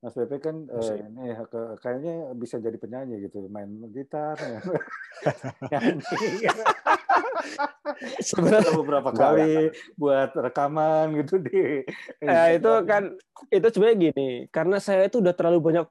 Mas 0.00 0.16
Bepe 0.16 0.40
kan 0.40 0.64
eh, 0.64 0.96
ini 1.04 1.28
ke- 1.44 1.76
kayaknya 1.76 2.32
bisa 2.32 2.56
jadi 2.56 2.72
penyanyi 2.74 3.20
gitu, 3.22 3.44
main 3.46 3.68
gitar, 3.90 4.32
nyanyi. 5.68 6.00
Sebenarnya 8.18 8.72
beberapa 8.72 9.12
kali 9.12 9.68
buat 9.94 10.32
rekaman 10.32 11.20
gitu 11.20 11.36
di. 11.38 11.84
Ya, 12.16 12.48
itu 12.50 12.72
kan 12.84 13.12
itu 13.46 13.66
sebenarnya 13.68 13.96
gini, 14.08 14.28
karena 14.48 14.80
saya 14.80 15.04
itu 15.04 15.20
udah 15.20 15.36
terlalu 15.36 15.60
banyak 15.60 15.84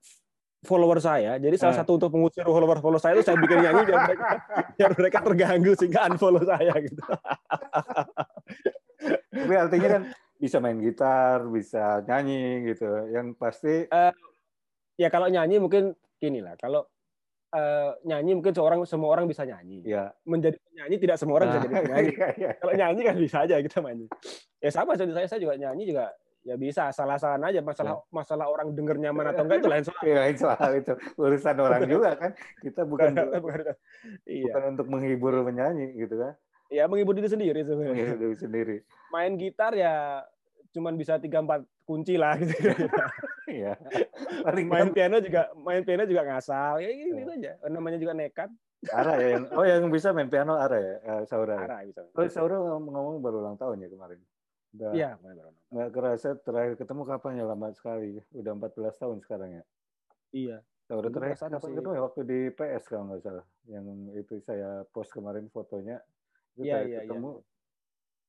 follower 0.60 0.98
saya, 0.98 1.38
jadi 1.38 1.56
salah 1.56 1.72
Ah. 1.72 1.80
satu 1.80 1.96
untuk 1.96 2.12
mengusir 2.12 2.44
follower 2.44 2.82
follower 2.82 2.98
saya 2.98 3.14
itu 3.14 3.24
saya 3.24 3.38
bikin 3.38 3.62
nyanyi 3.62 3.82
biar 3.86 4.00
mereka, 4.04 4.28
biar 4.76 4.92
mereka 4.92 5.18
terganggu 5.22 5.72
sehingga 5.78 6.10
unfollow 6.10 6.42
saya 6.42 6.74
gitu. 6.82 7.04
Tapi 9.30 9.54
artinya 9.56 9.88
kan 9.88 10.02
bisa 10.40 10.58
main 10.58 10.80
gitar, 10.80 11.44
bisa 11.46 12.00
nyanyi 12.08 12.72
gitu. 12.72 12.88
Yang 13.12 13.28
pasti 13.36 13.86
Ya 14.96 15.08
kalau 15.08 15.28
nyanyi 15.28 15.60
mungkin 15.60 15.96
gini 16.20 16.44
lah, 16.44 16.60
kalau 16.60 16.84
eh, 17.50 17.92
nyanyi 18.04 18.36
mungkin 18.36 18.52
seorang 18.52 18.84
semua 18.84 19.16
orang 19.16 19.28
bisa 19.28 19.48
nyanyi. 19.48 19.84
ya. 19.84 20.12
Menjadi 20.28 20.60
penyanyi 20.60 20.96
tidak 21.00 21.18
semua 21.20 21.40
orang 21.40 21.48
bisa 21.50 21.60
jadi 21.64 21.76
penyanyi. 21.82 22.10
Iya, 22.12 22.28
iya. 22.36 22.52
Kalau 22.60 22.74
nyanyi 22.76 23.02
kan 23.08 23.16
bisa 23.16 23.38
aja 23.44 23.56
kita 23.60 23.80
main. 23.80 24.08
Ya 24.60 24.70
sama 24.72 24.96
seperti 25.00 25.16
saya, 25.16 25.28
saya 25.28 25.40
juga 25.40 25.56
nyanyi 25.56 25.88
juga 25.88 26.12
ya 26.40 26.56
bisa 26.56 26.88
salah-salah 26.96 27.52
aja 27.52 27.60
masalah 27.60 28.00
masalah 28.16 28.48
orang 28.48 28.72
denger 28.72 28.96
nyaman 28.96 29.28
atau 29.28 29.44
enggak 29.44 29.60
itu 29.60 29.70
lain 29.72 29.84
soal. 29.84 30.04
Iya, 30.04 30.22
itu 30.32 30.40
soal 30.44 30.72
itu 30.76 30.94
urusan 31.16 31.56
orang 31.60 31.82
juga 31.86 32.10
kan. 32.16 32.32
Kita 32.60 32.82
bukan 32.84 33.12
Bukan- 33.44 33.76
iya. 34.24 34.52
bukan 34.52 34.64
untuk 34.76 34.88
menghibur 34.88 35.34
penyanyi 35.44 35.96
gitu 35.96 36.16
kan. 36.16 36.34
Ya 36.70 36.86
menghibur 36.86 37.14
diri 37.14 37.26
sendiri 37.26 37.60
sebenarnya. 37.62 37.94
Menghibur 38.14 38.20
diri 38.24 38.38
sendiri. 38.38 38.78
main 39.10 39.34
gitar 39.36 39.74
ya 39.74 40.22
cuman 40.70 40.94
bisa 40.94 41.18
tiga 41.18 41.42
empat 41.42 41.66
kunci 41.84 42.14
lah 42.16 42.38
gitu. 42.38 42.54
Iya. 43.50 43.74
Paling 44.46 44.70
main 44.70 44.86
gampang. 44.86 44.94
piano 44.94 45.18
juga 45.18 45.50
main 45.58 45.82
piano 45.82 46.06
juga 46.06 46.22
ngasal 46.22 46.78
ya 46.80 46.90
gitu 46.94 47.18
Iya. 47.18 47.58
aja. 47.58 47.66
Namanya 47.66 47.98
juga 47.98 48.14
nekat. 48.14 48.54
Ara 48.88 49.18
ya 49.18 49.28
yang 49.34 49.44
oh 49.50 49.66
yang 49.66 49.90
bisa 49.90 50.14
main 50.14 50.30
piano 50.30 50.54
Ara 50.54 50.78
ya, 50.78 50.96
eh, 51.02 51.22
Saura. 51.26 51.58
ya? 51.58 51.66
Arah 51.66 51.82
bisa. 51.82 52.06
Oh, 52.14 52.30
Saura 52.30 52.56
ngomong-ngomong 52.56 53.18
baru 53.20 53.42
ulang 53.42 53.58
tahun 53.58 53.82
ya 53.82 53.90
kemarin. 53.90 54.22
Udah 54.70 54.90
Iya, 54.94 55.10
main 55.20 55.42
nggak 55.74 55.90
kerasa 55.90 56.38
terakhir 56.38 56.78
ketemu 56.78 57.02
kapan 57.04 57.42
ya 57.42 57.46
lama 57.50 57.68
sekali. 57.74 58.22
Udah 58.32 58.54
14 58.54 58.96
tahun 58.96 59.18
sekarang 59.20 59.50
ya. 59.50 59.64
Iya. 60.30 60.58
Saura 60.86 61.10
terakhir 61.10 61.38
kapan 61.42 61.72
ketemu 61.74 61.94
ya 61.98 62.02
waktu 62.06 62.22
di 62.22 62.40
PS 62.54 62.84
kalau 62.86 63.04
nggak 63.10 63.22
salah. 63.26 63.46
Yang 63.66 63.86
itu 64.14 64.34
saya 64.46 64.86
post 64.94 65.10
kemarin 65.10 65.50
fotonya. 65.50 65.98
Itu 66.54 66.62
Iya, 66.62 66.74
terakhir 66.76 66.90
iya, 66.90 67.00
ketemu 67.04 67.32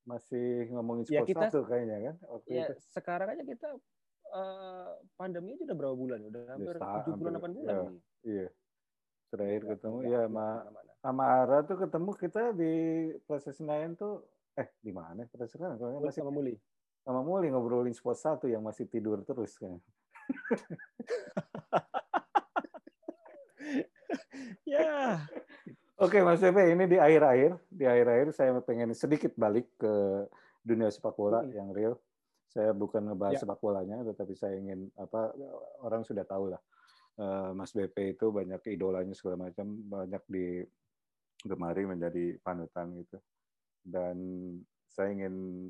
masih 0.02 0.46
ngomongin 0.70 1.04
Ya, 1.04 1.08
sport 1.20 1.26
kita- 1.28 1.40
satu 1.46 1.62
kayaknya 1.64 1.96
kan 2.02 2.16
waktu 2.26 2.48
Ya 2.50 2.64
itu. 2.66 2.72
sekarang 2.90 3.28
aja 3.30 3.44
kita 3.44 3.68
eh, 4.30 4.90
pandemi 5.14 5.52
aja 5.52 5.62
udah 5.66 5.76
berapa 5.76 5.94
bulan? 5.94 6.18
Udah 6.22 6.42
hampir 6.48 6.74
tujuh 6.74 6.78
bulan 6.78 7.10
hampir, 7.10 7.30
delapan 7.34 7.52
bulan. 7.52 7.66
ya. 7.66 7.74
nih. 7.82 8.00
Iya. 8.22 8.46
Terakhir 9.30 9.60
Nggak- 9.60 9.70
ketemu 9.76 9.96
ya 10.00 10.08
nggak 10.08 10.26
sama 10.26 10.46
sama 11.00 11.22
Ara 11.24 11.58
tuh 11.62 11.76
ketemu 11.78 12.10
kita 12.14 12.42
di 12.52 12.72
Plaza 13.24 13.50
Senayan 13.50 13.94
tuh 13.94 14.22
eh 14.52 14.68
di 14.78 14.90
mana 14.90 15.24
sekarang 15.24 15.74
kalau 15.74 15.98
masih 15.98 16.20
sama 16.20 16.30
Muli 16.30 16.54
sama 17.00 17.20
Muli 17.22 17.48
ngobrolin 17.48 17.90
spot 17.90 18.14
satu 18.14 18.44
yang 18.44 18.60
masih 18.60 18.84
tidur 18.84 19.16
terus 19.24 19.56
kan 19.56 19.80
ya 24.66 25.24
Oke 26.00 26.24
Mas 26.24 26.40
Efe, 26.40 26.72
ini 26.72 26.88
di 26.88 26.96
akhir-akhir, 26.96 27.60
di 27.68 27.84
akhir-akhir 27.84 28.32
saya 28.32 28.56
pengen 28.64 28.96
sedikit 28.96 29.36
balik 29.36 29.68
ke 29.76 30.24
dunia 30.64 30.88
sepak 30.88 31.12
bola 31.12 31.44
Hmm. 31.44 31.52
yang 31.52 31.68
real. 31.76 32.00
Saya 32.48 32.72
bukan 32.72 33.04
ngebahas 33.04 33.36
Ya. 33.36 33.44
sepak 33.44 33.60
bolanya, 33.60 34.00
tetapi 34.08 34.32
saya 34.32 34.56
ingin 34.56 34.88
apa 34.96 35.28
orang 35.84 36.00
sudah 36.00 36.24
tahu 36.24 36.56
lah. 36.56 36.62
eh, 37.20 37.50
Mas 37.52 37.76
BP 37.76 38.16
itu 38.16 38.32
banyak 38.32 38.64
idolanya 38.72 39.12
segala 39.12 39.44
macam, 39.44 39.76
banyak 39.76 40.24
digemari 40.24 41.84
menjadi 41.84 42.40
panutan 42.40 42.96
gitu. 42.96 43.20
Dan 43.84 44.16
saya 44.88 45.12
ingin 45.12 45.68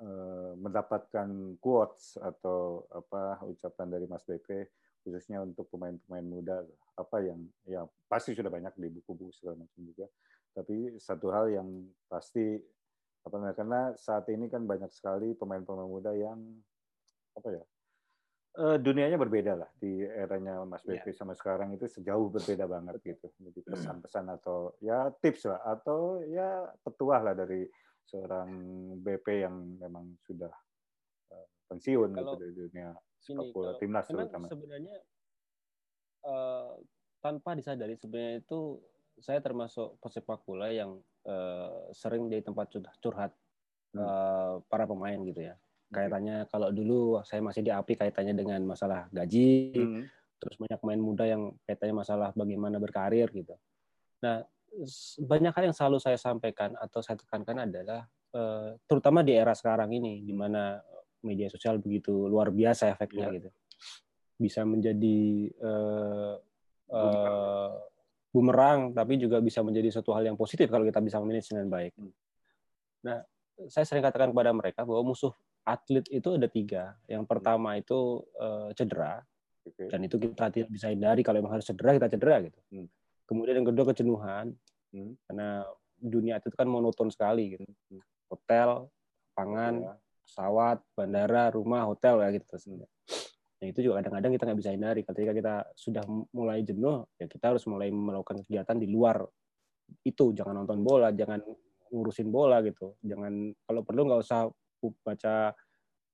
eh, 0.00 0.52
mendapatkan 0.56 1.28
quotes 1.60 2.16
atau 2.16 2.88
apa 2.88 3.44
ucapan 3.44 3.86
dari 3.92 4.08
Mas 4.08 4.24
BP 4.24 4.64
khususnya 5.10 5.42
untuk 5.42 5.66
pemain-pemain 5.74 6.22
muda 6.22 6.62
apa 6.94 7.18
yang 7.18 7.42
ya 7.66 7.82
pasti 8.06 8.30
sudah 8.30 8.46
banyak 8.46 8.70
di 8.78 8.86
buku-buku 8.94 9.34
segala 9.34 9.66
macam 9.66 9.80
juga. 9.82 10.06
Tapi 10.54 10.94
satu 11.02 11.34
hal 11.34 11.50
yang 11.50 11.68
pasti 12.06 12.62
apa 13.26 13.34
namanya 13.36 13.56
karena 13.58 13.80
saat 13.98 14.30
ini 14.30 14.46
kan 14.46 14.62
banyak 14.64 14.94
sekali 14.94 15.34
pemain-pemain 15.34 15.90
muda 15.90 16.14
yang 16.14 16.38
apa 17.34 17.48
ya 17.50 17.64
eh, 18.62 18.78
dunianya 18.78 19.18
berbeda 19.18 19.52
lah 19.58 19.70
di 19.76 20.06
eranya 20.06 20.62
Mas 20.62 20.86
BP 20.86 21.10
sama 21.10 21.34
sekarang 21.34 21.74
itu 21.74 21.90
sejauh 21.90 22.30
berbeda 22.30 22.70
banget 22.70 23.02
gitu. 23.02 23.26
Jadi 23.34 23.66
pesan-pesan 23.66 24.30
atau 24.38 24.78
ya 24.78 25.10
tips 25.10 25.50
lah. 25.50 25.60
Atau 25.66 26.22
ya 26.30 26.70
petuah 26.86 27.20
lah 27.26 27.34
dari 27.34 27.66
seorang 28.06 28.50
BP 29.02 29.26
yang 29.42 29.56
memang 29.82 30.14
sudah 30.22 30.54
eh, 31.34 31.46
pensiun 31.66 32.14
Kalau 32.14 32.38
gitu 32.38 32.46
dari 32.46 32.54
dunia 32.54 32.90
Ini, 33.20 33.52
kalau- 33.52 33.76
timnas 33.76 34.06
terutama 34.08 34.48
sebenarnya 34.48 34.96
eh, 36.20 36.72
tanpa 37.20 37.56
disadari 37.56 37.96
sebenarnya 37.96 38.40
itu 38.40 38.80
saya 39.20 39.40
termasuk 39.40 40.00
pesepak 40.00 40.40
bola 40.44 40.68
yang 40.72 41.00
eh, 41.20 41.92
sering 41.92 42.32
jadi 42.32 42.40
tempat 42.40 42.72
curhat, 43.00 43.32
Hmm. 43.92 44.00
eh, 44.00 44.54
para 44.72 44.88
pemain 44.88 45.20
gitu 45.20 45.44
ya. 45.44 45.54
Kaitannya 45.92 46.48
kalau 46.48 46.72
dulu 46.72 47.20
saya 47.28 47.44
masih 47.44 47.60
di 47.60 47.68
API 47.68 47.98
kaitannya 47.98 48.32
dengan 48.32 48.60
masalah 48.64 49.04
gaji, 49.12 49.76
Hmm. 49.76 50.04
terus 50.40 50.56
banyak 50.56 50.80
pemain 50.80 51.02
muda 51.02 51.28
yang 51.28 51.52
kaitannya 51.68 51.92
masalah 51.92 52.32
bagaimana 52.32 52.80
berkarir 52.80 53.28
gitu. 53.36 53.52
Nah, 54.24 54.40
banyak 55.20 55.52
hal 55.52 55.64
yang 55.68 55.76
selalu 55.76 55.98
saya 56.00 56.16
sampaikan 56.16 56.72
atau 56.80 57.04
saya 57.04 57.20
tekankan 57.20 57.68
adalah 57.68 58.08
terutama 58.86 59.26
di 59.26 59.34
era 59.34 59.50
sekarang 59.52 59.90
ini 59.90 60.22
di 60.22 60.30
mana 60.30 60.78
media 61.22 61.48
sosial 61.48 61.78
begitu 61.78 62.12
luar 62.26 62.48
biasa 62.48 62.90
efeknya 62.90 63.28
Iya. 63.28 63.34
gitu. 63.40 63.50
Bisa 64.36 64.64
menjadi 64.64 65.52
Bumerang. 65.52 66.40
eh, 66.90 67.70
bumerang 68.30 68.80
tapi 68.92 69.14
juga 69.14 69.38
bisa 69.38 69.60
menjadi 69.60 69.90
suatu 69.90 70.10
hal 70.10 70.24
yang 70.24 70.38
positif 70.38 70.66
kalau 70.66 70.82
kita 70.82 70.98
bisa 70.98 71.18
manage 71.18 71.50
dengan 71.50 71.68
baik. 71.68 71.92
Hmm. 71.94 72.12
Nah, 73.02 73.18
saya 73.68 73.84
sering 73.84 74.02
katakan 74.02 74.30
kepada 74.30 74.50
mereka 74.50 74.82
bahwa 74.82 75.12
musuh 75.12 75.30
atlet 75.62 76.06
itu 76.08 76.28
ada 76.34 76.48
tiga. 76.48 76.96
Yang 77.06 77.24
pertama 77.26 77.76
itu 77.76 78.24
eh, 78.36 78.68
cedera, 78.74 79.20
Oke. 79.66 79.86
dan 79.86 80.00
itu 80.02 80.16
kita 80.16 80.48
tidak 80.48 80.70
bisa 80.70 80.88
hindari 80.88 81.20
kalau 81.20 81.38
memang 81.38 81.60
harus 81.60 81.66
cedera 81.66 81.94
kita 81.94 82.08
cedera 82.08 82.36
gitu. 82.42 82.58
Hmm. 82.72 82.88
Kemudian 83.26 83.62
yang 83.62 83.68
kedua 83.68 83.84
kejenuhan 83.92 84.46
Hmm. 84.90 85.14
karena 85.28 85.62
dunia 86.00 86.40
itu 86.40 86.48
kan 86.50 86.66
monoton 86.66 87.12
sekali 87.12 87.54
gitu. 87.54 87.62
Hmm. 87.92 88.02
Hotel, 88.30 88.88
pangan, 89.34 89.74
Ya. 89.80 89.92
Pesawat, 90.30 90.78
bandara, 90.94 91.50
rumah, 91.50 91.90
hotel 91.90 92.22
ya 92.22 92.30
gitu. 92.30 92.54
Nah 93.60 93.66
itu 93.66 93.82
juga 93.82 93.98
kadang-kadang 93.98 94.30
kita 94.38 94.44
nggak 94.46 94.60
bisa 94.62 94.70
hindari. 94.70 95.00
Ketika 95.02 95.32
kita 95.34 95.54
sudah 95.74 96.06
mulai 96.30 96.62
jenuh, 96.62 97.02
ya 97.18 97.26
kita 97.26 97.50
harus 97.50 97.66
mulai 97.66 97.90
melakukan 97.90 98.46
kegiatan 98.46 98.78
di 98.78 98.86
luar 98.86 99.26
itu. 100.06 100.30
Jangan 100.30 100.62
nonton 100.62 100.86
bola, 100.86 101.10
jangan 101.10 101.42
ngurusin 101.90 102.30
bola 102.30 102.62
gitu. 102.62 102.94
Jangan 103.02 103.50
kalau 103.66 103.82
perlu 103.82 104.06
nggak 104.06 104.20
usah 104.22 104.46
baca 105.02 105.52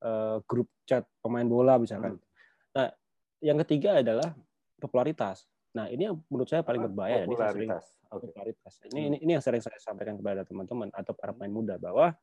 eh, 0.01 0.37
grup 0.49 0.73
chat 0.89 1.05
pemain 1.21 1.47
bola 1.47 1.77
misalkan. 1.77 2.17
Nah 2.75 2.89
yang 3.45 3.61
ketiga 3.63 4.01
adalah 4.01 4.33
popularitas. 4.81 5.45
Nah 5.77 5.93
ini 5.93 6.09
yang 6.09 6.17
menurut 6.33 6.49
saya 6.49 6.65
paling 6.65 6.83
berbahaya. 6.89 7.29
Ini 7.29 7.37
saya 7.37 7.53
sering 7.53 7.71
popularitas 7.71 7.97
oke 8.11 8.27
popularitas. 8.31 8.73
Ini, 8.87 9.01
Hmm. 9.01 9.09
ini 9.13 9.17
ini 9.23 9.31
yang 9.39 9.45
sering 9.45 9.63
saya 9.63 9.79
sampaikan 9.83 10.17
kepada 10.19 10.43
teman-teman 10.47 10.89
atau 10.95 11.13
para 11.15 11.35
pemain 11.35 11.53
muda 11.53 11.75
bahwa 11.79 12.15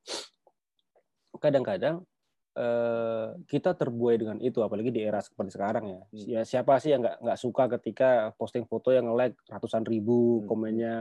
kadang-kadang 1.41 2.05
eh, 2.53 3.27
kita 3.49 3.73
terbuai 3.73 4.15
dengan 4.21 4.37
itu, 4.37 4.61
apalagi 4.61 4.93
di 4.93 5.01
era 5.01 5.17
seperti 5.21 5.57
sekarang 5.57 5.83
ya. 5.89 6.01
Hmm. 6.05 6.25
Ya 6.29 6.41
siapa 6.45 6.77
sih 6.77 6.93
yang 6.93 7.01
nggak 7.01 7.17
nggak 7.25 7.39
suka 7.41 7.63
ketika 7.79 8.29
posting 8.37 8.65
foto 8.69 8.93
yang 8.93 9.09
like 9.17 9.33
ratusan 9.49 9.81
ribu, 9.85 10.43
Hmm. 10.43 10.47
komennya 10.49 10.95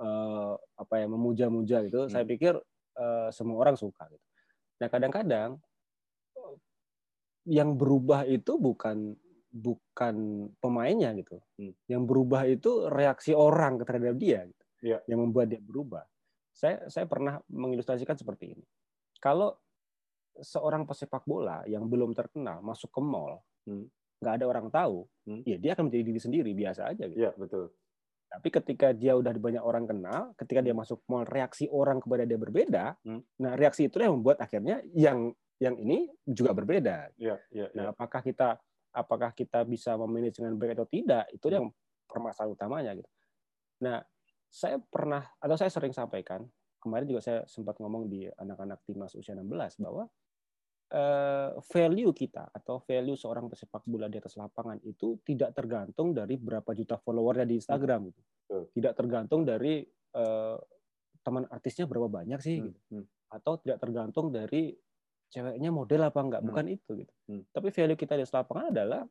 eh, 0.00 0.52
apa 0.56 0.94
ya 0.96 1.06
memuja-muja 1.10 1.84
gitu. 1.84 2.08
Hmm. 2.08 2.12
Saya 2.12 2.24
pikir 2.24 2.56
eh, 2.96 3.28
semua 3.34 3.60
orang 3.60 3.76
suka. 3.76 4.08
Gitu. 4.08 4.24
Nah 4.80 4.88
kadang-kadang 4.88 5.60
yang 7.48 7.76
berubah 7.76 8.28
itu 8.28 8.56
bukan 8.60 9.16
bukan 9.50 10.46
pemainnya 10.62 11.10
gitu. 11.18 11.42
Hmm. 11.58 11.74
Yang 11.90 12.02
berubah 12.06 12.42
itu 12.46 12.86
reaksi 12.86 13.34
orang 13.34 13.82
terhadap 13.82 14.14
dia 14.16 14.46
gitu. 14.46 14.64
Iya. 14.80 14.98
Yang 15.10 15.18
membuat 15.18 15.46
dia 15.50 15.60
berubah. 15.60 16.04
Saya 16.54 16.86
saya 16.88 17.04
pernah 17.04 17.42
mengilustrasikan 17.50 18.16
seperti 18.16 18.56
ini. 18.56 18.64
Kalau 19.20 19.54
seorang 20.40 20.88
pesepak 20.88 21.28
bola 21.28 21.60
yang 21.68 21.84
belum 21.86 22.16
terkenal 22.16 22.64
masuk 22.64 22.88
ke 22.90 23.00
mall, 23.04 23.44
Hmm. 23.68 23.86
nggak 24.18 24.34
ada 24.40 24.44
orang 24.48 24.66
tahu, 24.72 25.04
Hmm. 25.28 25.44
ya 25.44 25.60
dia 25.60 25.76
akan 25.76 25.92
menjadi 25.92 26.04
diri 26.08 26.20
sendiri 26.20 26.50
biasa 26.56 26.88
aja 26.90 27.04
gitu. 27.06 27.20
Iya 27.20 27.32
betul 27.36 27.70
Tapi 28.30 28.46
ketika 28.46 28.94
dia 28.94 29.18
udah 29.18 29.34
banyak 29.34 29.58
orang 29.58 29.90
kenal, 29.90 30.30
ketika 30.38 30.62
dia 30.62 30.70
masuk 30.70 31.02
mall, 31.10 31.26
reaksi 31.26 31.66
orang 31.66 31.98
kepada 31.98 32.22
dia 32.22 32.38
berbeda. 32.38 32.94
Hmm. 33.02 33.26
Nah, 33.42 33.58
reaksi 33.58 33.90
itulah 33.90 34.06
yang 34.06 34.22
membuat 34.22 34.38
akhirnya 34.38 34.78
yang 34.94 35.34
yang 35.58 35.74
ini 35.76 36.06
juga 36.24 36.54
berbeda. 36.54 37.10
Iya 37.18 37.36
iya 37.50 37.66
Nah, 37.74 37.84
iya. 37.84 37.92
apakah 37.92 38.22
kita 38.22 38.54
apakah 38.94 39.34
kita 39.34 39.66
bisa 39.66 39.98
memanage 39.98 40.38
dengan 40.38 40.54
baik 40.54 40.78
atau 40.78 40.86
tidak? 40.86 41.26
Itu 41.34 41.50
yang 41.50 41.74
permasalahan 42.06 42.54
utamanya 42.54 42.90
gitu. 42.94 43.10
Nah, 43.82 43.98
saya 44.46 44.78
pernah 44.78 45.26
atau 45.42 45.56
saya 45.58 45.70
sering 45.74 45.90
sampaikan 45.90 46.46
kemarin 46.80 47.06
juga 47.06 47.20
saya 47.20 47.40
sempat 47.44 47.76
ngomong 47.78 48.08
di 48.08 48.24
anak-anak 48.26 48.82
timnas 48.82 49.12
usia 49.14 49.36
16 49.36 49.78
bahwa 49.78 50.08
eh, 50.90 51.50
value 51.60 52.10
kita 52.10 52.50
atau 52.50 52.82
value 52.82 53.14
seorang 53.14 53.46
pesepak 53.46 53.84
bola 53.86 54.08
di 54.08 54.18
atas 54.18 54.34
lapangan 54.34 54.80
itu 54.82 55.20
tidak 55.22 55.54
tergantung 55.54 56.10
dari 56.10 56.34
berapa 56.34 56.72
juta 56.72 56.98
followernya 56.98 57.46
di 57.46 57.60
Instagram 57.60 58.10
gitu. 58.10 58.20
Tidak 58.74 58.92
tergantung 58.98 59.46
dari 59.46 59.84
eh, 59.86 60.58
teman 61.20 61.44
artisnya 61.46 61.84
berapa 61.84 62.08
banyak 62.08 62.40
sih 62.40 62.56
Hmm, 62.58 62.66
gitu 62.72 62.80
hmm. 62.96 63.04
atau 63.30 63.60
tidak 63.60 63.78
tergantung 63.78 64.32
dari 64.32 64.72
ceweknya 65.28 65.70
model 65.70 66.08
apa 66.08 66.18
enggak 66.18 66.40
Hmm. 66.42 66.48
bukan 66.48 66.66
itu 66.66 66.90
gitu 66.96 67.12
Hmm. 67.28 67.44
tapi 67.52 67.68
value 67.70 67.94
kita 67.94 68.16
di 68.16 68.24
atas 68.24 68.32
lapangan 68.34 68.72
adalah 68.72 69.04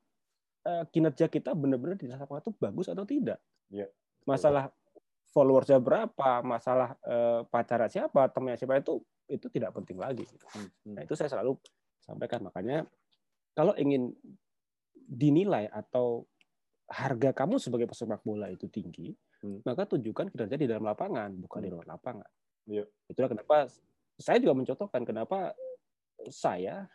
eh, 0.59 0.83
kinerja 0.89 1.29
kita 1.29 1.53
benar-benar 1.53 1.95
di 1.95 2.09
atas 2.09 2.19
lapangan 2.19 2.43
itu 2.43 2.53
bagus 2.57 2.87
atau 2.89 3.05
tidak 3.05 3.39
Iya. 3.69 3.87
masalah 4.25 4.73
followersnya 5.29 5.77
berapa 5.77 6.41
masalah 6.41 6.97
eh, 7.05 7.41
pacarnya 7.47 7.89
siapa 7.89 8.29
temannya 8.33 8.57
siapa 8.57 8.81
itu 8.81 8.99
itu 9.29 9.45
tidak 9.53 9.77
penting 9.77 10.01
lagi. 10.01 10.25
Hmm, 10.25 10.69
hmm. 10.89 10.93
nah 10.97 11.01
itu 11.05 11.13
saya 11.13 11.29
selalu 11.29 11.57
sampaikan 12.01 12.41
makanya 12.41 12.85
kalau 13.53 13.77
ingin 13.77 14.13
dinilai 14.93 15.69
atau 15.69 16.25
harga 16.89 17.33
kamu 17.33 17.61
sebagai 17.61 17.85
pesepak 17.89 18.21
bola 18.25 18.49
itu 18.49 18.65
tinggi 18.69 19.13
Hmm. 19.39 19.63
maka 19.63 19.87
tunjukkan 19.87 20.35
kinerja 20.35 20.59
di 20.59 20.67
dalam 20.67 20.83
lapangan 20.83 21.31
bukan 21.39 21.63
di 21.63 21.71
luar 21.71 21.87
lapangan 21.87 22.27
Iya. 22.67 22.83
itulah 23.07 23.31
kenapa 23.31 23.71
saya 24.19 24.35
juga 24.43 24.51
mencontohkan 24.51 25.07
kenapa 25.07 25.55
saya 26.27 26.91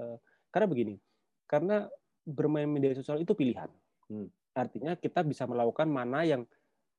eh, 0.00 0.16
karena 0.48 0.64
begini 0.64 0.96
karena 1.44 1.84
bermain 2.24 2.64
media 2.64 2.96
sosial 2.96 3.20
itu 3.20 3.36
pilihan 3.36 3.68
Hmm. 4.08 4.32
artinya 4.56 4.96
kita 4.96 5.20
bisa 5.20 5.44
melakukan 5.44 5.84
mana 5.92 6.24
yang 6.24 6.48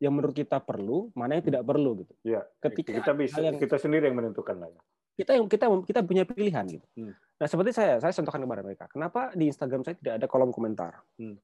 yang 0.02 0.12
menurut 0.12 0.34
kita 0.34 0.58
perlu 0.58 1.14
mana 1.14 1.38
yang 1.38 1.46
tidak 1.46 1.62
perlu 1.62 2.02
gitu 2.02 2.14
Iya. 2.26 2.42
ketika 2.58 2.90
kita 2.92 3.12
bisa 3.14 3.38
yang- 3.38 3.62
kita 3.62 3.78
sendiri 3.78 4.10
yang 4.10 4.18
menentukan 4.18 4.58
lah 4.58 4.70
ya. 4.74 4.82
kita 5.12 5.38
yang 5.38 5.46
kita 5.46 5.66
kita 5.86 6.02
punya 6.02 6.24
pilihan 6.26 6.66
gitu. 6.66 6.88
Hmm. 6.98 7.14
Nah 7.14 7.46
seperti 7.46 7.78
saya, 7.78 8.02
saya 8.02 8.10
contohkan 8.10 8.42
kepada 8.42 8.62
mereka. 8.66 8.86
Kenapa 8.90 9.30
di 9.38 9.46
Instagram 9.46 9.86
saya 9.86 9.94
tidak 9.94 10.14
ada 10.18 10.26
kolom 10.26 10.50
komentar? 10.50 10.98
Hmm. 11.20 11.38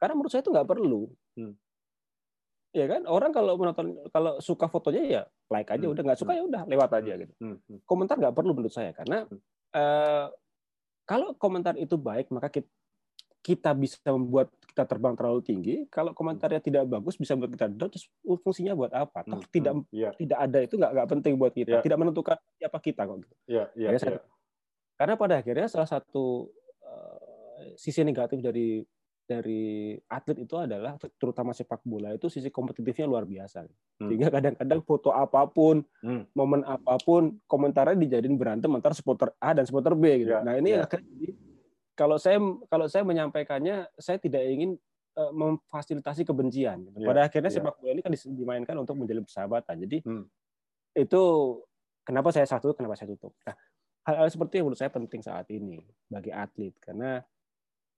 Karena 0.00 0.18
menurut 0.18 0.32
saya 0.32 0.42
itu 0.42 0.50
nggak 0.50 0.66
perlu. 0.66 1.06
Hmm. 1.38 1.54
Ya 2.72 2.88
kan 2.88 3.04
orang 3.04 3.30
kalau 3.30 3.54
menonton 3.60 4.00
kalau 4.08 4.40
suka 4.40 4.64
fotonya 4.66 5.02
ya 5.04 5.22
like 5.52 5.68
aja 5.68 5.84
Hmm. 5.86 5.92
udah 5.92 6.02
nggak 6.02 6.18
suka 6.18 6.32
ya 6.34 6.42
udah 6.42 6.62
lewat 6.66 6.90
aja 6.98 7.12
gitu. 7.20 7.32
Hmm, 7.38 7.60
hmm. 7.60 7.78
Komentar 7.84 8.16
nggak 8.18 8.34
perlu 8.34 8.56
menurut 8.56 8.74
saya 8.74 8.90
karena 8.90 9.28
eh, 9.70 10.26
kalau 11.04 11.36
komentar 11.36 11.76
itu 11.76 11.94
baik 11.94 12.32
maka 12.32 12.48
kita, 12.48 12.66
kita 13.44 13.70
bisa 13.76 14.00
membuat 14.08 14.48
kita 14.72 14.88
terbang 14.88 15.12
terlalu 15.12 15.44
tinggi, 15.44 15.74
kalau 15.86 16.10
komentarnya 16.10 16.58
tidak 16.58 16.88
bagus 16.88 17.14
bisa 17.14 17.36
buat 17.36 17.46
kita 17.46 17.68
down, 17.68 17.92
terus 17.92 18.08
fungsinya 18.40 18.72
buat 18.72 18.88
apa? 18.90 19.20
Toh 19.22 19.36
Hmm, 19.38 19.52
tidak 19.52 19.72
hmm, 19.76 19.84
Iya, 19.92 20.10
tidak 20.16 20.38
ada 20.40 20.58
itu 20.58 20.74
nggak 20.74 20.92
nggak 20.96 21.08
penting 21.12 21.32
buat 21.36 21.52
kita, 21.52 21.76
Ya. 21.78 21.82
tidak 21.84 21.98
menentukan 22.00 22.36
siapa 22.56 22.78
kita 22.80 23.04
kok. 23.04 23.16
gitu. 23.20 23.34
iya, 23.46 23.64
iya, 23.74 23.88
Ya, 23.92 23.98
saya- 24.00 24.16
iya. 24.16 24.24
Karena 24.96 25.14
pada 25.14 25.34
akhirnya 25.36 25.68
salah 25.68 25.84
satu 25.86 26.48
eh, 26.80 27.76
sisi 27.76 28.00
negatif 28.00 28.40
dari 28.40 28.80
dari 29.22 29.94
atlet 30.04 30.34
itu 30.40 30.58
adalah 30.58 30.98
terutama 31.14 31.52
sepak 31.52 31.80
bola 31.82 32.10
itu 32.10 32.26
sisi 32.26 32.48
kompetitifnya 32.48 33.06
luar 33.06 33.22
biasa. 33.22 33.64
Sehingga 33.96 34.28
kadang-kadang 34.28 34.82
foto 34.82 35.08
apa 35.08 35.46
pun, 35.46 35.80
Hmm. 36.00 36.26
momen 36.32 36.64
apa 36.64 36.98
pun, 36.98 37.38
komentarnya 37.46 37.94
dijadiin 37.94 38.34
berantem 38.34 38.68
antara 38.68 38.92
supporter 38.92 39.30
A 39.38 39.52
dan 39.52 39.62
supporter 39.62 39.94
B 39.94 40.26
gitu. 40.26 40.32
Ya, 40.32 40.42
nah 40.42 40.58
ini 40.58 40.74
ya. 40.74 40.84
akhirnya 40.84 41.06
jadi 41.08 41.32
kalau 41.92 42.16
saya 42.16 42.38
kalau 42.66 42.86
saya 42.88 43.02
menyampaikannya, 43.04 43.88
saya 43.96 44.16
tidak 44.16 44.42
ingin 44.46 44.76
eh, 45.12 45.32
memfasilitasi 45.32 46.24
kebencian. 46.24 46.88
gitu. 46.88 47.04
Ya, 47.04 47.08
Pada 47.12 47.20
akhirnya 47.28 47.52
ya. 47.52 47.60
sepak 47.60 47.76
bola 47.76 47.92
ini 47.92 48.00
kan 48.00 48.12
dimainkan 48.16 48.76
untuk 48.80 48.96
menjalin 48.96 49.24
persahabatan. 49.28 49.76
Jadi 49.84 49.98
Hmm. 50.08 50.24
itu 50.96 51.22
kenapa 52.02 52.32
saya 52.32 52.48
satu, 52.48 52.72
kenapa 52.72 52.96
saya 52.96 53.12
tutup. 53.12 53.36
Nah, 53.44 53.52
hal-hal 54.02 54.28
seperti 54.28 54.58
yang 54.58 54.66
menurut 54.66 54.80
saya 54.80 54.90
penting 54.90 55.22
saat 55.22 55.46
ini 55.48 55.78
bagi 56.10 56.34
atlet 56.34 56.74
karena 56.82 57.22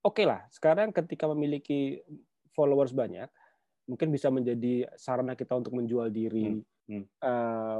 oke 0.04 0.20
lah 0.20 0.44
sekarang 0.52 0.92
ketika 0.92 1.24
memiliki 1.32 2.04
followers 2.52 2.92
banyak 2.92 3.24
mungkin 3.88 4.12
bisa 4.12 4.28
menjadi 4.28 4.84
sarana 5.00 5.32
kita 5.32 5.56
untuk 5.56 5.72
menjual 5.72 6.12
diri 6.12 6.60
Hmm, 6.60 7.00
hmm. 7.00 7.04
eh, 7.08 7.78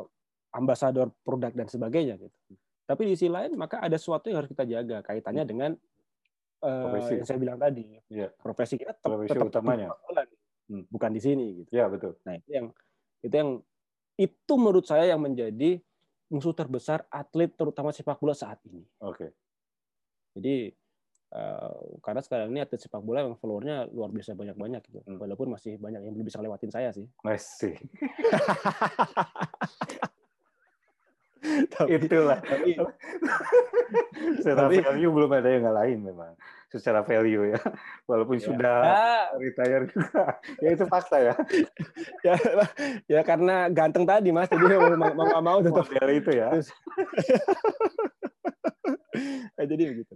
ambasador 0.56 1.12
produk 1.20 1.52
dan 1.52 1.68
sebagainya 1.68 2.16
gitu 2.16 2.32
tapi 2.88 3.02
di 3.04 3.12
sisi 3.12 3.28
lain 3.28 3.60
maka 3.60 3.84
ada 3.84 3.96
sesuatu 4.00 4.32
yang 4.32 4.40
harus 4.40 4.48
kita 4.48 4.64
jaga 4.64 5.04
kaitannya 5.04 5.44
dengan 5.44 5.70
eh. 6.64 6.80
Profesi. 6.80 7.12
yang 7.14 7.26
saya 7.28 7.38
bilang 7.38 7.58
tadi 7.60 7.84
Iya. 8.08 8.28
profesi 8.34 8.74
kita 8.74 8.92
tetap, 8.92 9.08
Profesi 9.12 9.30
tetap 9.30 9.48
utamanya. 9.52 9.88
Hmm. 10.64 10.80
bukan 10.88 11.12
di 11.12 11.20
sini 11.20 11.60
gitu 11.60 11.76
Iya, 11.76 11.92
betul. 11.92 12.16
Nah, 12.24 12.40
itu 12.40 12.48
yang 12.48 12.66
itu 13.20 13.34
yang 13.36 13.50
itu 14.16 14.52
menurut 14.56 14.84
saya 14.84 15.04
yang 15.04 15.20
menjadi 15.20 15.76
musuh 16.26 16.56
terbesar 16.56 17.04
atlet 17.08 17.52
terutama 17.52 17.92
sepak 17.92 18.16
bola 18.16 18.32
saat 18.32 18.56
ini. 18.64 18.80
Oke. 18.98 19.28
Jadi 20.32 20.72
eh, 21.30 21.74
karena 22.00 22.20
sekarang 22.22 22.48
ini 22.48 22.64
atlet 22.64 22.80
sepak 22.80 23.04
bola 23.04 23.28
yang 23.28 23.36
followernya 23.36 23.92
luar 23.92 24.08
biasa 24.08 24.32
banyak-banyak 24.32 24.80
gitu. 24.88 25.00
Hmm. 25.04 25.20
Walaupun 25.20 25.52
masih 25.52 25.76
banyak 25.76 26.00
yang 26.00 26.16
belum 26.16 26.26
bisa 26.26 26.40
lewatin 26.40 26.72
saya 26.72 26.96
sih. 26.96 27.04
Masih. 27.20 27.76
Tapi, 31.44 32.00
Itulah. 32.00 32.40
tapi 32.40 32.72
Secara 34.40 34.68
Tapi- 34.68 34.82
value 34.82 35.12
belum 35.12 35.30
ada 35.34 35.48
yang 35.48 35.62
ngalahin 35.68 36.00
memang. 36.02 36.32
Secara 36.70 37.06
value 37.06 37.54
ya. 37.54 37.60
Walaupun 38.10 38.36
ya, 38.38 38.44
sudah 38.44 38.76
retire 39.38 39.84
juga. 39.90 40.42
Ya 40.58 40.68
itu 40.74 40.84
fakta 40.90 41.16
ya. 41.22 41.34
ya, 42.26 42.34
ya 43.06 43.20
karena 43.22 43.70
ganteng 43.70 44.02
tadi 44.02 44.34
mas, 44.34 44.50
jadi 44.50 44.74
mau 44.74 44.90
mau 44.98 45.12
mau, 45.14 45.40
mau 45.40 45.58
tetap. 45.62 45.86
Itu 46.10 46.30
ya. 46.34 46.50
Eh, 49.54 49.66
jadi 49.70 49.82
begitu. 49.94 50.14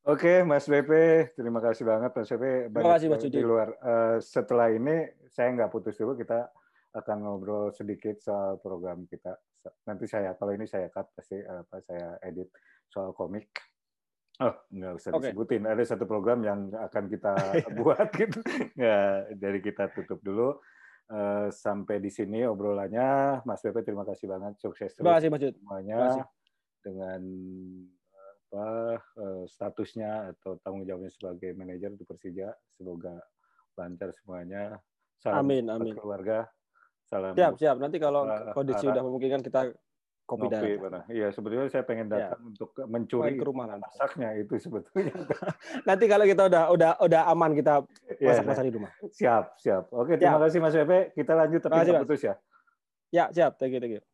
Oke, 0.00 0.40
Mas 0.48 0.64
BP, 0.64 0.90
terima 1.36 1.60
kasih 1.60 1.84
banget 1.84 2.10
Mas 2.16 2.32
BP. 2.32 2.72
Terima 2.72 2.92
kasih, 2.96 3.06
Mas 3.12 3.20
di 3.20 3.42
luar. 3.44 3.68
Eh, 3.76 4.16
setelah 4.24 4.72
ini 4.72 5.12
saya 5.28 5.52
nggak 5.52 5.68
putus 5.68 6.00
dulu, 6.00 6.16
kita 6.16 6.48
akan 6.90 7.16
ngobrol 7.22 7.70
sedikit 7.70 8.18
soal 8.18 8.58
program 8.58 9.06
kita. 9.06 9.36
Nanti 9.86 10.08
saya, 10.08 10.34
kalau 10.34 10.56
ini 10.56 10.66
saya 10.66 10.88
cut 10.90 11.12
pasti 11.14 11.38
eh, 11.38 11.60
apa 11.62 11.78
saya 11.84 12.18
edit 12.24 12.50
soal 12.90 13.14
komik. 13.14 13.50
Oh, 14.40 14.56
nggak 14.72 14.92
usah 14.96 15.10
Oke. 15.12 15.30
disebutin. 15.30 15.68
Ada 15.68 15.82
satu 15.94 16.08
program 16.08 16.40
yang 16.40 16.72
akan 16.72 17.04
kita 17.12 17.32
buat 17.78 18.08
gitu. 18.16 18.40
Ya, 18.74 19.28
jadi 19.36 19.58
kita 19.60 19.92
tutup 19.92 20.24
dulu. 20.24 20.56
Eh, 21.10 21.48
sampai 21.50 21.98
di 21.98 22.08
sini 22.08 22.46
obrolannya, 22.46 23.42
Mas 23.42 23.60
BP. 23.60 23.82
Terima 23.82 24.06
kasih 24.06 24.30
banget, 24.30 24.54
sukses 24.62 24.94
Terima 24.94 25.18
terus 25.18 25.26
kasih 25.26 25.30
Mas 25.34 25.42
semuanya 25.58 25.96
Terima 25.98 26.06
kasih. 26.06 26.24
dengan 26.86 27.20
apa 28.50 28.98
eh, 28.98 29.42
statusnya 29.46 30.34
atau 30.34 30.58
tanggung 30.58 30.82
jawabnya 30.82 31.10
sebagai 31.14 31.54
manajer 31.54 31.94
di 31.94 32.02
Persija 32.02 32.50
semoga 32.66 33.14
lancar 33.78 34.10
semuanya 34.18 34.74
salam 35.22 35.46
Amin, 35.46 35.70
amin. 35.70 35.94
keluarga 35.94 36.50
salam 37.10 37.34
Siap, 37.34 37.52
siap. 37.58 37.76
Nanti 37.76 37.98
kalau 37.98 38.22
kondisi 38.52 38.86
Ara. 38.86 38.92
udah 38.94 39.02
memungkinkan 39.02 39.42
kita 39.42 39.60
kopi 40.22 40.46
dan 40.46 40.62
iya 41.10 41.34
sebetulnya 41.34 41.66
saya 41.66 41.82
pengen 41.82 42.06
Ya. 42.06 42.30
datang 42.30 42.54
untuk 42.54 42.70
main 42.78 43.02
mencuri 43.02 43.34
ke 43.34 43.42
rumah 43.42 43.66
masaknya 43.74 44.38
itu 44.38 44.54
sebetulnya 44.56 45.10
Nanti 45.90 46.06
kalau 46.06 46.22
kita 46.22 46.46
udah 46.46 46.62
udah 46.70 46.90
udah 47.02 47.22
aman 47.26 47.50
kita 47.50 47.82
Ya, 48.16 48.30
masak-masak 48.30 48.62
di 48.62 48.72
rumah. 48.72 48.90
siap 49.10 49.58
siap 49.58 49.90
oke 49.90 50.14
terima 50.14 50.38
kasih 50.38 50.62
Mas 50.62 50.72
Pepe 50.72 51.10
kita 51.12 51.34
lanjut 51.34 51.60
tapi 51.60 51.82
putus 51.98 52.22
ya 52.22 52.34
Ya, 53.10 53.26
siap. 53.34 53.58
Thank 53.58 53.74
you, 53.74 53.82
thank 53.82 53.98
you. 53.98 54.09